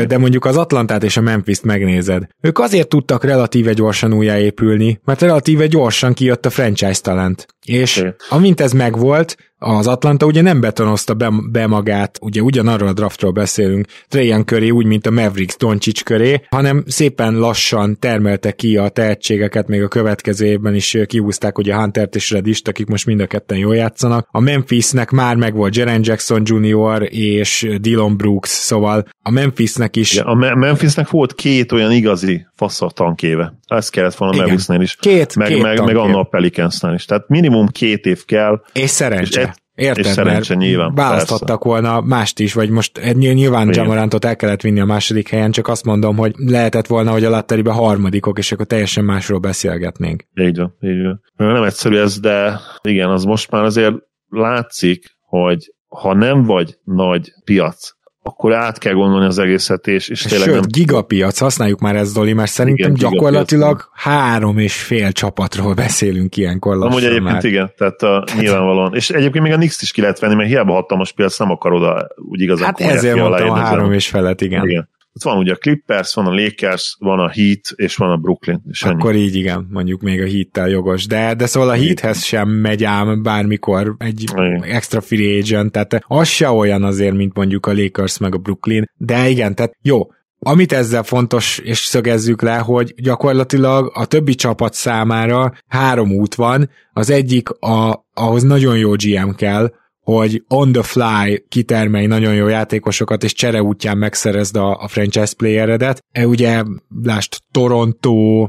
de 0.07 0.19
mondjuk 0.19 0.45
az 0.45 0.57
Atlantát 0.57 1.03
és 1.03 1.17
a 1.17 1.21
Memphis-t 1.21 1.65
megnézed. 1.65 2.27
Ők 2.41 2.59
azért 2.59 2.89
tudtak 2.89 3.25
relatíve 3.25 3.73
gyorsan 3.73 4.13
újjáépülni, 4.13 5.01
mert 5.05 5.21
relatíve 5.21 5.67
gyorsan 5.67 6.13
kijött 6.13 6.47
a 6.47 6.51
franchise 6.51 7.01
talent. 7.01 7.47
És 7.65 8.05
amint 8.29 8.61
ez 8.61 8.73
megvolt, 8.73 9.37
az 9.63 9.87
Atlanta 9.87 10.27
ugye 10.27 10.43
nem 10.43 10.61
betonozta 10.61 11.15
be, 11.15 11.31
be 11.51 11.67
magát, 11.67 12.19
ugye 12.21 12.41
ugyanarról 12.41 12.89
a 12.89 12.93
draftról 12.93 13.31
beszélünk, 13.31 13.87
Trajan 14.09 14.45
köré, 14.45 14.69
úgy, 14.69 14.87
mint 14.87 15.07
a 15.07 15.11
Mavericks 15.11 15.57
Doncic 15.57 16.03
köré, 16.03 16.41
hanem 16.49 16.85
szépen 16.87 17.39
lassan 17.39 17.99
termelte 17.99 18.53
ki 18.53 18.77
a 18.77 18.89
tehetségeket, 18.89 19.69
még 19.69 19.83
a 19.83 19.89
következő 19.89 20.47
évben 20.47 20.75
is 20.75 20.99
kihúzták 21.07 21.59
ugye 21.59 21.75
Huntert 21.75 22.15
és 22.15 22.31
Redist, 22.31 22.69
akik 22.69 22.87
most 22.87 23.07
mind 23.07 23.21
a 23.21 23.27
ketten 23.27 23.59
jól 23.59 23.77
játszanak. 23.77 24.29
A 24.31 24.41
Memphisnek 24.41 25.11
már 25.11 25.37
megvolt 25.37 25.77
Jaren 25.77 26.01
Jackson 26.05 26.43
Jr. 26.45 27.09
és 27.11 27.77
Dylan 27.81 28.17
Brooks, 28.17 28.49
szóval 28.49 29.05
a 29.23 29.31
Memphisnek 29.31 29.97
is... 29.97 30.15
Ja, 30.15 30.25
a 30.25 30.35
Memphisnek 30.55 31.11
volt 31.11 31.35
két 31.35 31.73
olyan 31.73 31.93
igazi 31.93 32.47
fasz 32.55 32.83
a 32.83 32.91
tankéve. 32.95 33.55
Ezt 33.67 33.91
kellett 33.91 34.15
volna 34.15 34.37
Mavericksnél 34.37 34.81
is. 34.81 34.97
Két, 34.97 35.37
meg, 35.37 35.49
két 35.49 35.63
meg, 35.63 35.85
meg 35.85 35.97
anna 35.97 36.19
a 36.19 36.25
Pelicansnál 36.25 36.95
is. 36.95 37.05
Tehát 37.05 37.29
minimum 37.29 37.52
két 37.73 38.07
év 38.07 38.25
kell. 38.25 38.63
És 38.73 38.91
szerencse. 38.91 39.41
És 39.41 39.61
Érted, 39.75 40.05
és 40.05 40.11
szerencse, 40.11 40.55
mert 40.55 40.69
nyilván, 40.69 40.95
választhattak 40.95 41.63
persze. 41.63 41.69
volna 41.69 42.01
mást 42.01 42.39
is, 42.39 42.55
vagy 42.55 42.71
most 42.71 43.15
nyilván 43.15 43.75
Jamarantot 43.75 44.25
el 44.25 44.37
kellett 44.37 44.61
vinni 44.61 44.81
a 44.81 44.85
második 44.85 45.29
helyen, 45.29 45.51
csak 45.51 45.69
azt 45.69 45.85
mondom, 45.85 46.17
hogy 46.17 46.33
lehetett 46.37 46.87
volna, 46.87 47.11
hogy 47.11 47.25
a 47.25 47.31
latteribe 47.31 47.73
harmadikok, 47.73 48.39
és 48.39 48.53
akkor 48.53 48.67
teljesen 48.67 49.05
másról 49.05 49.39
beszélgetnénk. 49.39 50.25
Így 50.41 50.57
van, 50.57 50.77
így 50.81 51.03
van. 51.03 51.21
Nem 51.37 51.63
egyszerű 51.63 51.97
ez, 51.97 52.21
de 52.21 52.61
igen, 52.83 53.11
az 53.11 53.25
most 53.25 53.51
már 53.51 53.65
azért 53.65 53.95
látszik, 54.29 55.05
hogy 55.21 55.75
ha 55.89 56.15
nem 56.15 56.43
vagy 56.43 56.79
nagy 56.85 57.33
piac, 57.45 57.91
akkor 58.23 58.55
át 58.55 58.79
kell 58.79 58.93
gondolni 58.93 59.27
az 59.27 59.39
egészet, 59.39 59.87
és, 59.87 60.09
és 60.09 60.23
tényleg 60.23 60.49
Sőt, 60.49 60.61
nem... 60.61 60.65
gigapiac, 60.69 61.39
használjuk 61.39 61.81
már 61.81 61.97
ezt, 61.97 62.15
Doli, 62.15 62.33
mert 62.33 62.51
szerintem 62.51 62.95
igen, 62.95 63.11
gyakorlatilag 63.11 63.77
gigapiac. 63.77 64.03
három 64.03 64.59
és 64.59 64.83
fél 64.83 65.13
csapatról 65.13 65.75
beszélünk 65.75 66.37
ilyenkor 66.37 66.77
lassan 66.77 66.91
Amúgy 66.91 67.05
egyébként 67.05 67.33
már. 67.33 67.45
igen, 67.45 67.73
tehát 67.77 68.03
a, 68.03 68.25
nyilvánvalóan. 68.39 68.95
És 68.95 69.11
egyébként 69.11 69.45
még 69.45 69.53
a 69.53 69.57
Nix 69.57 69.83
is 69.83 69.93
ki 69.93 70.01
lehet 70.01 70.19
venni, 70.19 70.35
mert 70.35 70.49
hiába 70.49 70.73
hatalmas 70.73 71.13
piac, 71.13 71.39
nem 71.39 71.51
akar 71.51 71.73
oda 71.73 72.07
úgy 72.17 72.41
igazán 72.41 72.67
Hát 72.67 72.81
ezért 72.81 73.17
mondtam 73.17 73.51
a 73.51 73.55
három 73.55 73.93
és 73.93 74.09
felet, 74.09 74.41
igen. 74.41 74.69
igen. 74.69 74.89
Ott 75.15 75.23
van 75.23 75.39
ugye 75.39 75.53
a 75.53 75.57
Clippers, 75.57 76.15
van 76.15 76.27
a 76.27 76.35
Lakers, 76.35 76.97
van 76.99 77.19
a 77.19 77.29
Heat, 77.29 77.61
és 77.75 77.97
van 77.97 78.11
a 78.11 78.17
Brooklyn. 78.17 78.63
És 78.71 78.83
Akkor 78.83 79.13
ennyi. 79.13 79.23
így 79.23 79.35
igen, 79.35 79.67
mondjuk 79.71 80.01
még 80.01 80.21
a 80.21 80.27
Heat-tel 80.27 80.69
jogos. 80.69 81.07
De, 81.07 81.35
de 81.35 81.47
szóval 81.47 81.69
a 81.69 81.75
Heathez 81.75 82.25
sem 82.25 82.49
megy 82.49 82.85
ám 82.85 83.23
bármikor 83.23 83.95
egy 83.99 84.23
igen. 84.23 84.63
extra 84.63 85.01
free 85.01 85.39
agent, 85.39 85.73
tehát 85.73 86.05
az 86.07 86.29
se 86.29 86.51
olyan 86.51 86.83
azért, 86.83 87.15
mint 87.15 87.37
mondjuk 87.37 87.67
a 87.67 87.73
Lakers 87.73 88.19
meg 88.19 88.35
a 88.35 88.39
Brooklyn. 88.39 88.85
De 88.97 89.29
igen, 89.29 89.55
tehát 89.55 89.73
jó, 89.83 90.07
amit 90.39 90.73
ezzel 90.73 91.03
fontos, 91.03 91.59
és 91.59 91.79
szögezzük 91.79 92.43
le, 92.43 92.57
hogy 92.57 92.95
gyakorlatilag 92.97 93.91
a 93.95 94.07
többi 94.07 94.35
csapat 94.35 94.75
számára 94.75 95.53
három 95.67 96.13
út 96.13 96.35
van. 96.35 96.71
Az 96.93 97.11
egyik, 97.11 97.49
a, 97.51 98.07
ahhoz 98.15 98.43
nagyon 98.43 98.79
jó 98.79 98.91
GM 98.93 99.31
kell, 99.37 99.73
hogy 100.03 100.43
on 100.49 100.73
the 100.73 100.83
fly 100.83 101.45
kitermelj 101.49 102.07
nagyon 102.07 102.35
jó 102.35 102.49
játékosokat, 102.49 103.25
és 103.25 103.33
csere 103.33 103.63
útján 103.63 103.99
megszerezd 103.99 104.57
a, 104.57 104.77
a 104.77 104.89
franchise 104.89 105.35
playeredet. 105.37 106.05
E, 106.13 106.27
ugye, 106.27 106.63
lásd 107.03 107.37
Toronto, 107.51 108.49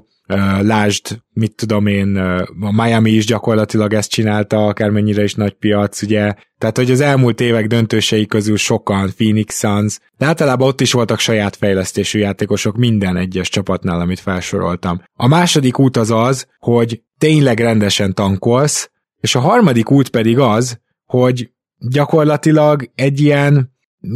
lásd, 0.61 1.17
mit 1.33 1.55
tudom 1.55 1.85
én, 1.85 2.15
a 2.59 2.83
Miami 2.83 3.11
is 3.11 3.25
gyakorlatilag 3.25 3.93
ezt 3.93 4.09
csinálta, 4.09 4.65
akármennyire 4.65 5.23
is 5.23 5.33
nagy 5.33 5.53
piac, 5.53 6.01
ugye. 6.01 6.33
Tehát, 6.57 6.77
hogy 6.77 6.91
az 6.91 6.99
elmúlt 6.99 7.41
évek 7.41 7.67
döntősei 7.67 8.25
közül 8.25 8.57
sokan, 8.57 9.11
Phoenix 9.15 9.59
Suns, 9.59 9.99
de 10.17 10.25
általában 10.25 10.67
ott 10.67 10.81
is 10.81 10.91
voltak 10.91 11.19
saját 11.19 11.55
fejlesztésű 11.55 12.19
játékosok 12.19 12.77
minden 12.77 13.17
egyes 13.17 13.49
csapatnál, 13.49 13.99
amit 13.99 14.19
felsoroltam. 14.19 15.01
A 15.13 15.27
második 15.27 15.79
út 15.79 15.97
az 15.97 16.11
az, 16.11 16.47
hogy 16.59 17.01
tényleg 17.17 17.59
rendesen 17.59 18.13
tankolsz, 18.13 18.91
és 19.19 19.35
a 19.35 19.39
harmadik 19.39 19.91
út 19.91 20.09
pedig 20.09 20.39
az, 20.39 20.81
hogy 21.19 21.49
gyakorlatilag 21.77 22.91
egy 22.95 23.21
ilyen 23.21 23.71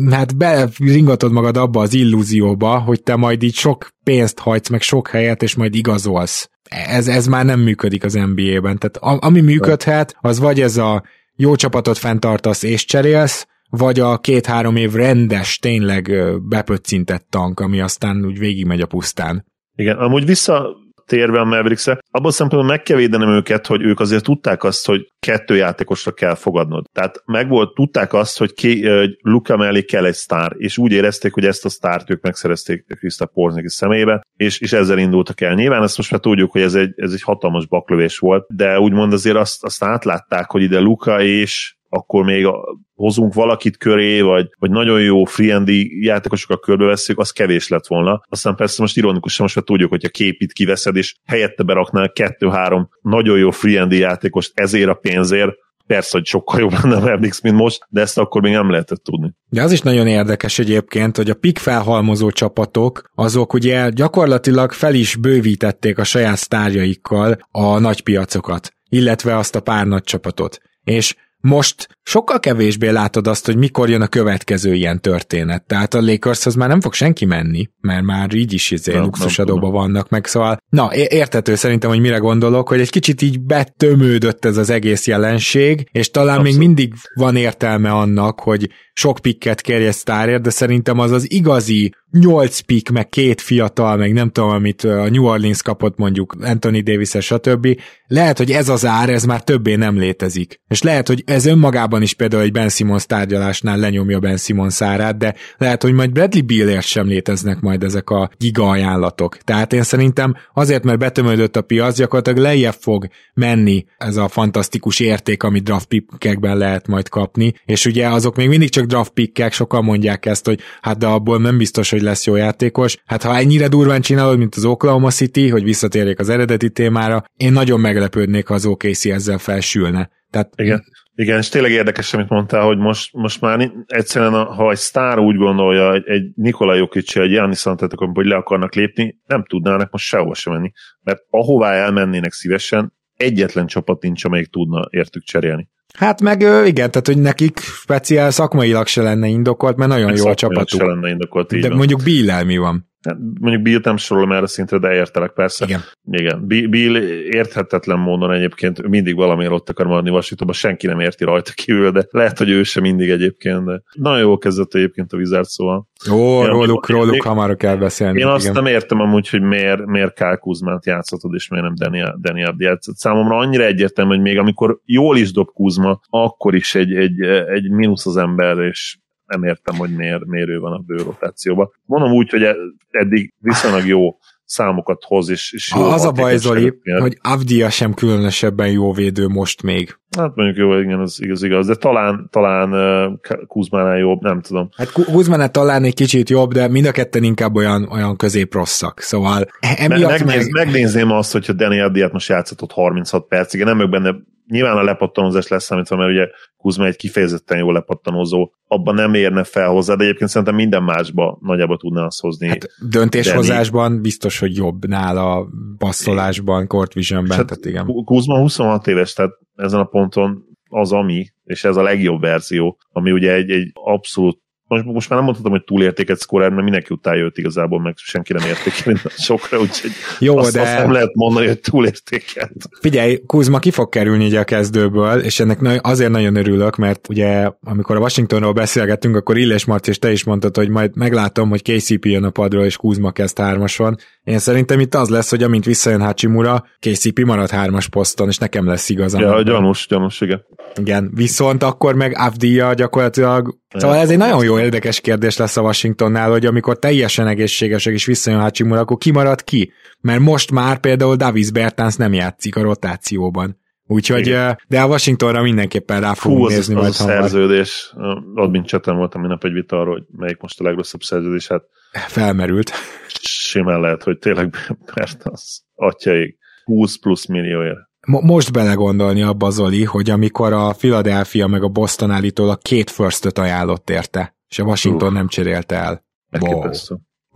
hát 0.09 0.37
beringatod 0.37 1.31
magad 1.31 1.57
abba 1.57 1.81
az 1.81 1.93
illúzióba, 1.93 2.79
hogy 2.79 3.03
te 3.03 3.15
majd 3.15 3.43
így 3.43 3.53
sok 3.53 3.89
pénzt 4.03 4.39
hajtsz, 4.39 4.69
meg 4.69 4.81
sok 4.81 5.07
helyet, 5.07 5.43
és 5.43 5.55
majd 5.55 5.75
igazolsz. 5.75 6.49
Ez, 6.69 7.07
ez 7.07 7.27
már 7.27 7.45
nem 7.45 7.59
működik 7.59 8.03
az 8.03 8.13
NBA-ben. 8.13 8.77
Tehát 8.77 9.23
ami 9.23 9.41
működhet, 9.41 10.15
az 10.21 10.39
vagy 10.39 10.61
ez 10.61 10.77
a 10.77 11.03
jó 11.35 11.55
csapatot 11.55 11.97
fenntartasz 11.97 12.63
és 12.63 12.85
cserélsz, 12.85 13.47
vagy 13.69 13.99
a 13.99 14.17
két-három 14.17 14.75
év 14.75 14.93
rendes, 14.93 15.57
tényleg 15.57 16.11
bepöccintett 16.47 17.27
tank, 17.29 17.59
ami 17.59 17.79
aztán 17.79 18.25
úgy 18.25 18.39
végigmegy 18.39 18.81
a 18.81 18.85
pusztán. 18.85 19.45
Igen, 19.75 19.97
amúgy 19.97 20.25
vissza 20.25 20.75
térve 21.07 21.39
a 21.39 21.45
mavericks 21.45 21.87
abban 22.11 22.31
szempontból 22.31 22.71
meg 22.71 22.81
kell 22.81 22.97
védenem 22.97 23.29
őket, 23.29 23.67
hogy 23.67 23.81
ők 23.81 23.99
azért 23.99 24.23
tudták 24.23 24.63
azt, 24.63 24.85
hogy 24.85 25.07
kettő 25.19 25.55
játékosra 25.55 26.11
kell 26.11 26.35
fogadnod. 26.35 26.85
Tehát 26.91 27.21
megvolt, 27.25 27.73
tudták 27.73 28.13
azt, 28.13 28.37
hogy, 28.37 28.53
ki, 28.53 28.87
hogy 28.87 29.17
Luka 29.21 29.57
mellé 29.57 29.81
kell 29.81 30.05
egy 30.05 30.13
sztár, 30.13 30.53
és 30.57 30.77
úgy 30.77 30.91
érezték, 30.91 31.33
hogy 31.33 31.45
ezt 31.45 31.65
a 31.65 31.69
sztárt 31.69 32.09
ők 32.09 32.21
megszerezték 32.21 32.85
Krista 32.99 33.25
Porzingis 33.25 33.73
szemébe, 33.73 34.21
és, 34.35 34.59
és 34.59 34.73
ezzel 34.73 34.97
indultak 34.97 35.41
el. 35.41 35.53
Nyilván 35.53 35.83
ezt 35.83 35.97
most 35.97 36.11
már 36.11 36.19
tudjuk, 36.19 36.51
hogy 36.51 36.61
ez 36.61 36.75
egy, 36.75 36.93
ez 36.95 37.11
egy 37.11 37.21
hatalmas 37.21 37.67
baklövés 37.67 38.17
volt, 38.17 38.45
de 38.55 38.79
úgymond 38.79 39.13
azért 39.13 39.35
azt, 39.35 39.63
azt 39.63 39.83
átlátták, 39.83 40.51
hogy 40.51 40.61
ide 40.61 40.79
Luka 40.79 41.21
és 41.21 41.76
akkor 41.89 42.23
még 42.23 42.45
a, 42.45 42.79
hozunk 42.93 43.33
valakit 43.33 43.77
köré, 43.77 44.21
vagy, 44.21 44.47
vagy 44.59 44.69
nagyon 44.69 45.01
jó 45.01 45.23
friendi 45.23 46.05
játékosokat 46.05 46.61
körbeveszünk, 46.61 47.19
az 47.19 47.31
kevés 47.31 47.67
lett 47.67 47.87
volna. 47.87 48.21
Aztán 48.29 48.55
persze 48.55 48.81
most 48.81 48.97
ironikusan 48.97 49.43
most 49.43 49.55
már 49.55 49.65
tudjuk, 49.65 49.89
hogy 49.89 50.05
a 50.05 50.09
képit 50.09 50.53
kiveszed, 50.53 50.95
és 50.95 51.15
helyette 51.25 51.63
beraknál 51.63 52.11
kettő-három 52.11 52.89
nagyon 53.01 53.37
jó 53.37 53.51
friendi 53.51 53.97
játékost 53.97 54.51
ezért 54.59 54.89
a 54.89 54.93
pénzért, 54.93 55.55
persze, 55.87 56.09
hogy 56.11 56.25
sokkal 56.25 56.59
jobb 56.59 56.71
lenne 56.71 56.95
a 56.95 56.99
Mavericks, 56.99 57.41
mint 57.41 57.55
most, 57.55 57.85
de 57.89 58.01
ezt 58.01 58.17
akkor 58.17 58.41
még 58.41 58.51
nem 58.51 58.71
lehetett 58.71 59.03
tudni. 59.03 59.33
De 59.49 59.61
az 59.61 59.71
is 59.71 59.81
nagyon 59.81 60.07
érdekes 60.07 60.59
egyébként, 60.59 61.17
hogy 61.17 61.29
a 61.29 61.33
pik 61.33 61.57
felhalmozó 61.57 62.31
csapatok, 62.31 63.11
azok 63.15 63.53
ugye 63.53 63.89
gyakorlatilag 63.89 64.71
fel 64.71 64.93
is 64.93 65.15
bővítették 65.15 65.97
a 65.97 66.03
saját 66.03 66.37
sztárjaikkal 66.37 67.37
a 67.51 67.79
nagy 67.79 68.03
piacokat, 68.03 68.71
illetve 68.89 69.37
azt 69.37 69.55
a 69.55 69.59
pár 69.59 69.87
nagy 69.87 70.03
csapatot. 70.03 70.57
És 70.83 71.15
most 71.43 71.87
sokkal 72.07 72.39
kevésbé 72.39 72.89
látod 72.89 73.27
azt, 73.27 73.45
hogy 73.45 73.57
mikor 73.57 73.89
jön 73.89 74.01
a 74.01 74.07
következő 74.07 74.73
ilyen 74.73 75.01
történet. 75.01 75.63
Tehát 75.63 75.93
a 75.93 76.01
Lakershoz 76.01 76.55
már 76.55 76.69
nem 76.69 76.81
fog 76.81 76.93
senki 76.93 77.25
menni, 77.25 77.69
mert 77.81 78.03
már 78.03 78.33
így 78.33 78.53
is 78.53 78.71
izé 78.71 78.97
luxusadóban 78.97 79.71
vannak 79.71 80.09
meg, 80.09 80.25
szóval 80.25 80.57
na, 80.69 80.95
értető 80.95 81.55
szerintem, 81.55 81.89
hogy 81.89 81.99
mire 81.99 82.17
gondolok, 82.17 82.67
hogy 82.67 82.79
egy 82.79 82.89
kicsit 82.89 83.21
így 83.21 83.41
betömődött 83.41 84.45
ez 84.45 84.57
az 84.57 84.69
egész 84.69 85.07
jelenség, 85.07 85.89
és 85.91 86.11
talán 86.11 86.37
Abszolút. 86.37 86.57
még 86.57 86.67
mindig 86.67 86.93
van 87.13 87.35
értelme 87.35 87.91
annak, 87.91 88.39
hogy 88.39 88.69
sok 88.93 89.19
pikket 89.21 89.61
kérje 89.61 89.91
sztárért, 89.91 90.41
de 90.41 90.49
szerintem 90.49 90.99
az 90.99 91.11
az 91.11 91.31
igazi 91.31 91.93
8 92.11 92.59
pick, 92.59 92.89
meg 92.89 93.09
két 93.09 93.41
fiatal, 93.41 93.97
meg 93.97 94.13
nem 94.13 94.29
tudom, 94.29 94.49
amit 94.49 94.83
a 94.83 95.09
New 95.09 95.25
Orleans 95.25 95.61
kapott 95.61 95.97
mondjuk 95.97 96.35
Anthony 96.41 96.83
davis 96.83 97.09
stb. 97.19 97.79
Lehet, 98.07 98.37
hogy 98.37 98.51
ez 98.51 98.69
az 98.69 98.85
ár, 98.85 99.09
ez 99.09 99.23
már 99.23 99.43
többé 99.43 99.75
nem 99.75 99.97
létezik. 99.97 100.61
És 100.67 100.81
lehet, 100.81 101.07
hogy 101.07 101.23
ez 101.25 101.45
önmagában 101.45 101.96
is 102.01 102.13
például 102.13 102.41
egy 102.41 102.51
Ben 102.51 102.69
Simmons 102.69 103.05
tárgyalásnál 103.05 103.77
lenyomja 103.77 104.19
Ben 104.19 104.37
Simmons 104.37 104.81
árát, 104.81 105.17
de 105.17 105.35
lehet, 105.57 105.81
hogy 105.81 105.93
majd 105.93 106.11
Bradley 106.11 106.43
Billért 106.43 106.85
sem 106.85 107.07
léteznek 107.07 107.59
majd 107.59 107.83
ezek 107.83 108.09
a 108.09 108.29
giga 108.37 108.69
ajánlatok. 108.69 109.37
Tehát 109.37 109.73
én 109.73 109.83
szerintem 109.83 110.35
azért, 110.53 110.83
mert 110.83 110.99
betömődött 110.99 111.55
a 111.55 111.61
piac, 111.61 111.97
gyakorlatilag 111.97 112.39
lejjebb 112.39 112.75
fog 112.79 113.07
menni 113.33 113.85
ez 113.97 114.17
a 114.17 114.27
fantasztikus 114.27 114.99
érték, 114.99 115.43
amit 115.43 115.63
draft 115.63 115.87
pickekben 115.87 116.57
lehet 116.57 116.87
majd 116.87 117.09
kapni, 117.09 117.53
és 117.65 117.85
ugye 117.85 118.07
azok 118.07 118.35
még 118.35 118.47
mindig 118.47 118.69
csak 118.69 118.85
draft 118.85 119.11
pickek, 119.11 119.53
sokan 119.53 119.83
mondják 119.83 120.25
ezt, 120.25 120.45
hogy 120.45 120.59
hát 120.81 120.97
de 120.97 121.05
abból 121.05 121.37
nem 121.37 121.57
biztos, 121.57 121.89
hogy 121.89 122.01
lesz 122.01 122.25
jó 122.25 122.35
játékos. 122.35 122.97
Hát 123.05 123.23
ha 123.23 123.37
ennyire 123.37 123.67
durván 123.67 124.01
csinálod, 124.01 124.37
mint 124.37 124.55
az 124.55 124.65
Oklahoma 124.65 125.09
City, 125.09 125.49
hogy 125.49 125.63
visszatérjék 125.63 126.19
az 126.19 126.29
eredeti 126.29 126.69
témára, 126.69 127.23
én 127.37 127.51
nagyon 127.51 127.79
meglepődnék, 127.79 128.47
ha 128.47 128.53
az 128.53 128.65
OKC 128.65 129.05
ezzel 129.05 129.37
felsülne. 129.37 130.09
Tehát 130.29 130.53
Igen. 130.55 130.83
Igen, 131.19 131.37
és 131.37 131.49
tényleg 131.49 131.71
érdekes, 131.71 132.13
amit 132.13 132.29
mondtál, 132.29 132.65
hogy 132.65 132.77
most, 132.77 133.13
most 133.13 133.41
már 133.41 133.71
egyszerűen, 133.85 134.33
ha 134.45 134.71
egy 134.71 134.77
sztár 134.77 135.19
úgy 135.19 135.35
gondolja, 135.35 135.93
egy, 135.93 136.03
egy 136.07 136.31
Nikola 136.35 136.75
Jokic, 136.75 137.15
egy 137.15 137.29
Giannis 137.29 137.65
Antetokounmpo, 137.65 138.19
hogy 138.19 138.29
le 138.29 138.35
akarnak 138.35 138.73
lépni, 138.73 139.19
nem 139.25 139.45
tudnának 139.45 139.91
most 139.91 140.05
sehova 140.05 140.33
sem 140.33 140.53
menni. 140.53 140.71
Mert 141.01 141.21
ahová 141.29 141.73
elmennének 141.73 142.31
szívesen, 142.31 142.93
egyetlen 143.15 143.67
csapat 143.67 144.01
nincs, 144.01 144.25
amelyik 144.25 144.47
tudna 144.49 144.87
értük 144.89 145.23
cserélni. 145.23 145.69
Hát 145.93 146.21
meg 146.21 146.41
igen, 146.41 146.91
tehát 146.91 147.07
hogy 147.07 147.17
nekik 147.21 147.59
speciál 147.59 148.31
szakmailag 148.31 148.87
se 148.87 149.01
lenne 149.01 149.27
indokolt, 149.27 149.75
mert 149.75 149.89
nagyon 149.89 150.05
meg 150.05 150.17
jó 150.17 150.27
a 150.27 150.33
csapatuk. 150.35 150.79
se 150.79 150.85
lenne 150.85 151.09
indokolt, 151.09 151.53
így 151.53 151.61
De 151.61 151.67
van. 151.67 151.77
mondjuk 151.77 152.03
Billel 152.03 152.45
mi 152.45 152.57
van? 152.57 152.89
Hát, 153.07 153.17
mondjuk 153.39 153.61
Bill 153.61 153.79
nem 153.83 153.97
sorolom 153.97 154.31
erre 154.31 154.47
szintre, 154.47 154.77
de 154.77 154.93
értelek 154.93 155.31
persze. 155.31 155.65
Igen. 155.65 155.81
Igen. 156.11 156.47
Bill 156.47 156.95
érthetetlen 157.31 157.99
módon 157.99 158.31
egyébként 158.31 158.87
mindig 158.87 159.15
valamiért 159.15 159.51
ott 159.51 159.69
akar 159.69 159.85
maradni 159.85 160.09
Washingtonban, 160.09 160.55
senki 160.55 160.87
nem 160.87 160.99
érti 160.99 161.23
rajta 161.23 161.51
kívül, 161.55 161.91
de 161.91 162.07
lehet, 162.09 162.37
hogy 162.37 162.49
ő 162.49 162.63
sem 162.63 162.83
mindig 162.83 163.09
egyébként, 163.09 163.65
de 163.65 163.81
nagyon 163.93 164.19
jól 164.19 164.37
kezdett 164.37 164.73
egyébként 164.73 165.13
a 165.13 165.17
Wizard, 165.17 165.45
szóval. 165.45 165.87
Ó, 166.11 166.43
ja, 166.43 166.47
róluk, 166.47 166.89
róluk 166.89 167.13
én, 167.15 167.21
hamar 167.21 167.55
kell 167.55 167.75
beszélni. 167.75 168.13
Én 168.13 168.23
igen. 168.23 168.35
azt 168.35 168.53
nem 168.53 168.65
értem 168.65 168.99
amúgy, 168.99 169.29
hogy 169.29 169.41
miért, 169.41 169.85
miért 169.85 170.13
Kyle 170.13 170.35
Kuzmát 170.35 170.85
játszhatod, 170.85 171.33
és 171.33 171.49
miért 171.49 171.65
nem 171.65 171.75
Daniel, 171.75 172.17
Daniel 172.21 172.55
játszott. 172.57 172.95
Számomra 172.95 173.37
annyira 173.37 173.63
egyértelmű, 173.63 174.13
hogy 174.13 174.23
még 174.23 174.37
amikor 174.37 174.79
jól 174.85 175.17
is 175.17 175.31
dob 175.31 175.51
Kuzma, 175.53 175.99
akkor 176.09 176.55
is 176.55 176.75
egy, 176.75 176.93
egy, 176.93 177.21
egy 177.21 177.69
mínusz 177.69 178.05
az 178.05 178.17
ember, 178.17 178.57
és 178.57 178.97
nem 179.27 179.43
értem, 179.43 179.75
hogy 179.75 179.95
miért, 179.95 180.25
miért 180.25 180.49
ő 180.49 180.59
van 180.59 180.73
a 180.73 180.77
bő 180.77 180.95
rotációban. 180.95 181.69
Mondom 181.85 182.11
úgy, 182.11 182.29
hogy 182.29 182.43
eddig 182.89 183.33
viszonylag 183.39 183.85
jó 183.85 184.17
számokat 184.47 185.03
hoz, 185.05 185.29
és, 185.29 185.53
és 185.53 185.73
jó 185.75 185.81
Az 185.81 186.05
a 186.05 186.11
baj, 186.11 186.37
Zoli, 186.37 186.73
hogy 186.99 187.17
Avdia 187.21 187.69
sem 187.69 187.93
különösebben 187.93 188.71
jó 188.71 188.93
védő 188.93 189.27
most 189.27 189.63
még. 189.63 189.97
Hát 190.17 190.35
mondjuk 190.35 190.57
jó, 190.57 190.79
igen, 190.79 190.99
az 190.99 191.21
igaz, 191.21 191.43
igaz, 191.43 191.67
de 191.67 191.75
talán, 191.75 192.27
talán 192.31 193.19
Kuzmánál 193.47 193.97
jobb, 193.97 194.21
nem 194.21 194.41
tudom. 194.41 194.69
Hát 194.75 194.91
Kuzmánál 194.91 195.49
talán 195.51 195.83
egy 195.83 195.93
kicsit 195.93 196.29
jobb, 196.29 196.53
de 196.53 196.67
mind 196.67 196.85
a 196.85 196.91
ketten 196.91 197.23
inkább 197.23 197.55
olyan, 197.55 197.87
olyan 197.91 198.15
középrosszak, 198.15 198.99
szóval 198.99 199.45
emiatt 199.59 200.09
Megnéz, 200.09 200.51
meg... 200.51 200.65
Megnézném 200.65 201.11
azt, 201.11 201.31
hogyha 201.31 201.53
Danny 201.53 201.79
Avdiát 201.79 202.11
most 202.11 202.29
játszott 202.29 202.71
36 202.71 203.27
percig, 203.27 203.63
nem 203.63 203.77
meg 203.77 203.89
benne 203.89 204.15
nyilván 204.47 204.77
a 204.77 204.83
lepattanózás 204.83 205.47
lesz 205.47 205.63
számítva, 205.63 205.95
mert 205.95 206.09
ugye 206.09 206.27
Kuzma 206.57 206.85
egy 206.85 206.95
kifejezetten 206.95 207.57
jó 207.57 207.71
lepattanózó, 207.71 208.51
abban 208.67 208.95
nem 208.95 209.13
érne 209.13 209.43
fel 209.43 209.69
hozzá, 209.69 209.95
de 209.95 210.03
egyébként 210.03 210.29
szerintem 210.29 210.55
minden 210.55 210.83
másba 210.83 211.37
nagyjából 211.41 211.77
tudná 211.77 212.05
azt 212.05 212.21
hozni. 212.21 212.47
Hát 212.47 212.67
döntéshozásban 212.89 213.89
Danny. 213.89 214.01
biztos, 214.01 214.39
hogy 214.39 214.55
jobb 214.55 214.87
nála, 214.87 215.47
passzolásban, 215.77 216.67
court 216.67 216.93
visionben, 216.93 217.37
hát 217.37 217.47
tehát 217.47 217.65
igen. 217.65 218.03
Kuzma 218.03 218.37
26 218.37 218.87
éves, 218.87 219.13
tehát 219.13 219.31
ezen 219.55 219.79
a 219.79 219.85
ponton 219.85 220.45
az 220.69 220.91
ami, 220.91 221.25
és 221.43 221.63
ez 221.63 221.75
a 221.75 221.81
legjobb 221.81 222.21
verzió, 222.21 222.77
ami 222.89 223.11
ugye 223.11 223.33
egy, 223.33 223.49
egy 223.49 223.71
abszolút 223.73 224.39
most, 224.67 224.85
most 224.85 225.09
már 225.09 225.17
nem 225.17 225.27
mondhatom, 225.27 225.51
hogy 225.51 225.63
túlértéket 225.63 226.19
szkorer, 226.19 226.49
mert 226.49 226.63
mindenki 226.63 226.93
utálja 226.93 227.23
őt 227.23 227.37
igazából, 227.37 227.81
meg 227.81 227.93
senki 227.97 228.33
nem 228.33 228.47
értékel 228.47 229.11
sokra, 229.17 229.59
úgyhogy 229.59 229.91
Jó, 230.19 230.37
azt, 230.37 230.53
de... 230.53 230.61
azt 230.61 230.77
nem 230.77 230.91
lehet 230.91 231.15
mondani, 231.15 231.47
hogy 231.47 231.59
túlértéket. 231.59 232.51
Figyelj, 232.79 233.21
Kuzma 233.25 233.59
ki 233.59 233.71
fog 233.71 233.89
kerülni 233.89 234.25
ugye 234.25 234.39
a 234.39 234.43
kezdőből, 234.43 235.19
és 235.19 235.39
ennek 235.39 235.79
azért 235.81 236.11
nagyon 236.11 236.35
örülök, 236.35 236.75
mert 236.75 237.09
ugye 237.09 237.51
amikor 237.61 237.95
a 237.95 237.99
Washingtonról 237.99 238.53
beszélgettünk, 238.53 239.15
akkor 239.15 239.37
Illes 239.37 239.65
Marci 239.65 239.89
és 239.89 239.99
te 239.99 240.11
is 240.11 240.23
mondtad, 240.23 240.55
hogy 240.55 240.69
majd 240.69 240.95
meglátom, 240.95 241.49
hogy 241.49 241.61
KCP 241.61 242.05
jön 242.05 242.23
a 242.23 242.29
padról, 242.29 242.65
és 242.65 242.77
Kuzma 242.77 243.11
kezd 243.11 243.39
hármason. 243.39 243.95
Én 244.23 244.39
szerintem 244.39 244.79
itt 244.79 244.95
az 244.95 245.09
lesz, 245.09 245.29
hogy 245.29 245.43
amint 245.43 245.65
visszajön 245.65 246.01
Hachimura, 246.01 246.65
KCP 246.79 247.19
marad 247.19 247.49
hármas 247.49 247.89
poszton, 247.89 248.27
és 248.27 248.37
nekem 248.37 248.67
lesz 248.67 248.89
igazam. 248.89 249.21
Ja, 249.21 249.41
gyanús, 249.41 249.87
gyanús, 249.89 250.21
igen. 250.21 250.45
Igen, 250.75 251.11
viszont 251.13 251.63
akkor 251.63 251.95
meg 251.95 252.13
Avdia 252.17 252.73
gyakorlatilag 252.73 253.55
Szóval 253.69 253.97
ez 253.97 254.09
egy 254.09 254.17
nagyon 254.17 254.43
jó 254.43 254.56
érdekes 254.59 255.01
kérdés 255.01 255.37
lesz 255.37 255.57
a 255.57 255.61
Washingtonnál, 255.61 256.29
hogy 256.29 256.45
amikor 256.45 256.79
teljesen 256.79 257.27
egészségesek 257.27 257.93
és 257.93 258.05
visszajön 258.05 258.39
Hachimura, 258.39 258.79
akkor 258.79 258.97
ki 258.97 259.11
marad 259.11 259.43
ki? 259.43 259.71
Mert 260.01 260.19
most 260.19 260.51
már 260.51 260.79
például 260.79 261.15
Davis 261.15 261.51
Bertans 261.51 261.95
nem 261.95 262.13
játszik 262.13 262.55
a 262.55 262.61
rotációban. 262.61 263.57
Úgyhogy, 263.89 264.27
Igen. 264.27 264.59
de 264.67 264.81
a 264.81 264.87
Washingtonra 264.87 265.41
mindenképpen 265.41 266.01
rá 266.01 266.13
fogunk 266.13 266.41
Hú, 266.41 266.47
nézni 266.47 266.75
az, 266.75 266.79
majd 266.79 266.93
az 266.93 266.99
a 266.99 267.03
szerződés, 267.03 267.93
admin 268.33 268.63
chaten 268.63 268.95
voltam 268.95 269.21
minap 269.21 269.43
egy 269.43 269.53
vita 269.53 269.79
arról, 269.79 269.93
hogy 269.93 270.03
melyik 270.11 270.37
most 270.39 270.59
a 270.59 270.63
legrosszabb 270.63 271.01
szerződés, 271.01 271.47
hát 271.47 271.63
felmerült. 272.07 272.71
Simán 273.19 273.79
lehet, 273.79 274.03
hogy 274.03 274.17
tényleg 274.17 274.55
Bertans 274.95 275.61
atyaig 275.75 276.37
20 276.63 276.99
plusz 276.99 277.25
millióért 277.25 277.87
most 278.07 278.51
belegondolni 278.51 279.21
abba, 279.21 279.49
Zoli, 279.49 279.83
hogy 279.83 280.09
amikor 280.09 280.53
a 280.53 280.71
Philadelphia 280.71 281.47
meg 281.47 281.63
a 281.63 281.67
Boston 281.67 282.11
állítólag 282.11 282.61
két 282.61 282.89
firstöt 282.89 283.37
ajánlott 283.37 283.89
érte, 283.89 284.35
és 284.49 284.59
a 284.59 284.63
Washington 284.63 285.07
uh, 285.07 285.13
nem 285.13 285.27
cserélte 285.27 285.75
el. 285.75 286.05
Wow. 286.39 286.69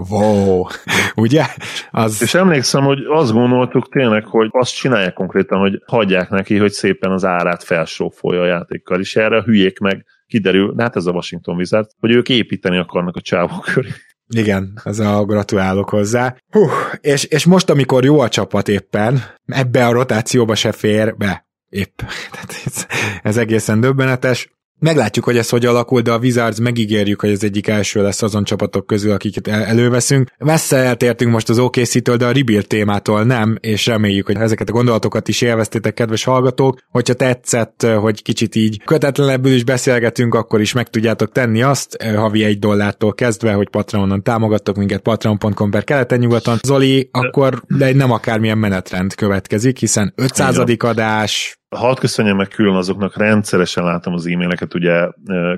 Wow. 0.09 0.65
Ugye? 1.15 1.45
Az... 1.91 2.21
És 2.21 2.33
emlékszem, 2.33 2.83
hogy 2.83 2.99
azt 3.09 3.31
gondoltuk 3.31 3.89
tényleg, 3.89 4.25
hogy 4.25 4.49
azt 4.51 4.75
csinálják 4.75 5.13
konkrétan, 5.13 5.59
hogy 5.59 5.81
hagyják 5.85 6.29
neki, 6.29 6.57
hogy 6.57 6.71
szépen 6.71 7.11
az 7.11 7.25
árát 7.25 7.63
felsófolja 7.63 8.41
a 8.41 8.45
játékkal, 8.45 8.99
és 8.99 9.15
erre 9.15 9.37
a 9.37 9.43
hülyék 9.43 9.79
meg 9.79 10.05
kiderül, 10.27 10.75
hát 10.77 10.95
ez 10.95 11.05
a 11.05 11.11
Washington 11.11 11.55
Wizard, 11.55 11.87
hogy 11.99 12.11
ők 12.11 12.29
építeni 12.29 12.77
akarnak 12.77 13.15
a 13.15 13.21
csávok 13.21 13.63
köré. 13.73 13.89
Igen, 14.35 14.79
ez 14.83 14.99
a 14.99 15.25
gratulálok 15.25 15.89
hozzá. 15.89 16.35
Hú, 16.51 16.67
és, 17.01 17.23
és 17.23 17.45
most, 17.45 17.69
amikor 17.69 18.03
jó 18.03 18.19
a 18.19 18.29
csapat 18.29 18.67
éppen, 18.67 19.23
ebbe 19.45 19.85
a 19.85 19.91
rotációba 19.91 20.55
se 20.55 20.71
fér 20.71 21.17
be. 21.17 21.45
Épp. 21.69 22.01
Tehát 22.31 22.53
ez, 22.65 22.85
ez 23.23 23.37
egészen 23.37 23.79
döbbenetes. 23.79 24.49
Meglátjuk, 24.81 25.25
hogy 25.25 25.37
ez 25.37 25.49
hogy 25.49 25.65
alakul, 25.65 26.01
de 26.01 26.11
a 26.11 26.17
Wizards 26.17 26.59
megígérjük, 26.59 27.21
hogy 27.21 27.29
ez 27.29 27.43
egyik 27.43 27.67
első 27.67 28.01
lesz 28.01 28.21
azon 28.21 28.43
csapatok 28.43 28.85
közül, 28.85 29.11
akiket 29.11 29.47
el- 29.47 29.63
előveszünk. 29.63 30.29
Messze 30.37 30.77
eltértünk 30.77 31.31
most 31.31 31.49
az 31.49 31.59
OKC-től, 31.59 32.17
de 32.17 32.25
a 32.25 32.31
rebuild 32.31 32.67
témától 32.67 33.23
nem, 33.23 33.57
és 33.59 33.85
reméljük, 33.85 34.25
hogy 34.25 34.35
ezeket 34.35 34.69
a 34.69 34.71
gondolatokat 34.71 35.27
is 35.27 35.41
élveztétek, 35.41 35.93
kedves 35.93 36.23
hallgatók. 36.23 36.79
Hogyha 36.89 37.13
tetszett, 37.13 37.87
hogy 37.99 38.21
kicsit 38.21 38.55
így 38.55 38.81
kötetlenebbül 38.85 39.51
is 39.51 39.63
beszélgetünk, 39.63 40.33
akkor 40.33 40.61
is 40.61 40.73
meg 40.73 40.89
tudjátok 40.89 41.31
tenni 41.31 41.61
azt, 41.61 41.93
eh, 41.93 42.15
havi 42.15 42.43
egy 42.43 42.59
dollártól 42.59 43.13
kezdve, 43.13 43.53
hogy 43.53 43.69
Patreonon 43.69 44.23
támogattok 44.23 44.75
minket, 44.75 45.01
patreon.com 45.01 45.69
per 45.71 45.83
keleten-nyugaton. 45.83 46.59
Zoli, 46.63 47.09
akkor 47.11 47.63
de 47.67 47.93
nem 47.93 48.11
akármilyen 48.11 48.57
menetrend 48.57 49.15
következik, 49.15 49.77
hiszen 49.77 50.13
500. 50.15 50.57
adás, 50.77 51.60
Hadd 51.75 51.99
köszönjem 51.99 52.35
meg 52.35 52.47
külön 52.47 52.75
azoknak, 52.75 53.17
rendszeresen 53.17 53.83
látom 53.83 54.13
az 54.13 54.27
e-maileket, 54.27 54.73
ugye 54.73 55.09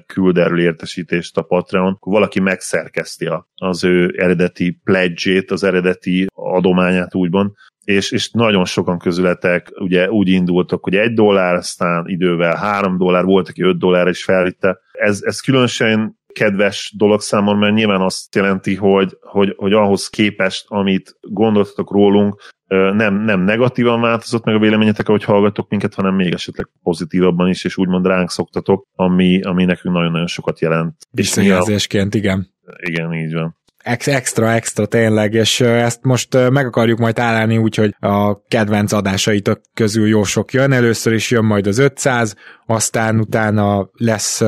küld 0.06 0.38
erről 0.38 0.60
értesítést 0.60 1.38
a 1.38 1.42
Patreon, 1.42 1.94
akkor 1.94 2.14
valaki 2.14 2.40
megszerkeszti 2.40 3.30
az 3.56 3.84
ő 3.84 4.14
eredeti 4.18 4.80
pledge 4.84 5.44
az 5.48 5.64
eredeti 5.64 6.28
adományát 6.34 7.16
úgymond, 7.16 7.52
és, 7.84 8.12
és 8.12 8.32
nagyon 8.32 8.66
sokan 8.66 8.98
közületek 8.98 9.72
ugye 9.76 10.10
úgy 10.10 10.28
indultak, 10.28 10.84
hogy 10.84 10.96
egy 10.96 11.14
dollár, 11.14 11.56
aztán 11.56 12.04
idővel 12.08 12.56
három 12.56 12.98
dollár, 12.98 13.24
volt, 13.24 13.50
aki 13.50 13.64
öt 13.64 13.78
dollár 13.78 14.08
is 14.08 14.24
felvitte. 14.24 14.80
Ez, 14.92 15.22
ez 15.22 15.40
különösen 15.40 16.22
kedves 16.34 16.94
dolog 16.98 17.22
számomra, 17.22 17.60
mert 17.60 17.76
nyilván 17.76 18.02
azt 18.02 18.36
jelenti, 18.36 18.76
hogy, 18.76 19.18
hogy, 19.22 19.54
hogy 19.58 19.74
ahhoz 19.74 20.08
képest, 20.08 20.66
amit 20.68 21.18
gondoltatok 21.22 21.92
rólunk, 21.92 22.42
nem, 22.68 23.16
nem 23.16 23.42
negatívan 23.42 24.02
változott 24.02 24.44
meg 24.44 24.56
a 24.56 24.60
véleményetek, 24.60 25.08
ahogy 25.08 25.24
hallgatok 25.24 25.70
minket, 25.70 25.94
hanem 25.94 26.16
még 26.16 26.34
esetleg 26.34 26.70
pozitívabban 26.84 27.50
is, 27.50 27.64
és 27.64 27.78
úgymond 27.78 28.06
ránk 28.06 28.30
szoktatok, 28.30 28.88
ami, 28.96 29.42
ami 29.42 29.66
nekünk 29.66 29.96
nagyon-nagyon 29.96 30.28
sokat 30.28 30.60
jelent. 30.60 30.96
Visszajelzésként, 31.12 32.16
igen. 32.16 32.48
Igen, 32.80 33.14
így 33.14 33.34
van 33.34 33.56
extra, 33.84 34.52
extra 34.52 34.86
tényleg, 34.86 35.34
és 35.34 35.62
ezt 35.62 36.04
most 36.04 36.50
meg 36.50 36.66
akarjuk 36.66 37.00
majd 37.00 37.20
állni 37.20 37.58
úgy, 37.58 37.76
hogy 37.76 37.96
a 38.00 38.44
kedvenc 38.48 38.92
adásaitok 38.92 39.62
közül 39.74 40.08
jó 40.08 40.24
sok 40.24 40.54
jön. 40.54 40.72
Először 40.72 41.14
is 41.14 41.32
jön 41.32 41.46
majd 41.46 41.68
az 41.68 41.78
500, 41.78 42.36
aztán 42.66 43.20
utána 43.20 43.90
lesz 43.94 44.42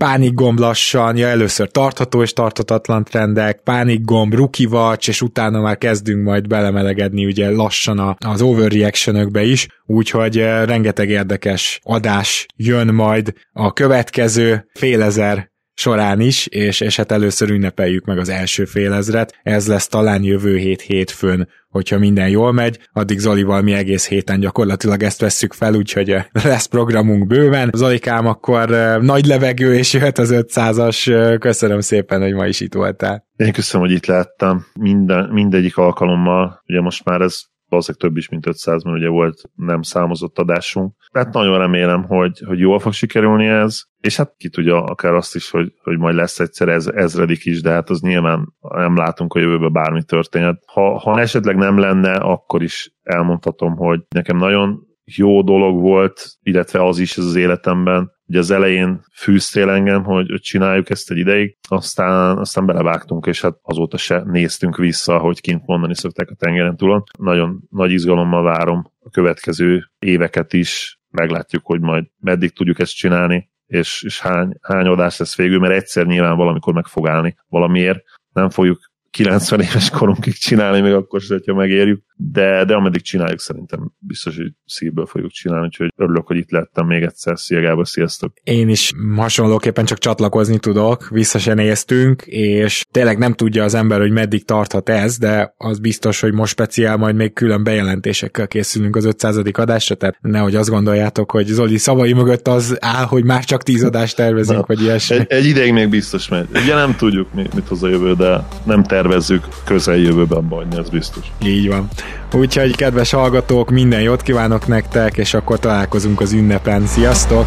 pánikgomb 0.00 0.58
lassan, 0.58 1.16
ja 1.16 1.28
először 1.28 1.70
tartható 1.70 2.22
és 2.22 2.32
tartatatlan 2.32 3.04
trendek, 3.04 3.60
pánikgomb, 3.60 4.34
watch, 4.70 5.08
és 5.08 5.22
utána 5.22 5.60
már 5.60 5.78
kezdünk 5.78 6.24
majd 6.24 6.46
belemelegedni 6.46 7.24
ugye 7.24 7.50
lassan 7.50 8.16
az 8.18 8.42
overreaction 8.42 9.30
is, 9.34 9.66
úgyhogy 9.86 10.38
eh, 10.38 10.66
rengeteg 10.66 11.08
érdekes 11.08 11.80
adás 11.82 12.46
jön 12.56 12.94
majd 12.94 13.32
a 13.52 13.72
következő 13.72 14.68
fél 14.72 15.02
ezer 15.02 15.54
során 15.76 16.20
is, 16.20 16.46
és, 16.46 16.80
és 16.80 16.96
hát 16.96 17.12
először 17.12 17.50
ünnepeljük 17.50 18.04
meg 18.04 18.18
az 18.18 18.28
első 18.28 18.64
félezret. 18.64 19.38
Ez 19.42 19.66
lesz 19.68 19.88
talán 19.88 20.22
jövő 20.22 20.56
hét 20.56 20.80
hétfőn, 20.80 21.48
hogyha 21.68 21.98
minden 21.98 22.28
jól 22.28 22.52
megy. 22.52 22.78
Addig 22.92 23.18
Zolival 23.18 23.62
mi 23.62 23.72
egész 23.72 24.08
héten 24.08 24.40
gyakorlatilag 24.40 25.02
ezt 25.02 25.20
vesszük 25.20 25.52
fel, 25.52 25.74
úgyhogy 25.74 26.10
eh, 26.10 26.24
lesz 26.32 26.66
programunk 26.66 27.26
bőven. 27.26 27.70
Zolikám, 27.74 28.26
akkor 28.26 28.72
eh, 28.72 28.98
nagy 28.98 29.26
levegő, 29.26 29.74
és 29.74 29.92
jöhet 29.92 30.18
az 30.18 30.30
500-as. 30.34 31.12
Eh, 31.12 31.38
köszönöm 31.38 31.80
szépen, 31.80 32.20
hogy 32.20 32.34
ma 32.34 32.46
is 32.46 32.60
itt 32.60 32.74
voltál. 32.74 33.26
Én 33.36 33.52
köszönöm, 33.52 33.86
hogy 33.86 33.96
itt 33.96 34.06
láttam. 34.06 34.66
Minden, 34.80 35.28
mindegyik 35.32 35.76
alkalommal. 35.76 36.62
Ugye 36.66 36.80
most 36.80 37.04
már 37.04 37.20
ez 37.20 37.40
valószínűleg 37.68 38.08
több 38.08 38.16
is, 38.16 38.28
mint 38.28 38.46
500, 38.46 38.82
mert 38.82 38.96
ugye 38.96 39.08
volt 39.08 39.42
nem 39.54 39.82
számozott 39.82 40.38
adásunk. 40.38 40.94
Tehát 41.12 41.32
nagyon 41.32 41.58
remélem, 41.58 42.04
hogy, 42.04 42.42
hogy 42.46 42.58
jól 42.58 42.78
fog 42.78 42.92
sikerülni 42.92 43.46
ez, 43.46 43.82
és 44.00 44.16
hát 44.16 44.34
ki 44.36 44.48
tudja 44.48 44.84
akár 44.84 45.14
azt 45.14 45.34
is, 45.34 45.50
hogy, 45.50 45.72
hogy 45.82 45.98
majd 45.98 46.14
lesz 46.14 46.40
egyszer 46.40 46.68
ez, 46.68 46.86
ezredik 46.86 47.44
is, 47.44 47.62
de 47.62 47.70
hát 47.70 47.90
az 47.90 48.00
nyilván 48.00 48.54
nem 48.60 48.96
látunk 48.96 49.34
a 49.34 49.38
jövőben 49.38 49.72
bármi 49.72 50.02
történet. 50.02 50.62
Ha, 50.66 50.98
ha 50.98 51.20
esetleg 51.20 51.56
nem 51.56 51.78
lenne, 51.78 52.12
akkor 52.12 52.62
is 52.62 52.94
elmondhatom, 53.02 53.76
hogy 53.76 54.00
nekem 54.08 54.36
nagyon 54.36 54.85
jó 55.14 55.42
dolog 55.42 55.80
volt, 55.80 56.28
illetve 56.42 56.84
az 56.84 56.98
is 56.98 57.16
ez 57.16 57.24
az 57.24 57.34
életemben, 57.34 58.14
Ugye 58.28 58.38
az 58.38 58.50
elején 58.50 59.04
fűztél 59.12 59.68
engem, 59.68 60.04
hogy, 60.04 60.30
hogy 60.30 60.40
csináljuk 60.40 60.90
ezt 60.90 61.10
egy 61.10 61.16
ideig, 61.16 61.56
aztán, 61.68 62.38
aztán 62.38 62.66
belevágtunk, 62.66 63.26
és 63.26 63.40
hát 63.40 63.58
azóta 63.62 63.96
se 63.96 64.22
néztünk 64.24 64.76
vissza, 64.76 65.18
hogy 65.18 65.40
kint 65.40 65.66
mondani 65.66 65.94
szokták 65.94 66.30
a 66.30 66.34
tengeren 66.34 66.76
túlon. 66.76 67.02
Nagyon 67.18 67.62
nagy 67.70 67.90
izgalommal 67.90 68.42
várom 68.42 68.92
a 68.98 69.10
következő 69.10 69.90
éveket 69.98 70.52
is, 70.52 71.00
meglátjuk, 71.10 71.66
hogy 71.66 71.80
majd 71.80 72.04
meddig 72.18 72.52
tudjuk 72.52 72.78
ezt 72.78 72.96
csinálni, 72.96 73.50
és, 73.66 74.02
és 74.02 74.20
hány, 74.20 74.56
hány 74.60 74.86
adás 74.86 75.18
lesz 75.18 75.36
végül, 75.36 75.58
mert 75.58 75.74
egyszer 75.74 76.06
nyilván 76.06 76.36
valamikor 76.36 76.74
meg 76.74 76.86
fog 76.86 77.08
állni 77.08 77.36
valamiért. 77.48 78.02
Nem 78.32 78.50
fogjuk 78.50 78.78
90 79.10 79.60
éves 79.60 79.90
korunkig 79.90 80.34
csinálni, 80.34 80.80
még 80.80 80.92
akkor 80.92 81.20
sem, 81.20 81.36
hogyha 81.36 81.54
megérjük, 81.54 82.04
de, 82.18 82.64
de 82.64 82.74
ameddig 82.74 83.02
csináljuk, 83.02 83.40
szerintem 83.40 83.92
biztos, 83.98 84.36
hogy 84.36 84.52
szívből 84.66 85.06
fogjuk 85.06 85.30
csinálni, 85.30 85.64
úgyhogy 85.66 85.92
örülök, 85.96 86.26
hogy 86.26 86.36
itt 86.36 86.50
lettem 86.50 86.86
még 86.86 87.02
egyszer. 87.02 87.38
Szia 87.38 87.60
Gábor, 87.60 87.88
sziasztok! 87.88 88.32
Én 88.42 88.68
is 88.68 88.92
hasonlóképpen 89.16 89.84
csak 89.84 89.98
csatlakozni 89.98 90.58
tudok, 90.58 91.08
vissza 91.08 91.38
se 91.38 91.54
néztünk, 91.54 92.22
és 92.26 92.84
tényleg 92.90 93.18
nem 93.18 93.32
tudja 93.32 93.64
az 93.64 93.74
ember, 93.74 94.00
hogy 94.00 94.10
meddig 94.10 94.44
tarthat 94.44 94.88
ez, 94.88 95.18
de 95.18 95.54
az 95.56 95.78
biztos, 95.78 96.20
hogy 96.20 96.32
most 96.32 96.52
speciál 96.52 96.96
majd 96.96 97.14
még 97.14 97.32
külön 97.32 97.64
bejelentésekkel 97.64 98.48
készülünk 98.48 98.96
az 98.96 99.04
500. 99.04 99.36
adásra, 99.52 99.94
tehát 99.94 100.18
nehogy 100.20 100.54
azt 100.54 100.68
gondoljátok, 100.68 101.30
hogy 101.30 101.46
Zoli 101.46 101.78
szavai 101.78 102.12
mögött 102.12 102.48
az 102.48 102.76
áll, 102.80 103.04
hogy 103.04 103.24
már 103.24 103.44
csak 103.44 103.62
10 103.62 103.84
adást 103.84 104.16
tervezünk, 104.16 104.58
Na, 104.58 104.64
vagy 104.66 104.82
ilyesmi. 104.82 105.16
Egy, 105.16 105.26
egy 105.28 105.44
ideig 105.44 105.72
még 105.72 105.88
biztos 105.88 106.28
megy. 106.28 106.46
Ugye 106.54 106.74
nem 106.74 106.96
tudjuk, 106.96 107.32
mit 107.32 107.68
hoz 107.68 107.82
a 107.82 107.88
jövő, 107.88 108.14
de 108.14 108.46
nem 108.64 108.82
tervezzük 108.82 109.44
közeljövőben 109.64 110.48
bajni, 110.48 110.76
ez 110.76 110.88
biztos. 110.88 111.32
Így 111.44 111.68
van. 111.68 111.88
Úgyhogy 112.32 112.76
kedves 112.76 113.10
hallgatók, 113.10 113.70
minden 113.70 114.00
jót 114.00 114.22
kívánok 114.22 114.66
nektek, 114.66 115.16
és 115.16 115.34
akkor 115.34 115.58
találkozunk 115.58 116.20
az 116.20 116.32
ünnepen. 116.32 116.86
Sziasztok! 116.86 117.46